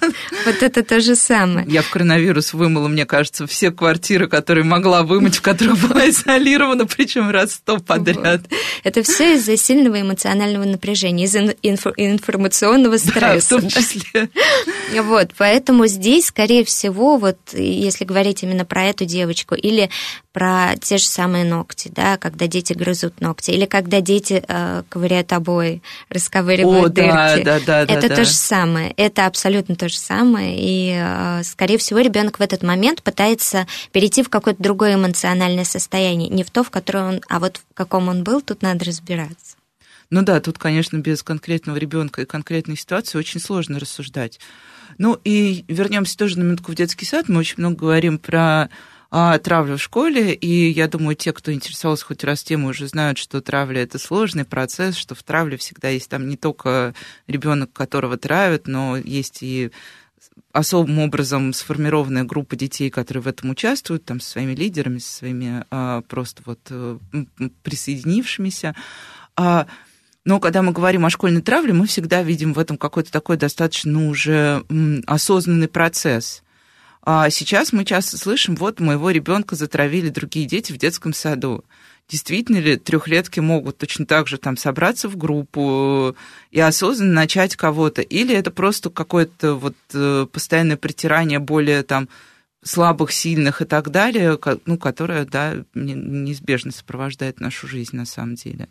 Вот 0.45 0.61
это 0.61 0.83
то 0.83 0.99
же 1.01 1.15
самое. 1.15 1.65
Я 1.67 1.81
в 1.81 1.89
коронавирус 1.89 2.53
вымыла, 2.53 2.87
мне 2.87 3.05
кажется, 3.07 3.47
все 3.47 3.71
квартиры, 3.71 4.27
которые 4.27 4.63
могла 4.63 5.01
вымыть, 5.01 5.37
в 5.37 5.41
которых 5.41 5.79
была 5.79 6.07
изолирована, 6.09 6.85
причем 6.85 7.31
раз 7.31 7.53
сто 7.53 7.79
подряд. 7.79 8.41
Это 8.83 9.01
все 9.01 9.35
из-за 9.35 9.57
сильного 9.57 10.01
эмоционального 10.01 10.65
напряжения, 10.65 11.25
из-за 11.25 11.39
информационного 11.41 12.97
стресса. 12.97 13.19
Да, 13.19 13.57
в 13.57 13.61
том 13.61 13.69
числе. 13.69 14.29
Вот, 15.01 15.31
поэтому 15.35 15.87
здесь, 15.87 16.27
скорее 16.27 16.63
всего, 16.63 17.17
вот 17.17 17.37
если 17.53 18.05
говорить 18.05 18.43
именно 18.43 18.65
про 18.65 18.83
эту 18.83 19.05
девочку, 19.05 19.55
или 19.55 19.89
про 20.33 20.75
те 20.81 20.97
же 20.97 21.05
самые 21.05 21.43
ногти, 21.43 21.91
да, 21.93 22.17
когда 22.17 22.47
дети 22.47 22.73
грызут 22.73 23.19
ногти, 23.19 23.51
или 23.51 23.65
когда 23.65 23.99
дети 23.99 24.43
э, 24.47 24.83
ковыряют 24.87 25.33
обои, 25.33 25.81
расковыривают 26.09 26.85
О, 26.85 26.89
дырки. 26.89 27.43
Да, 27.43 27.59
да, 27.59 27.85
да, 27.85 27.93
это 27.93 28.07
да, 28.07 28.15
то 28.15 28.23
же 28.23 28.31
самое, 28.31 28.90
это 28.97 29.25
абсолютно 29.25 29.75
то 29.75 29.89
же 29.89 29.97
самое, 29.97 30.57
и, 30.57 30.93
э, 30.95 31.43
скорее 31.43 31.77
всего, 31.77 31.99
ребенок 31.99 32.39
в 32.39 32.41
этот 32.41 32.63
момент 32.63 33.03
пытается 33.03 33.67
перейти 33.91 34.23
в 34.23 34.29
какое-то 34.29 34.61
другое 34.61 34.95
эмоциональное 34.95 35.65
состояние, 35.65 36.29
не 36.29 36.43
в 36.43 36.51
то, 36.51 36.63
в 36.63 36.69
котором 36.69 37.07
он, 37.07 37.21
а 37.29 37.39
вот 37.39 37.57
в 37.57 37.73
каком 37.73 38.07
он 38.07 38.23
был, 38.23 38.41
тут 38.41 38.61
надо 38.61 38.85
разбираться. 38.85 39.55
Ну 40.09 40.23
да, 40.23 40.41
тут, 40.41 40.57
конечно, 40.57 40.97
без 40.97 41.23
конкретного 41.23 41.77
ребенка 41.77 42.21
и 42.21 42.25
конкретной 42.25 42.75
ситуации 42.75 43.17
очень 43.17 43.39
сложно 43.39 43.79
рассуждать. 43.79 44.39
Ну 44.97 45.17
и 45.23 45.63
вернемся 45.69 46.17
тоже 46.17 46.37
на 46.37 46.43
минутку 46.43 46.73
в 46.73 46.75
детский 46.75 47.05
сад. 47.05 47.29
Мы 47.29 47.39
очень 47.39 47.55
много 47.57 47.77
говорим 47.77 48.19
про 48.19 48.69
а, 49.13 49.37
травлю 49.39 49.75
в 49.75 49.81
школе, 49.81 50.33
и 50.33 50.71
я 50.71 50.87
думаю, 50.87 51.17
те, 51.17 51.33
кто 51.33 51.51
интересовался 51.51 52.05
хоть 52.05 52.23
раз 52.23 52.43
темой, 52.43 52.71
уже 52.71 52.87
знают, 52.87 53.17
что 53.17 53.41
травля 53.41 53.83
это 53.83 53.99
сложный 53.99 54.45
процесс, 54.45 54.95
что 54.95 55.15
в 55.15 55.23
травле 55.23 55.57
всегда 55.57 55.89
есть 55.89 56.09
там 56.09 56.29
не 56.29 56.37
только 56.37 56.95
ребенок, 57.27 57.73
которого 57.73 58.17
травят, 58.17 58.67
но 58.67 58.95
есть 58.95 59.43
и 59.43 59.71
особым 60.53 60.99
образом 60.99 61.51
сформированная 61.51 62.23
группа 62.23 62.55
детей, 62.55 62.89
которые 62.89 63.21
в 63.21 63.27
этом 63.27 63.49
участвуют, 63.49 64.05
там, 64.05 64.21
со 64.21 64.29
своими 64.29 64.55
лидерами, 64.55 64.99
со 64.99 65.11
своими 65.11 65.65
а, 65.69 66.01
просто 66.03 66.41
вот 66.45 66.59
а, 66.69 66.97
присоединившимися. 67.63 68.75
А, 69.35 69.67
но 70.23 70.39
когда 70.39 70.61
мы 70.61 70.71
говорим 70.71 71.05
о 71.05 71.09
школьной 71.09 71.41
травле, 71.41 71.73
мы 71.73 71.85
всегда 71.85 72.23
видим 72.23 72.53
в 72.53 72.59
этом 72.59 72.77
какой-то 72.77 73.11
такой 73.11 73.35
достаточно 73.35 74.07
уже 74.07 74.63
осознанный 75.05 75.67
процесс. 75.67 76.43
А 77.03 77.29
сейчас 77.29 77.73
мы 77.73 77.83
часто 77.83 78.17
слышим, 78.17 78.55
вот 78.55 78.79
моего 78.79 79.09
ребенка 79.09 79.55
затравили 79.55 80.09
другие 80.09 80.45
дети 80.45 80.71
в 80.71 80.77
детском 80.77 81.13
саду. 81.13 81.65
Действительно 82.07 82.57
ли 82.57 82.75
трехлетки 82.75 83.39
могут 83.39 83.77
точно 83.77 84.05
так 84.05 84.27
же 84.27 84.37
там 84.37 84.57
собраться 84.57 85.07
в 85.07 85.17
группу 85.17 86.15
и 86.51 86.59
осознанно 86.59 87.13
начать 87.13 87.55
кого-то? 87.55 88.01
Или 88.01 88.35
это 88.35 88.51
просто 88.51 88.89
какое-то 88.89 89.55
вот 89.55 89.75
э, 89.93 90.27
постоянное 90.31 90.77
притирание 90.77 91.39
более 91.39 91.83
там 91.83 92.09
слабых, 92.63 93.11
сильных 93.11 93.61
и 93.61 93.65
так 93.65 93.89
далее, 93.89 94.37
ну, 94.65 94.77
которое, 94.77 95.25
да, 95.25 95.55
неизбежно 95.73 96.71
сопровождает 96.71 97.39
нашу 97.39 97.67
жизнь 97.67 97.95
на 97.95 98.05
самом 98.05 98.35
деле? 98.35 98.67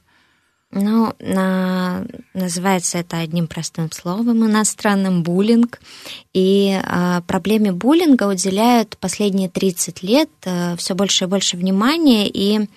Ну, 0.73 1.12
на, 1.18 2.05
называется 2.33 2.99
это 2.99 3.18
одним 3.18 3.49
простым 3.49 3.91
словом 3.91 4.47
иностранным 4.47 5.25
буллинг. 5.25 5.81
И 6.33 6.81
а, 6.85 7.23
проблеме 7.23 7.73
буллинга 7.73 8.29
уделяют 8.29 8.97
последние 8.99 9.49
30 9.49 10.03
лет 10.05 10.31
а, 10.45 10.77
все 10.77 10.95
больше 10.95 11.25
и 11.25 11.29
больше 11.29 11.57
внимания. 11.57 12.29
И 12.29 12.68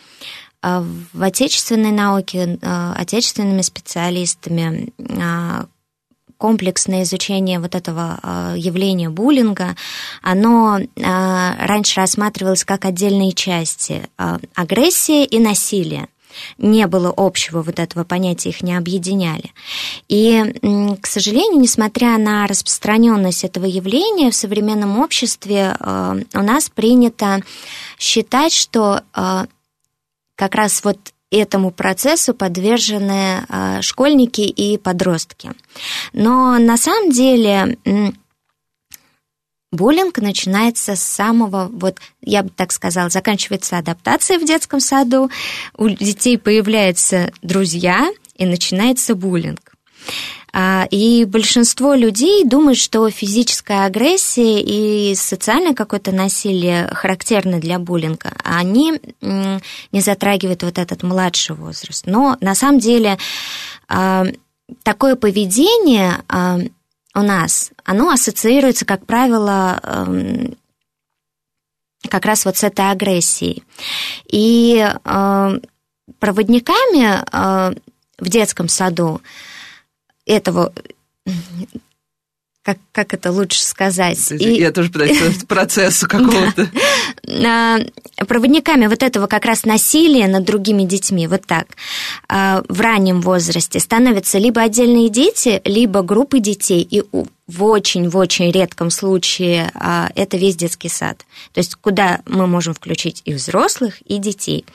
а, 0.63 0.83
в 1.13 1.21
отечественной 1.21 1.91
науке, 1.91 2.57
а, 2.61 2.93
отечественными 2.97 3.61
специалистами 3.61 4.89
а, 5.21 5.65
комплексное 6.37 7.03
изучение 7.03 7.59
вот 7.59 7.73
этого 7.73 8.53
явления 8.57 9.09
буллинга, 9.09 9.77
оно 10.21 10.77
раньше 10.97 12.01
рассматривалось 12.01 12.65
как 12.65 12.83
отдельные 12.83 13.31
части 13.31 14.09
агрессия 14.53 15.23
и 15.23 15.39
насилие 15.39 16.09
не 16.57 16.87
было 16.87 17.13
общего 17.15 17.61
вот 17.61 17.79
этого 17.79 18.03
понятия, 18.03 18.49
их 18.49 18.61
не 18.61 18.75
объединяли. 18.75 19.51
И, 20.07 20.43
к 21.01 21.07
сожалению, 21.07 21.59
несмотря 21.61 22.17
на 22.17 22.47
распространенность 22.47 23.43
этого 23.43 23.65
явления 23.65 24.31
в 24.31 24.35
современном 24.35 24.99
обществе, 24.99 25.75
э, 25.79 26.21
у 26.33 26.41
нас 26.41 26.69
принято 26.69 27.41
считать, 27.97 28.53
что 28.53 29.01
э, 29.15 29.45
как 30.35 30.55
раз 30.55 30.83
вот 30.83 30.97
этому 31.31 31.71
процессу 31.71 32.33
подвержены 32.33 33.45
э, 33.47 33.81
школьники 33.81 34.41
и 34.41 34.77
подростки. 34.77 35.51
Но 36.13 36.59
на 36.59 36.77
самом 36.77 37.11
деле 37.11 37.77
Буллинг 39.73 40.19
начинается 40.19 40.95
с 40.95 41.03
самого, 41.03 41.67
вот 41.73 41.97
я 42.21 42.43
бы 42.43 42.49
так 42.49 42.71
сказала, 42.71 43.09
заканчивается 43.09 43.79
адаптация 43.79 44.37
в 44.37 44.45
детском 44.45 44.79
саду, 44.79 45.31
у 45.75 45.89
детей 45.89 46.37
появляются 46.37 47.31
друзья, 47.41 48.07
и 48.35 48.45
начинается 48.45 49.15
буллинг. 49.15 49.73
А, 50.55 50.87
и 50.91 51.25
большинство 51.25 51.95
людей 51.95 52.43
думают, 52.45 52.77
что 52.77 53.09
физическая 53.09 53.85
агрессия 53.85 54.61
и 54.61 55.15
социальное 55.15 55.73
какое-то 55.73 56.11
насилие 56.11 56.87
характерны 56.89 57.59
для 57.59 57.79
буллинга, 57.79 58.33
а 58.43 58.59
они 58.59 58.99
не 59.21 60.01
затрагивают 60.01 60.61
вот 60.61 60.77
этот 60.77 61.01
младший 61.01 61.55
возраст. 61.55 62.05
Но 62.05 62.37
на 62.41 62.53
самом 62.53 62.79
деле 62.79 63.17
а, 63.87 64.25
такое 64.83 65.15
поведение 65.15 66.23
у 67.15 67.21
нас, 67.21 67.71
оно 67.83 68.09
ассоциируется, 68.09 68.85
как 68.85 69.05
правило, 69.05 69.79
эм, 69.83 70.57
как 72.09 72.25
раз 72.25 72.45
вот 72.45 72.57
с 72.57 72.63
этой 72.63 72.91
агрессией. 72.91 73.63
И 74.27 74.83
э, 74.83 75.59
проводниками 76.19 77.23
э, 77.31 77.75
в 78.17 78.29
детском 78.29 78.67
саду 78.67 79.21
этого 80.25 80.73
как, 82.63 82.77
как 82.93 83.13
это 83.13 83.31
лучше 83.31 83.61
сказать? 83.61 84.31
И... 84.31 84.55
Я 84.55 84.71
тоже 84.71 84.89
пытаюсь 84.89 85.43
процессу 85.47 86.07
какого-то. 86.07 86.69
Проводниками 88.25 88.87
вот 88.87 89.03
этого 89.03 89.27
как 89.27 89.45
раз 89.45 89.65
насилия 89.65 90.27
над 90.27 90.45
другими 90.45 90.83
детьми, 90.83 91.27
вот 91.27 91.45
так, 91.45 91.67
а, 92.29 92.63
в 92.69 92.79
раннем 92.79 93.21
возрасте 93.21 93.79
становятся 93.79 94.37
либо 94.37 94.61
отдельные 94.61 95.09
дети, 95.09 95.61
либо 95.65 96.01
группы 96.03 96.39
детей. 96.39 96.87
И 96.89 97.03
в 97.53 97.63
очень-в 97.63 98.15
очень 98.17 98.51
редком 98.51 98.89
случае 98.89 99.71
а, 99.75 100.09
это 100.15 100.37
весь 100.37 100.55
детский 100.55 100.89
сад. 100.89 101.25
То 101.53 101.59
есть 101.59 101.75
куда 101.75 102.21
мы 102.25 102.47
можем 102.47 102.73
включить 102.73 103.21
и 103.25 103.33
взрослых, 103.33 104.01
и 104.01 104.17
детей. 104.17 104.65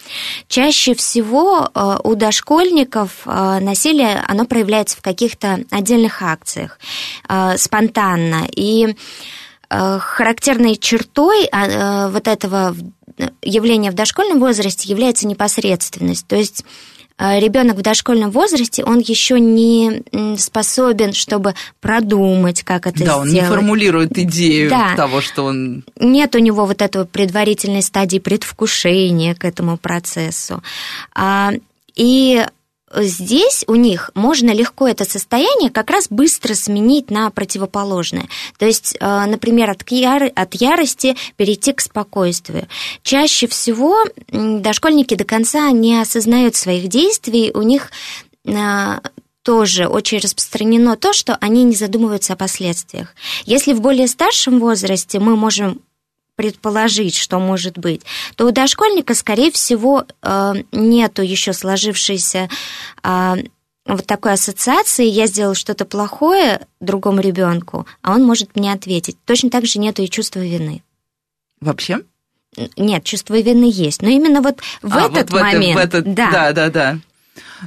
Чаще 0.49 0.95
всего 0.95 1.71
а, 1.75 1.99
у 2.03 2.15
дошкольников 2.15 3.23
а, 3.25 3.61
насилие, 3.61 4.23
оно 4.27 4.45
проявляется 4.45 4.97
в 4.97 5.03
каких-то 5.03 5.65
отдельных 5.71 6.23
акциях, 6.23 6.79
спонтанно. 7.57 8.47
И 8.55 8.97
характерной 9.71 10.77
чертой 10.77 11.49
вот 12.11 12.27
этого 12.27 12.75
явления 13.43 13.91
в 13.91 13.95
дошкольном 13.95 14.41
возрасте 14.41 14.89
является 14.89 15.27
непосредственность. 15.27 16.27
То 16.27 16.37
есть 16.37 16.65
ребенок 17.19 17.77
в 17.77 17.83
дошкольном 17.83 18.31
возрасте, 18.31 18.85
он 18.85 19.01
еще 19.01 19.41
не 19.41 20.03
способен, 20.37 21.13
чтобы 21.13 21.55
продумать, 21.81 22.63
как 22.63 22.87
это 22.87 22.99
да, 22.99 23.05
сделать. 23.05 23.17
Да, 23.17 23.19
он 23.19 23.29
не 23.29 23.43
формулирует 23.43 24.19
идею 24.19 24.71
да. 24.71 24.95
того, 24.95 25.21
что 25.21 25.45
он... 25.45 25.85
Нет 25.99 26.35
у 26.35 26.39
него 26.39 26.65
вот 26.65 26.83
этого 26.83 27.05
предварительной 27.05 27.83
стадии 27.83 28.19
предвкушения 28.19 29.35
к 29.35 29.45
этому 29.45 29.77
процессу. 29.77 30.63
А, 31.15 31.53
и 31.97 32.45
здесь 32.95 33.65
у 33.67 33.75
них 33.75 34.11
можно 34.15 34.51
легко 34.51 34.89
это 34.89 35.05
состояние 35.05 35.71
как 35.71 35.91
раз 35.91 36.07
быстро 36.11 36.55
сменить 36.55 37.11
на 37.11 37.31
противоположное. 37.31 38.29
То 38.59 38.67
есть, 38.67 38.97
э, 38.99 39.25
например, 39.27 39.71
от, 39.71 39.89
яр... 39.91 40.31
от 40.35 40.55
ярости 40.55 41.17
перейти 41.37 41.73
к 41.73 41.81
спокойствию. 41.81 42.69
Чаще 43.03 43.47
всего 43.47 43.97
дошкольники 44.31 45.15
до 45.15 45.25
конца 45.25 45.71
не 45.71 46.01
осознают 46.01 46.57
своих 46.57 46.89
действий, 46.89 47.51
у 47.55 47.63
них 47.63 47.91
э, 48.45 49.01
тоже 49.43 49.87
очень 49.87 50.19
распространено 50.19 50.97
то, 50.97 51.13
что 51.13 51.37
они 51.41 51.65
не 51.65 51.75
задумываются 51.75 52.35
о 52.35 52.37
последствиях. 52.37 53.15
Если 53.47 53.73
в 53.73 53.81
более 53.81 54.07
старшем 54.07 54.61
возрасте 54.61 55.21
мы 55.21 55.37
можем 55.37 55.81
предположить, 56.39 57.17
что 57.17 57.41
может 57.41 57.77
быть, 57.77 58.03
то 58.37 58.47
у 58.47 58.53
дошкольника, 58.53 59.15
скорее 59.15 59.51
всего, 59.51 60.07
э, 60.23 60.53
нету 60.71 61.23
еще 61.23 61.53
сложившейся 61.53 62.49
э, 63.03 63.35
вот 63.85 64.07
такой 64.07 64.35
ассоциации, 64.35 65.07
я 65.07 65.27
сделал 65.27 65.55
что-то 65.55 65.85
плохое 65.85 66.61
другому 66.79 67.21
ребенку, 67.21 67.89
а 68.03 68.15
он 68.15 68.23
может 68.25 68.55
мне 68.55 68.73
ответить. 68.73 69.17
Точно 69.25 69.51
так 69.51 69.67
же 69.67 69.81
нету 69.81 70.03
и 70.03 70.09
чувства 70.09 70.39
вины. 70.39 70.85
Вообще? 71.61 72.03
Нет, 72.77 73.03
чувство 73.03 73.41
вины 73.41 73.69
есть, 73.73 74.01
но 74.01 74.09
именно 74.09 74.41
вот 74.41 74.61
в 74.81 74.97
а, 74.97 75.09
этот 75.09 75.33
вот 75.33 75.41
в 75.41 75.43
момент. 75.43 75.75
в 75.75 75.83
этот, 75.83 76.15
да. 76.15 76.31
да, 76.31 76.53
да, 76.53 76.71
да. 76.71 76.99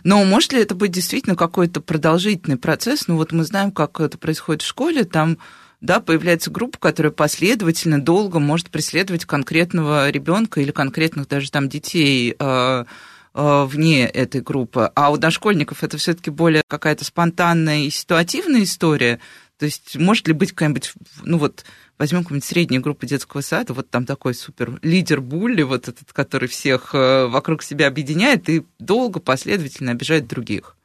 Но 0.06 0.24
может 0.24 0.54
ли 0.54 0.62
это 0.62 0.76
быть 0.76 0.92
действительно 0.92 1.36
какой-то 1.36 1.82
продолжительный 1.82 2.58
процесс? 2.58 3.10
Ну 3.10 3.18
вот 3.18 3.34
мы 3.34 3.44
знаем, 3.44 3.74
как 3.74 4.00
это 4.00 4.18
происходит 4.18 4.62
в 4.62 4.68
школе, 4.68 5.04
там 5.04 5.40
да, 5.82 6.00
появляется 6.00 6.52
группа, 6.52 6.78
которая 6.78 7.12
последовательно, 7.12 8.00
долго 8.00 8.40
может 8.40 8.70
преследовать 8.70 9.26
конкретного 9.26 10.10
ребенка 10.10 10.62
или 10.62 10.72
конкретных 10.72 11.28
даже 11.28 11.50
там 11.50 11.68
детей 11.68 12.36
э, 12.38 12.86
э, 13.34 13.66
вне 13.66 14.06
этой 14.06 14.42
группы. 14.42 14.92
А 14.96 15.12
у 15.12 15.18
дошкольников 15.18 15.84
это 15.84 15.98
все-таки 15.98 16.30
более 16.30 16.62
какая-то 16.68 17.04
спонтанная 17.04 17.80
и 17.80 17.90
ситуативная 17.90 18.64
история. 18.64 19.20
То 19.58 19.66
есть 19.66 19.98
может 19.98 20.28
ли 20.28 20.34
быть 20.34 20.52
какая-нибудь, 20.52 20.94
ну 21.24 21.40
вот, 21.40 21.66
возьмем 21.98 22.24
какую-нибудь 22.24 22.48
среднюю 22.48 22.82
группу 22.82 23.08
детского 23.08 23.42
сада, 23.42 23.74
вот 23.74 23.90
там 23.90 24.06
такой 24.06 24.36
супер 24.36 24.80
лидер 24.84 25.20
Булли, 25.20 25.64
вот 25.64 25.88
этот, 25.88 26.14
который 26.14 26.48
всех 26.48 26.94
э, 26.94 27.26
вокруг 27.26 27.64
себя 27.64 27.88
объединяет 27.88 28.50
и 28.50 28.66
долго 28.78 29.20
последовательно 29.20 29.92
обижает 29.92 30.28
других 30.28 30.78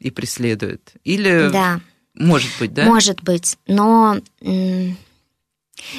и 0.00 0.10
преследует. 0.10 0.94
Или... 1.04 1.48
Да. 1.52 1.80
Может 2.14 2.50
быть, 2.58 2.74
да? 2.74 2.84
Может 2.84 3.22
быть, 3.22 3.56
но 3.66 4.18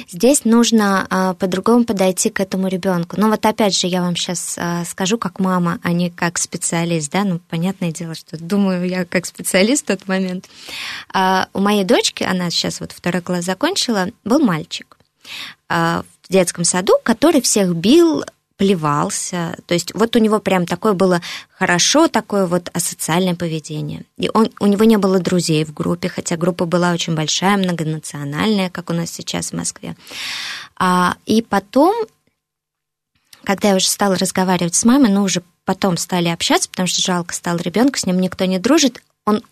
Здесь 0.08 0.44
нужно 0.44 1.06
а, 1.10 1.34
по-другому 1.34 1.84
подойти 1.84 2.30
к 2.30 2.40
этому 2.40 2.68
ребенку. 2.68 3.16
Ну 3.18 3.28
вот 3.28 3.44
опять 3.44 3.76
же, 3.76 3.86
я 3.86 4.02
вам 4.02 4.16
сейчас 4.16 4.56
а, 4.58 4.84
скажу 4.84 5.18
как 5.18 5.40
мама, 5.40 5.78
а 5.82 5.92
не 5.92 6.10
как 6.10 6.38
специалист, 6.38 7.10
да, 7.10 7.24
ну 7.24 7.38
понятное 7.50 7.90
дело, 7.92 8.14
что 8.14 8.38
думаю 8.38 8.88
я 8.88 9.04
как 9.04 9.26
специалист 9.26 9.84
в 9.84 9.88
тот 9.88 10.08
момент. 10.08 10.48
А, 11.12 11.48
у 11.52 11.60
моей 11.60 11.84
дочки, 11.84 12.22
она 12.22 12.50
сейчас 12.50 12.80
вот 12.80 12.92
второй 12.92 13.20
класс 13.20 13.44
закончила, 13.44 14.08
был 14.24 14.40
мальчик 14.40 14.96
в 15.68 16.04
детском 16.28 16.64
саду, 16.64 16.94
который 17.02 17.40
всех 17.40 17.74
бил, 17.74 18.24
плевался. 18.56 19.56
То 19.66 19.74
есть 19.74 19.94
вот 19.94 20.14
у 20.14 20.18
него 20.18 20.38
прям 20.38 20.66
такое 20.66 20.92
было 20.92 21.20
хорошо, 21.50 22.08
такое 22.08 22.46
вот 22.46 22.70
асоциальное 22.72 23.34
поведение. 23.34 24.04
И 24.16 24.30
он, 24.32 24.50
у 24.60 24.66
него 24.66 24.84
не 24.84 24.96
было 24.96 25.18
друзей 25.18 25.64
в 25.64 25.74
группе, 25.74 26.08
хотя 26.08 26.36
группа 26.36 26.64
была 26.64 26.92
очень 26.92 27.14
большая, 27.14 27.56
многонациональная, 27.56 28.70
как 28.70 28.90
у 28.90 28.92
нас 28.92 29.10
сейчас 29.10 29.50
в 29.50 29.56
Москве. 29.56 29.96
А, 30.76 31.16
и 31.26 31.42
потом, 31.42 31.94
когда 33.42 33.70
я 33.70 33.76
уже 33.76 33.88
стала 33.88 34.16
разговаривать 34.16 34.74
с 34.74 34.84
мамой, 34.84 35.10
ну 35.10 35.24
уже 35.24 35.42
потом 35.64 35.96
стали 35.96 36.28
общаться, 36.28 36.68
потому 36.68 36.86
что 36.86 37.02
жалко 37.02 37.34
стало 37.34 37.58
ребенка, 37.58 37.98
с 37.98 38.06
ним 38.06 38.20
никто 38.20 38.44
не 38.44 38.58
дружит, 38.58 39.02
он 39.24 39.42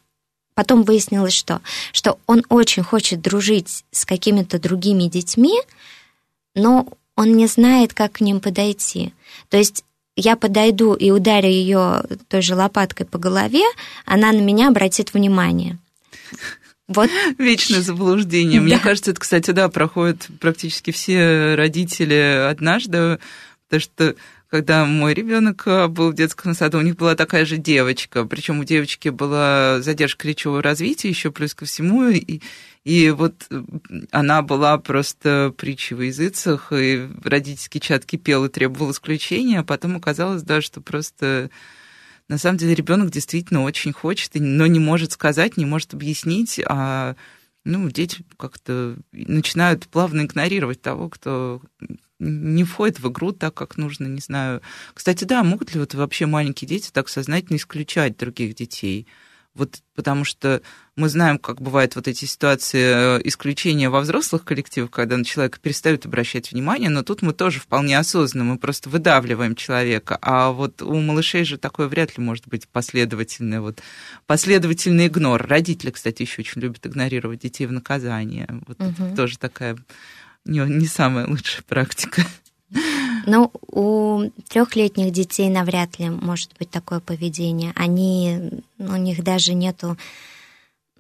потом 0.55 0.83
выяснилось, 0.83 1.33
что, 1.33 1.61
что 1.93 2.19
он 2.27 2.45
очень 2.49 2.83
хочет 2.83 3.21
дружить 3.21 3.85
с 3.91 4.05
какими-то 4.05 4.61
другими 4.61 5.05
детьми, 5.05 5.59
но 6.55 6.87
он 7.17 7.37
не 7.37 7.47
знает, 7.47 7.95
как 7.95 8.13
к 8.13 8.21
ним 8.21 8.41
подойти. 8.41 9.13
То 9.49 9.57
есть 9.57 9.85
я 10.17 10.37
подойду 10.37 10.95
и 10.95 11.11
ударю 11.11 11.49
ее 11.49 12.03
той 12.29 12.43
же 12.43 12.55
лопаткой 12.55 13.07
по 13.07 13.19
голове, 13.19 13.65
она 14.05 14.33
на 14.33 14.41
меня 14.41 14.69
обратит 14.69 15.15
внимание. 15.15 15.79
Вот. 16.89 17.09
Вечное 17.39 17.81
заблуждение. 17.81 18.61
Да. 18.61 18.65
Мне 18.65 18.79
кажется, 18.79 19.13
это, 19.13 19.21
кстати, 19.21 19.51
да, 19.53 19.69
проходят 19.69 20.29
практически 20.41 20.91
все 20.91 21.55
родители 21.55 22.47
однажды, 22.51 23.19
потому 23.69 23.81
что 23.81 24.15
когда 24.53 24.85
мой 24.85 25.15
ребенок 25.15 25.63
э, 25.67 25.87
был 25.89 26.11
в 26.11 26.15
детском 26.15 26.53
саду, 26.53 26.77
у 26.77 26.83
них 26.83 26.97
была 26.97 27.15
такая 27.15 27.47
же 27.47 27.57
девочка, 27.57 28.27
причем 28.27 28.61
у 28.61 28.65
девочки 28.65 29.09
была 29.09 29.81
задержка 29.81 30.29
речевого 30.29 30.63
развития 30.63 31.09
еще 31.09 31.31
плюс 31.31 31.55
ко 31.55 31.65
всему, 31.65 32.09
и, 32.09 32.43
и 32.85 33.11
вот 33.11 33.47
э, 33.51 33.63
она 34.11 34.43
была 34.43 34.77
просто 34.79 35.55
притчей 35.57 35.95
в 35.95 36.01
языцах, 36.03 36.73
и 36.73 37.09
родительский 37.23 37.81
чат 37.81 38.05
кипел 38.05 38.45
и 38.45 38.49
требовал 38.49 38.91
исключения, 38.91 39.61
а 39.61 39.65
потом 39.65 39.97
оказалось, 39.97 40.43
да, 40.43 40.61
что 40.61 40.81
просто 40.81 41.51
на 42.29 42.39
самом 42.39 42.59
деле 42.59 42.75
ребенок 42.75 43.11
действительно 43.11 43.63
очень 43.63 43.93
хочет, 43.93 44.33
но 44.35 44.67
не 44.67 44.81
может 44.81 45.13
сказать, 45.13 45.57
не 45.57 45.65
может 45.65 45.95
объяснить, 45.95 46.61
а 46.67 47.15
ну, 47.65 47.89
дети 47.91 48.25
как-то 48.37 48.97
начинают 49.13 49.87
плавно 49.87 50.23
игнорировать 50.23 50.83
того, 50.83 51.09
кто 51.09 51.63
не 52.19 52.65
входит 52.65 53.01
в 53.01 53.09
игру 53.11 53.33
так, 53.33 53.55
как 53.55 53.77
нужно, 53.77 54.07
не 54.07 54.21
знаю. 54.21 54.63
Кстати, 54.95 55.25
да, 55.25 55.43
могут 55.45 55.75
ли 55.75 55.81
вот 55.81 55.95
вообще 55.95 56.27
маленькие 56.27 56.69
дети 56.69 56.91
так 56.93 57.09
сознательно 57.09 57.57
исключать 57.57 58.17
других 58.17 58.55
детей? 58.55 59.07
Вот 59.55 59.81
потому 59.95 60.25
что 60.25 60.63
мы 60.97 61.11
знаем, 61.11 61.39
как 61.39 61.61
бывают 61.61 61.95
вот 61.95 62.09
эти 62.09 62.25
ситуации 62.25 63.19
э, 63.19 63.21
исключения 63.25 63.91
во 63.91 64.01
взрослых 64.01 64.45
коллективах, 64.45 64.91
когда 64.91 65.19
на 65.19 65.25
человека 65.25 65.59
перестают 65.61 66.07
обращать 66.07 66.53
внимание, 66.53 66.89
но 66.89 67.03
тут 67.03 67.21
мы 67.21 67.35
тоже 67.35 67.61
вполне 67.61 67.99
осознанно, 67.99 68.45
мы 68.45 68.59
просто 68.59 68.89
выдавливаем 68.89 69.55
человека. 69.55 70.19
А 70.23 70.53
вот 70.53 70.81
у 70.81 70.99
малышей 71.01 71.45
же 71.45 71.59
такое 71.59 71.89
вряд 71.89 72.17
ли 72.17 72.25
может 72.25 72.49
быть 72.49 72.67
последовательный, 72.67 73.61
вот, 73.61 73.83
последовательный 74.27 75.09
игнор. 75.09 75.47
Родители, 75.47 75.91
кстати, 75.91 76.23
еще 76.23 76.41
очень 76.41 76.63
любят 76.63 76.87
игнорировать 76.87 77.41
детей 77.41 77.67
в 77.67 77.73
наказание. 77.73 78.49
Вот 78.67 78.81
угу. 78.81 78.91
это 78.91 79.17
тоже 79.17 79.39
такая 79.39 79.77
не, 80.45 80.61
не 80.61 80.87
самая 80.87 81.27
лучшая 81.27 81.63
практика. 81.63 82.25
Ну, 83.27 83.51
у 83.69 84.31
трехлетних 84.49 85.13
детей 85.13 85.49
навряд 85.49 85.99
ли 85.99 86.11
может 86.11 86.51
быть 86.59 86.71
такое 86.71 87.01
поведение. 87.01 87.73
Они, 87.77 88.63
у 88.79 88.97
них 88.97 89.23
даже 89.23 89.55
нету 89.55 89.97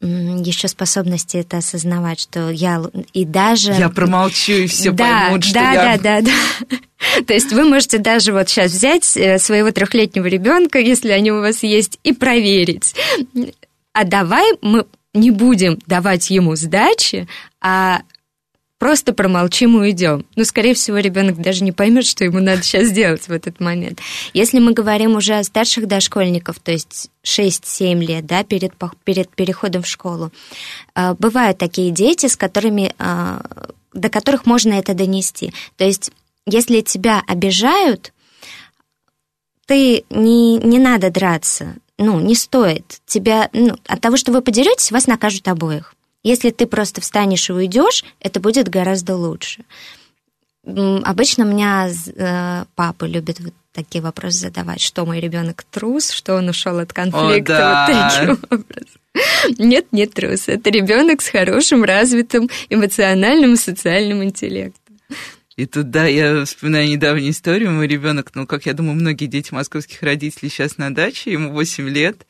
еще 0.03 0.67
способности 0.67 1.37
это 1.37 1.59
осознавать, 1.59 2.19
что 2.19 2.51
я 2.51 2.83
и 3.13 3.25
даже... 3.25 3.73
Я 3.73 3.89
промолчу, 3.89 4.53
и 4.53 4.67
все 4.67 4.91
да, 4.91 5.27
поймут, 5.27 5.45
что 5.45 5.55
да, 5.55 5.73
я... 5.73 5.97
Да, 5.97 6.21
да, 6.21 6.33
да. 6.71 6.77
То 7.27 7.33
есть 7.33 7.53
вы 7.53 7.65
можете 7.65 7.99
даже 7.99 8.33
вот 8.33 8.49
сейчас 8.49 8.73
взять 8.73 9.17
э, 9.17 9.39
своего 9.39 9.71
трехлетнего 9.71 10.27
ребенка, 10.27 10.81
если 10.81 11.11
они 11.13 11.31
у 11.31 11.41
вас 11.41 11.63
есть, 11.63 12.01
и 12.03 12.13
проверить. 12.13 12.97
А 13.93 14.05
давай 14.05 14.53
мы 14.61 14.87
не 15.15 15.31
будем 15.31 15.79
давать 15.87 16.31
ему 16.31 16.57
сдачи, 16.57 17.29
а 17.61 18.03
просто 18.83 19.13
промолчим 19.13 19.77
и 19.77 19.79
уйдем. 19.79 20.27
Ну, 20.35 20.45
скорее 20.45 20.75
всего, 20.75 20.99
ребенок 20.99 21.41
даже 21.41 21.63
не 21.63 21.71
поймет, 21.71 22.05
что 22.05 22.25
ему 22.25 22.41
надо 22.41 22.65
сейчас 22.65 22.89
сделать 22.89 23.29
в 23.29 23.31
этот 23.31 23.61
момент. 23.61 24.01
Если 24.35 24.59
мы 24.59 24.73
говорим 24.73 25.15
уже 25.15 25.35
о 25.35 25.45
старших 25.45 25.87
дошкольников, 25.87 26.59
то 26.59 26.73
есть 26.73 27.09
6-7 27.23 28.01
лет, 28.05 28.27
да, 28.27 28.43
перед, 28.43 28.73
перед 29.05 29.29
переходом 29.37 29.85
в 29.85 29.87
школу, 29.87 30.33
э, 30.97 31.15
бывают 31.17 31.59
такие 31.59 31.93
дети, 31.93 32.27
с 32.27 32.37
которыми, 32.37 32.93
э, 32.99 33.41
до 33.93 34.09
которых 34.09 34.47
можно 34.47 34.73
это 34.73 34.95
донести. 34.95 35.55
То 35.77 35.85
есть, 35.85 36.11
если 36.45 36.81
тебя 36.81 37.23
обижают, 37.29 38.13
ты 39.67 40.03
не, 40.11 40.57
не 40.57 40.81
надо 40.81 41.13
драться, 41.13 41.77
ну, 41.99 42.19
не 42.19 42.35
стоит. 42.35 43.01
Тебя, 43.07 43.49
ну, 43.53 43.77
от 43.87 44.01
того, 44.01 44.17
что 44.17 44.33
вы 44.33 44.43
подеретесь, 44.43 44.91
вас 44.91 45.07
накажут 45.07 45.47
обоих. 45.47 45.95
Если 46.23 46.51
ты 46.51 46.67
просто 46.67 47.01
встанешь 47.01 47.51
и 47.51 47.53
уйдешь, 47.53 48.05
это 48.21 48.41
будет 48.41 48.69
гораздо 48.69 49.17
лучше. 49.17 49.65
Обычно 50.65 51.45
у 51.45 51.49
меня 51.49 51.89
э, 51.89 52.65
папа 52.77 53.05
любит 53.05 53.41
вот 53.41 53.53
такие 53.73 54.03
вопросы 54.03 54.39
задавать, 54.39 54.81
что 54.81 55.05
мой 55.05 55.19
ребенок 55.19 55.65
трус, 55.65 56.11
что 56.11 56.37
он 56.37 56.49
ушел 56.49 56.79
от 56.79 56.93
конфликта 56.93 57.85
О, 57.85 57.87
да. 57.89 58.27
вот 58.29 58.41
таким 58.41 58.59
образом. 58.59 59.59
Нет, 59.59 59.87
не 59.91 60.07
трус. 60.07 60.49
Это 60.49 60.71
ребенок 60.71 61.21
с 61.21 61.29
хорошим 61.29 61.83
развитым 61.83 62.49
эмоциональным 62.71 63.55
и 63.55 63.57
социальным 63.57 64.23
интеллектом. 64.23 64.99
И 65.57 65.67
тут, 65.67 65.91
да, 65.91 66.07
я 66.07 66.45
вспоминаю 66.45 66.89
недавнюю 66.89 67.31
историю. 67.31 67.73
Мой 67.73 67.87
ребенок, 67.87 68.31
ну, 68.35 68.47
как 68.47 68.65
я 68.67 68.73
думаю, 68.73 68.95
многие 68.95 69.27
дети 69.27 69.53
московских 69.53 70.03
родителей 70.03 70.49
сейчас 70.49 70.79
на 70.79 70.95
даче, 70.95 71.33
ему 71.33 71.53
8 71.53 71.89
лет. 71.89 72.27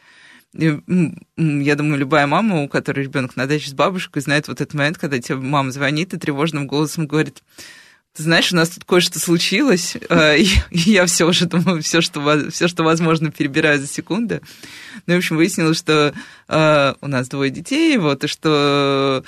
Я 0.55 1.75
думаю, 1.77 1.99
любая 1.99 2.27
мама, 2.27 2.63
у 2.63 2.69
которой 2.69 3.05
ребенок 3.05 3.37
на 3.37 3.47
даче 3.47 3.71
с 3.71 3.75
бабушкой, 3.75 4.23
знает 4.23 4.49
вот 4.49 4.61
этот 4.61 4.75
момент, 4.75 4.99
когда 4.99 5.19
тебе 5.19 5.37
мама 5.37 5.71
звонит 5.71 6.13
и 6.13 6.19
тревожным 6.19 6.67
голосом 6.67 7.07
говорит, 7.07 7.43
ты 8.15 8.25
знаешь, 8.25 8.53
у 8.53 8.57
нас 8.57 8.69
тут 8.69 8.85
кое-что 8.85 9.19
случилось, 9.19 9.97
э, 10.09 10.39
и 10.39 10.49
я 10.71 11.07
все 11.07 11.27
уже 11.27 11.47
думаю, 11.47 11.83
все, 11.83 12.03
что, 12.03 12.51
все, 12.51 12.69
что 12.69 12.83
возможно, 12.83 13.31
перебираю 13.31 13.81
за 13.81 13.87
секунды. 13.87 14.43
Ну, 15.07 15.15
в 15.15 15.17
общем, 15.17 15.37
выяснилось, 15.37 15.79
что 15.79 16.13
э, 16.49 16.95
у 17.01 17.07
нас 17.07 17.29
двое 17.29 17.51
детей, 17.51 17.97
вот, 17.97 18.25
и 18.25 18.27
что 18.27 19.25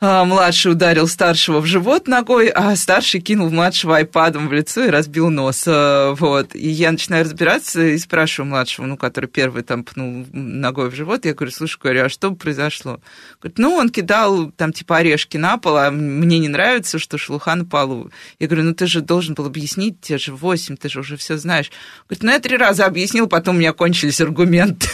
младший 0.00 0.72
ударил 0.72 1.06
старшего 1.06 1.60
в 1.60 1.66
живот 1.66 2.08
ногой, 2.08 2.48
а 2.48 2.74
старший 2.74 3.20
кинул 3.20 3.50
младшего 3.50 3.98
айпадом 3.98 4.48
в 4.48 4.52
лицо 4.52 4.84
и 4.84 4.90
разбил 4.90 5.28
нос. 5.28 5.64
А, 5.66 6.14
вот. 6.14 6.54
И 6.54 6.68
я 6.68 6.90
начинаю 6.90 7.24
разбираться 7.24 7.82
и 7.82 7.98
спрашиваю 7.98 8.48
младшего, 8.48 8.86
ну, 8.86 8.96
который 8.96 9.26
первый 9.26 9.62
там 9.62 9.84
пнул 9.84 10.26
ногой 10.32 10.90
в 10.90 10.94
живот, 10.94 11.26
я 11.26 11.34
говорю, 11.34 11.52
слушай, 11.52 11.78
говорю, 11.80 12.06
а 12.06 12.08
что 12.08 12.30
произошло? 12.32 13.00
Говорит, 13.40 13.58
ну, 13.58 13.74
он 13.74 13.90
кидал 13.90 14.50
там 14.52 14.72
типа 14.72 14.98
орешки 14.98 15.36
на 15.36 15.58
пол, 15.58 15.76
а 15.76 15.90
мне 15.90 16.38
не 16.38 16.48
нравится, 16.48 16.98
что 16.98 17.18
шелуха 17.18 17.54
на 17.54 17.66
полу. 17.66 18.10
Я 18.38 18.46
говорю, 18.46 18.64
ну, 18.64 18.74
ты 18.74 18.86
же 18.86 19.02
должен 19.02 19.34
был 19.34 19.46
объяснить, 19.46 20.00
тебе 20.00 20.18
же 20.18 20.34
восемь, 20.34 20.76
ты 20.76 20.88
же 20.88 21.00
уже 21.00 21.18
все 21.18 21.36
знаешь. 21.36 21.70
Говорит, 22.08 22.22
ну, 22.22 22.30
я 22.30 22.38
три 22.38 22.56
раза 22.56 22.86
объяснил, 22.86 23.26
потом 23.26 23.56
у 23.56 23.58
меня 23.58 23.72
кончились 23.74 24.20
аргументы. 24.20 24.88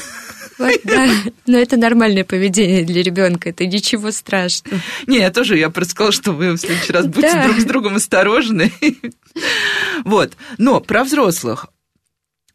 Вот, 0.59 0.81
да. 0.85 1.09
Но 1.47 1.59
это 1.59 1.77
нормальное 1.77 2.25
поведение 2.25 2.85
для 2.85 3.03
ребенка, 3.03 3.51
это 3.51 3.67
ничего 3.67 4.11
страшного. 4.11 4.81
Не, 5.07 5.19
я 5.19 5.31
тоже, 5.31 5.59
я 5.59 5.71
просто 5.71 5.93
сказала, 5.93 6.13
что 6.13 6.33
вы 6.33 6.53
в 6.53 6.59
следующий 6.59 6.93
раз 6.93 7.07
будьте 7.07 7.33
да. 7.33 7.45
друг 7.45 7.61
с 7.61 7.65
другом 7.65 7.97
осторожны. 7.97 8.73
Вот. 10.05 10.33
Но 10.57 10.81
про 10.81 11.05
взрослых 11.05 11.67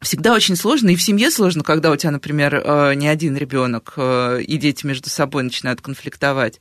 всегда 0.02 0.34
очень 0.34 0.56
сложно, 0.56 0.90
и 0.90 0.96
в 0.96 1.02
семье 1.02 1.30
сложно, 1.30 1.64
когда 1.64 1.92
у 1.92 1.96
тебя, 1.96 2.12
например, 2.12 2.56
э, 2.56 2.94
не 2.96 3.08
один 3.08 3.38
ребенок, 3.38 3.94
э, 3.98 4.42
и 4.42 4.58
дети 4.58 4.86
между 4.86 5.10
собой 5.10 5.44
начинают 5.44 5.82
конфликтовать. 5.82 6.60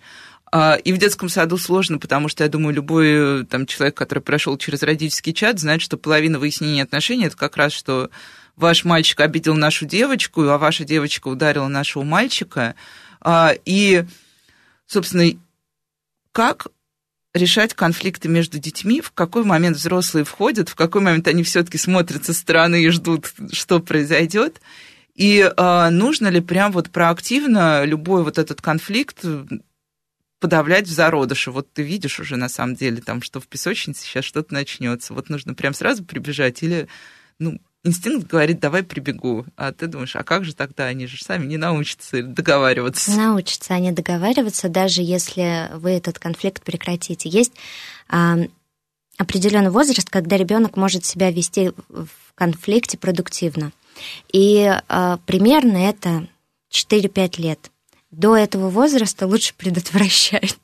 А, 0.53 0.75
и 0.75 0.93
в 0.93 0.99
детском 0.99 1.29
саду 1.29 1.57
сложно, 1.59 1.99
потому 1.99 2.29
что, 2.29 2.43
я 2.43 2.51
думаю, 2.51 2.75
любой 2.75 3.47
там, 3.47 3.67
человек, 3.67 3.97
который 3.97 4.19
прошел 4.21 4.59
через 4.59 4.83
родительский 4.83 5.33
чат, 5.33 5.61
знает, 5.61 5.81
что 5.81 5.97
половина 5.97 6.39
выяснения 6.39 6.83
отношений 6.83 7.27
это 7.27 7.37
как 7.37 7.57
раз, 7.57 7.73
что 7.73 8.11
ваш 8.57 8.85
мальчик 8.85 9.21
обидел 9.21 9.55
нашу 9.55 9.87
девочку, 9.87 10.43
а 10.43 10.59
ваша 10.59 10.85
девочка 10.85 11.29
ударила 11.29 11.69
нашего 11.69 12.03
мальчика. 12.03 12.75
А, 13.21 13.53
и, 13.65 14.05
собственно, 14.87 15.31
как 16.33 16.69
решать 17.35 17.75
конфликты 17.75 18.29
между 18.29 18.59
детьми, 18.59 19.01
в 19.01 19.13
какой 19.13 19.45
момент 19.45 19.77
взрослые 19.77 20.25
входят, 20.25 20.69
в 20.69 20.75
какой 20.75 21.01
момент 21.01 21.29
они 21.29 21.43
все-таки 21.43 21.79
смотрят 21.79 22.25
со 22.25 22.33
стороны 22.33 22.83
и 22.83 22.89
ждут, 22.89 23.33
что 23.53 23.81
произойдет. 23.81 24.61
И 25.15 25.41
э, 25.41 25.89
нужно 25.91 26.29
ли 26.29 26.41
прям 26.41 26.73
вот 26.73 26.91
проактивно 26.91 27.85
любой 27.85 28.25
вот 28.25 28.39
этот 28.39 28.61
конфликт 28.63 29.25
подавлять 30.41 30.87
в 30.89 30.93
зародыше. 30.93 31.51
Вот 31.51 31.73
ты 31.73 31.83
видишь 31.83 32.19
уже 32.19 32.37
на 32.37 32.49
самом 32.49 32.75
деле 32.75 33.03
там, 33.03 33.23
что 33.23 33.41
в 33.41 33.47
песочнице 33.47 34.03
сейчас 34.03 34.25
что-то 34.25 34.55
начнется. 34.55 35.13
Вот 35.13 35.29
нужно 35.29 35.55
прям 35.55 35.75
сразу 35.75 36.05
прибежать 36.05 36.63
или 36.63 36.89
ну, 37.39 37.61
инстинкт 37.85 38.27
говорит, 38.27 38.61
давай 38.61 38.83
прибегу. 38.83 39.47
А 39.57 39.73
ты 39.73 39.87
думаешь, 39.87 40.17
а 40.17 40.23
как 40.23 40.45
же 40.45 40.55
тогда? 40.55 40.87
Они 40.87 41.07
же 41.07 41.23
сами 41.23 41.47
не 41.47 41.57
научатся 41.57 42.23
договариваться. 42.23 43.13
Научатся 43.13 43.75
они 43.75 43.93
договариваться, 43.93 44.69
даже 44.69 45.03
если 45.03 45.71
вы 45.75 45.91
этот 45.91 46.19
конфликт 46.19 46.63
прекратите. 46.63 47.29
Есть 47.29 47.53
а, 48.09 48.39
определенный 49.17 49.71
возраст, 49.71 50.09
когда 50.09 50.37
ребенок 50.37 50.77
может 50.77 51.05
себя 51.05 51.31
вести 51.31 51.73
в 51.89 52.09
конфликте 52.35 52.97
продуктивно. 52.97 53.73
И 54.33 54.67
э, 54.89 55.19
примерно 55.27 55.77
это 55.77 56.27
4-5 56.73 57.41
лет. 57.41 57.71
До 58.11 58.35
этого 58.35 58.71
возраста 58.71 59.27
лучше 59.27 59.53
предотвращать. 59.57 60.57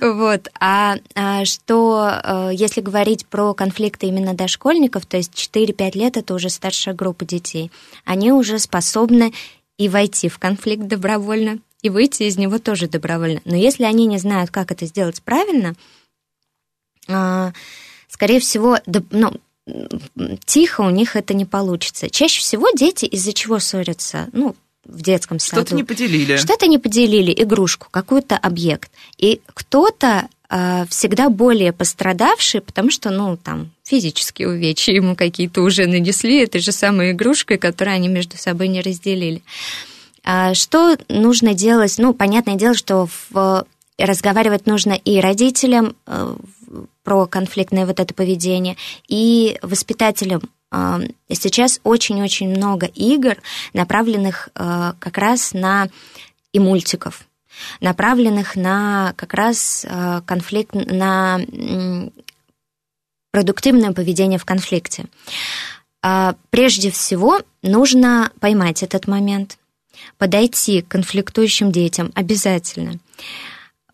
Вот. 0.00 0.48
А, 0.60 0.96
а 1.14 1.44
что, 1.44 2.10
э, 2.22 2.50
если 2.52 2.80
говорить 2.80 3.26
про 3.26 3.54
конфликты 3.54 4.06
именно 4.06 4.34
дошкольников, 4.34 5.06
то 5.06 5.16
есть 5.16 5.32
4-5 5.34 5.96
лет 5.96 6.16
это 6.16 6.34
уже 6.34 6.50
старшая 6.50 6.94
группа 6.94 7.24
детей, 7.24 7.70
они 8.04 8.32
уже 8.32 8.58
способны 8.58 9.32
и 9.78 9.88
войти 9.88 10.28
в 10.28 10.38
конфликт 10.38 10.86
добровольно, 10.86 11.58
и 11.82 11.90
выйти 11.90 12.24
из 12.24 12.36
него 12.36 12.58
тоже 12.58 12.88
добровольно. 12.88 13.40
Но 13.44 13.56
если 13.56 13.84
они 13.84 14.06
не 14.06 14.18
знают, 14.18 14.50
как 14.50 14.72
это 14.72 14.86
сделать 14.86 15.22
правильно, 15.22 15.74
а, 17.08 17.52
скорее 18.08 18.40
всего, 18.40 18.78
ну, 19.10 19.32
тихо 20.44 20.80
у 20.82 20.90
них 20.90 21.16
это 21.16 21.34
не 21.34 21.44
получится. 21.44 22.10
Чаще 22.10 22.40
всего 22.40 22.68
дети 22.74 23.04
из-за 23.04 23.32
чего 23.32 23.58
ссорятся? 23.58 24.28
Ну, 24.32 24.56
в 24.88 25.02
детском 25.02 25.38
саду. 25.38 25.62
Что-то 25.62 25.74
не 25.74 25.84
поделили. 25.84 26.36
Что-то 26.36 26.66
не 26.66 26.78
поделили, 26.78 27.34
игрушку, 27.36 27.88
какой-то 27.90 28.36
объект. 28.36 28.90
И 29.18 29.40
кто-то 29.46 30.28
э, 30.48 30.84
всегда 30.88 31.28
более 31.28 31.72
пострадавший, 31.72 32.60
потому 32.60 32.90
что, 32.90 33.10
ну, 33.10 33.36
там, 33.36 33.70
физические 33.84 34.48
увечья 34.48 34.92
ему 34.92 35.16
какие-то 35.16 35.62
уже 35.62 35.86
нанесли 35.86 36.42
этой 36.42 36.60
же 36.60 36.72
самой 36.72 37.12
игрушкой, 37.12 37.58
которую 37.58 37.94
они 37.94 38.08
между 38.08 38.36
собой 38.36 38.68
не 38.68 38.80
разделили. 38.80 39.42
А 40.24 40.54
что 40.54 40.96
нужно 41.08 41.54
делать? 41.54 41.94
Ну, 41.98 42.12
понятное 42.14 42.56
дело, 42.56 42.74
что 42.74 43.08
в 43.30 43.66
разговаривать 43.98 44.66
нужно 44.66 44.92
и 44.92 45.20
родителям 45.20 45.96
э, 46.06 46.36
про 47.02 47.26
конфликтное 47.26 47.86
вот 47.86 48.00
это 48.00 48.12
поведение, 48.12 48.76
и 49.08 49.58
воспитателям 49.62 50.42
Сейчас 51.28 51.80
очень-очень 51.84 52.48
много 52.48 52.86
игр, 52.86 53.36
направленных 53.72 54.48
э, 54.54 54.92
как 54.98 55.18
раз 55.18 55.52
на 55.52 55.88
и 56.52 56.58
мультиков, 56.58 57.26
направленных 57.80 58.56
на 58.56 59.12
как 59.16 59.34
раз 59.34 59.84
э, 59.88 60.22
конфликт, 60.26 60.74
на 60.74 61.40
продуктивное 63.30 63.92
поведение 63.92 64.38
в 64.38 64.44
конфликте. 64.44 65.04
А, 66.02 66.36
прежде 66.50 66.90
всего, 66.90 67.40
нужно 67.62 68.30
поймать 68.40 68.82
этот 68.82 69.06
момент, 69.08 69.58
подойти 70.18 70.82
к 70.82 70.88
конфликтующим 70.88 71.72
детям 71.72 72.12
обязательно 72.14 72.98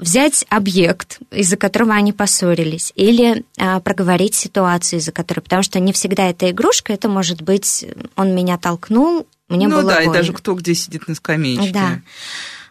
взять 0.03 0.45
объект, 0.49 1.19
из-за 1.31 1.57
которого 1.57 1.95
они 1.95 2.13
поссорились, 2.13 2.93
или 2.97 3.45
а, 3.59 3.81
проговорить 3.81 4.35
ситуацию, 4.35 5.01
из-за 5.01 5.13
которой, 5.13 5.41
потому 5.41 5.63
что 5.63 5.79
не 5.81 5.93
всегда 5.93 6.29
это 6.29 6.51
игрушка, 6.51 6.93
это 6.93 7.09
может 7.09 7.43
быть, 7.43 7.87
он 8.17 8.35
меня 8.35 8.59
толкнул, 8.59 9.27
мне 9.49 9.69
ну, 9.69 9.77
было 9.77 9.91
да, 9.91 9.97
больно. 9.97 10.11
и 10.11 10.13
даже 10.13 10.33
кто 10.33 10.55
где 10.55 10.75
сидит 10.75 11.09
на 11.09 11.15
скамеечке. 11.15 11.73
Да. 11.73 12.01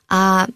А, 0.09 0.47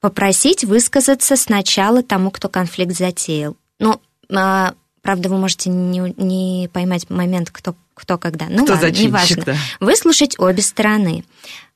попросить 0.00 0.64
высказаться 0.64 1.36
сначала 1.36 2.02
тому, 2.02 2.30
кто 2.30 2.48
конфликт 2.48 2.96
затеял. 2.96 3.56
Ну, 3.78 4.00
а, 4.30 4.74
правда, 5.00 5.28
вы 5.28 5.38
можете 5.38 5.70
не, 5.70 6.14
не 6.16 6.68
поймать 6.72 7.08
момент, 7.10 7.50
кто, 7.50 7.74
кто 7.94 8.18
когда. 8.18 8.46
Ну 8.48 8.64
кто 8.64 8.74
ладно, 8.74 8.88
неважно. 8.88 9.42
Да. 9.44 9.56
Выслушать 9.80 10.38
обе 10.38 10.62
стороны. 10.62 11.24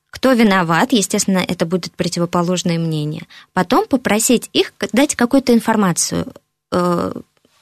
Кто 0.09 0.33
виноват, 0.33 0.93
естественно, 0.93 1.39
это 1.39 1.65
будет 1.65 1.93
противоположное 1.93 2.79
мнение. 2.79 3.23
Потом 3.53 3.87
попросить 3.87 4.49
их 4.53 4.73
дать 4.93 5.15
какую-то 5.15 5.53
информацию 5.53 6.33
э, 6.71 7.13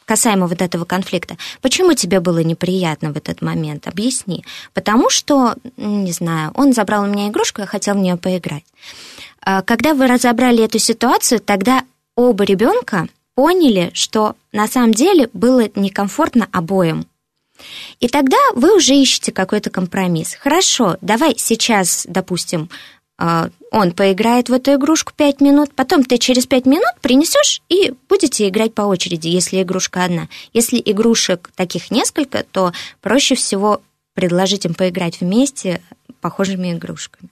касаемо 0.05 0.47
вот 0.47 0.61
этого 0.61 0.85
конфликта. 0.85 1.37
Почему 1.61 1.93
тебе 1.93 2.19
было 2.19 2.39
неприятно 2.39 3.11
в 3.11 3.17
этот 3.17 3.41
момент? 3.41 3.87
Объясни. 3.87 4.45
Потому 4.73 5.09
что, 5.09 5.55
не 5.77 6.11
знаю, 6.11 6.51
он 6.55 6.73
забрал 6.73 7.03
у 7.03 7.07
меня 7.07 7.27
игрушку, 7.27 7.61
я 7.61 7.67
хотел 7.67 7.95
в 7.95 7.99
нее 7.99 8.15
поиграть. 8.15 8.63
А 9.41 9.61
когда 9.61 9.93
вы 9.93 10.07
разобрали 10.07 10.63
эту 10.63 10.79
ситуацию, 10.79 11.39
тогда 11.39 11.83
оба 12.15 12.43
ребенка 12.43 13.07
поняли, 13.35 13.91
что 13.93 14.35
на 14.51 14.67
самом 14.67 14.93
деле 14.93 15.29
было 15.33 15.69
некомфортно 15.75 16.47
обоим. 16.51 17.05
И 17.99 18.07
тогда 18.07 18.37
вы 18.53 18.75
уже 18.75 18.93
ищете 18.93 19.31
какой-то 19.31 19.69
компромисс. 19.69 20.35
Хорошо, 20.35 20.97
давай 21.01 21.35
сейчас, 21.37 22.05
допустим, 22.07 22.69
а, 23.17 23.49
он 23.71 23.91
поиграет 23.91 24.49
в 24.49 24.53
эту 24.53 24.73
игрушку 24.73 25.13
5 25.15 25.39
минут, 25.41 25.73
потом 25.73 26.03
ты 26.03 26.17
через 26.17 26.45
5 26.47 26.65
минут 26.65 26.93
принесешь 27.01 27.61
и 27.69 27.93
будете 28.09 28.47
играть 28.49 28.73
по 28.73 28.83
очереди, 28.83 29.29
если 29.29 29.61
игрушка 29.61 30.03
одна. 30.03 30.27
Если 30.53 30.81
игрушек 30.83 31.49
таких 31.55 31.91
несколько, 31.91 32.43
то 32.43 32.73
проще 33.01 33.35
всего 33.35 33.81
предложить 34.13 34.65
им 34.65 34.73
поиграть 34.73 35.21
вместе 35.21 35.81
похожими 36.19 36.73
игрушками. 36.73 37.29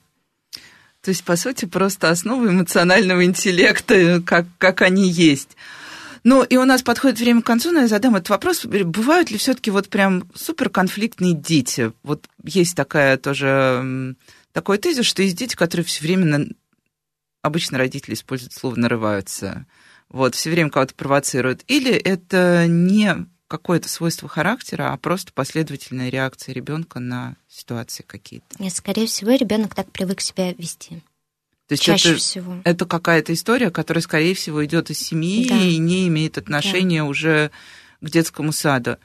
То 1.02 1.10
есть, 1.10 1.22
по 1.24 1.36
сути, 1.36 1.66
просто 1.66 2.08
основа 2.08 2.48
эмоционального 2.48 3.24
интеллекта, 3.24 4.22
как, 4.24 4.46
как 4.56 4.80
они 4.80 5.06
есть. 5.06 5.50
Ну, 6.24 6.42
и 6.42 6.56
у 6.56 6.64
нас 6.64 6.82
подходит 6.82 7.20
время 7.20 7.42
к 7.42 7.46
концу, 7.46 7.70
но 7.70 7.80
я 7.80 7.88
задам 7.88 8.16
этот 8.16 8.30
вопрос. 8.30 8.64
Бывают 8.64 9.30
ли 9.30 9.36
все-таки 9.36 9.70
вот 9.70 9.90
прям 9.90 10.30
суперконфликтные 10.34 11.34
дети? 11.34 11.92
Вот 12.02 12.26
есть 12.42 12.74
такая 12.74 13.18
тоже 13.18 14.16
такой 14.52 14.78
тезис, 14.78 15.04
что 15.04 15.22
есть 15.22 15.36
дети, 15.36 15.54
которые 15.54 15.84
все 15.84 16.02
время, 16.02 16.24
на... 16.24 16.46
обычно 17.42 17.76
родители 17.76 18.14
используют 18.14 18.54
слово 18.54 18.76
«нарываются», 18.76 19.66
вот, 20.08 20.34
все 20.34 20.50
время 20.50 20.70
кого-то 20.70 20.94
провоцируют. 20.94 21.64
Или 21.66 21.92
это 21.92 22.66
не 22.68 23.26
какое-то 23.48 23.88
свойство 23.88 24.28
характера, 24.28 24.92
а 24.92 24.96
просто 24.96 25.32
последовательная 25.32 26.08
реакция 26.08 26.54
ребенка 26.54 27.00
на 27.00 27.36
ситуации 27.48 28.04
какие-то. 28.06 28.46
Нет, 28.58 28.74
скорее 28.74 29.06
всего, 29.06 29.32
ребенок 29.32 29.74
так 29.74 29.90
привык 29.90 30.20
себя 30.20 30.52
вести. 30.52 31.02
То 31.82 31.92
есть 31.92 32.02
Чаще 32.02 32.10
это, 32.10 32.18
всего. 32.18 32.54
это 32.64 32.86
какая-то 32.86 33.32
история, 33.32 33.70
которая, 33.70 34.02
скорее 34.02 34.34
всего, 34.34 34.64
идет 34.64 34.90
из 34.90 34.98
семьи 34.98 35.48
Да. 35.48 35.56
и 35.56 35.78
не 35.78 36.06
имеет 36.08 36.38
отношения 36.38 37.02
Да. 37.02 37.08
уже 37.08 37.50
к 38.00 38.10
детскому 38.10 38.52
саду. 38.52 38.96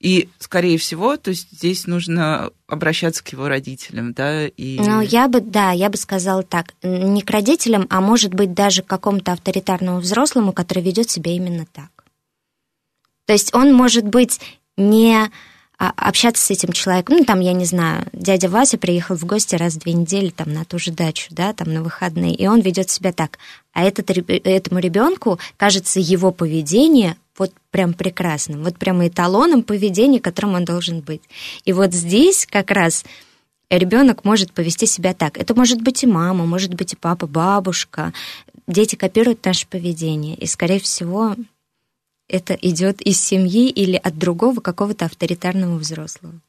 И, 0.00 0.28
скорее 0.38 0.76
всего, 0.76 1.16
то 1.16 1.30
есть 1.30 1.48
здесь 1.50 1.86
нужно 1.86 2.50
обращаться 2.66 3.24
к 3.24 3.28
его 3.28 3.48
родителям, 3.48 4.12
да, 4.12 4.46
и... 4.46 4.78
Ну, 4.78 5.00
я 5.00 5.28
бы, 5.28 5.40
да, 5.40 5.70
я 5.70 5.88
бы 5.88 5.96
сказала 5.96 6.42
так, 6.42 6.74
не 6.82 7.22
к 7.22 7.30
родителям, 7.30 7.86
а 7.88 8.00
может 8.02 8.34
быть 8.34 8.52
даже 8.52 8.82
к 8.82 8.86
какому-то 8.86 9.32
авторитарному 9.32 10.00
взрослому, 10.00 10.52
который 10.52 10.82
ведет 10.82 11.08
себя 11.10 11.32
именно 11.32 11.66
так. 11.72 11.90
То 13.26 13.32
есть 13.32 13.54
он 13.54 13.72
может 13.72 14.04
быть 14.06 14.40
не 14.76 15.30
общаться 15.78 16.44
с 16.44 16.50
этим 16.50 16.72
человеком, 16.72 17.16
ну, 17.18 17.24
там, 17.24 17.40
я 17.40 17.52
не 17.52 17.64
знаю, 17.64 18.06
дядя 18.12 18.48
Вася 18.48 18.78
приехал 18.78 19.16
в 19.16 19.24
гости 19.24 19.56
раз 19.56 19.74
в 19.74 19.80
две 19.80 19.92
недели 19.92 20.30
там 20.30 20.52
на 20.52 20.64
ту 20.64 20.78
же 20.78 20.92
дачу, 20.92 21.28
да, 21.30 21.52
там 21.52 21.72
на 21.72 21.82
выходные, 21.82 22.34
и 22.34 22.46
он 22.46 22.60
ведет 22.60 22.90
себя 22.90 23.12
так. 23.12 23.38
А 23.72 23.82
этот, 23.82 24.10
этому 24.10 24.80
ребенку 24.80 25.38
кажется 25.56 25.98
его 26.00 26.30
поведение 26.30 27.16
вот 27.36 27.52
прям 27.70 27.94
прекрасным, 27.94 28.62
вот 28.62 28.78
прям 28.78 29.06
эталоном 29.06 29.64
поведения, 29.64 30.20
которым 30.20 30.54
он 30.54 30.64
должен 30.64 31.00
быть. 31.00 31.22
И 31.64 31.72
вот 31.72 31.92
здесь 31.92 32.46
как 32.48 32.70
раз 32.70 33.04
ребенок 33.68 34.24
может 34.24 34.52
повести 34.52 34.86
себя 34.86 35.14
так. 35.14 35.36
Это 35.38 35.54
может 35.54 35.82
быть 35.82 36.04
и 36.04 36.06
мама, 36.06 36.46
может 36.46 36.74
быть 36.74 36.92
и 36.92 36.96
папа, 36.96 37.26
бабушка. 37.26 38.12
Дети 38.68 38.94
копируют 38.94 39.44
наше 39.44 39.66
поведение, 39.66 40.36
и, 40.36 40.46
скорее 40.46 40.78
всего, 40.78 41.34
это 42.28 42.54
идет 42.54 43.00
из 43.02 43.20
семьи 43.20 43.68
или 43.68 43.96
от 43.96 44.18
другого 44.18 44.60
какого-то 44.60 45.06
авторитарного 45.06 45.76
взрослого. 45.76 46.40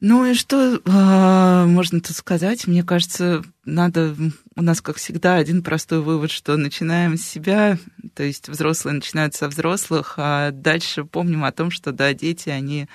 Ну 0.00 0.26
и 0.26 0.34
что 0.34 0.76
э, 0.76 1.64
можно 1.66 2.00
тут 2.00 2.14
сказать? 2.14 2.66
Мне 2.66 2.84
кажется, 2.84 3.42
надо 3.64 4.14
у 4.54 4.62
нас, 4.62 4.82
как 4.82 4.96
всегда, 4.96 5.36
один 5.36 5.62
простой 5.62 6.02
вывод, 6.02 6.30
что 6.30 6.56
начинаем 6.58 7.16
с 7.16 7.22
себя, 7.22 7.78
то 8.14 8.22
есть 8.22 8.48
взрослые 8.48 8.94
начинают 8.94 9.34
со 9.34 9.48
взрослых, 9.48 10.14
а 10.18 10.50
дальше 10.50 11.04
помним 11.04 11.44
о 11.44 11.52
том, 11.52 11.70
что 11.70 11.92
да, 11.92 12.12
дети, 12.12 12.50
они 12.50 12.88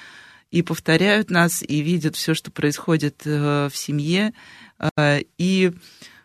и 0.51 0.61
повторяют 0.61 1.31
нас, 1.31 1.63
и 1.63 1.81
видят 1.81 2.15
все, 2.15 2.35
что 2.35 2.51
происходит 2.51 3.23
э, 3.25 3.69
в 3.71 3.75
семье, 3.75 4.33
э, 4.95 5.21
и 5.39 5.71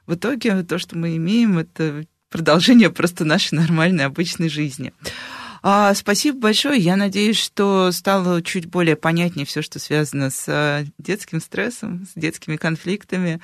в 0.07 0.15
итоге 0.15 0.63
то, 0.63 0.79
что 0.79 0.99
мы 0.99 1.17
имеем, 1.17 1.59
это 1.59 2.05
продолжение 2.31 2.91
просто 2.91 3.25
нашей 3.25 3.55
нормальной 3.55 4.05
обычной 4.05 4.49
жизни. 4.49 4.93
А, 5.63 5.95
спасибо 5.95 6.39
большое. 6.39 6.79
Я 6.81 6.97
надеюсь, 6.97 7.39
что 7.39 7.91
стало 7.91 8.43
чуть 8.43 8.67
более 8.67 8.95
понятнее 8.95 9.47
все, 9.47 9.63
что 9.63 9.79
связано 9.79 10.31
с 10.31 10.87
детским 10.99 11.41
стрессом, 11.41 12.07
с 12.07 12.19
детскими 12.19 12.57
конфликтами. 12.57 13.41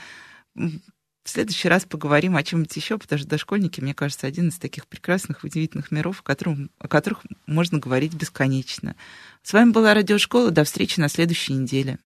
В 0.54 1.30
следующий 1.30 1.68
раз 1.68 1.84
поговорим 1.84 2.36
о 2.36 2.42
чем-нибудь 2.42 2.76
еще, 2.76 2.98
потому 2.98 3.18
что 3.18 3.28
дошкольники, 3.28 3.80
мне 3.80 3.94
кажется, 3.94 4.26
один 4.26 4.48
из 4.48 4.58
таких 4.58 4.88
прекрасных, 4.88 5.44
удивительных 5.44 5.92
миров, 5.92 6.20
о, 6.20 6.22
котором, 6.22 6.70
о 6.78 6.88
которых 6.88 7.22
можно 7.46 7.78
говорить 7.78 8.14
бесконечно. 8.14 8.96
С 9.42 9.52
вами 9.52 9.70
была 9.70 9.94
Радиошкола. 9.94 10.50
До 10.50 10.64
встречи 10.64 10.98
на 10.98 11.08
следующей 11.08 11.54
неделе. 11.54 11.98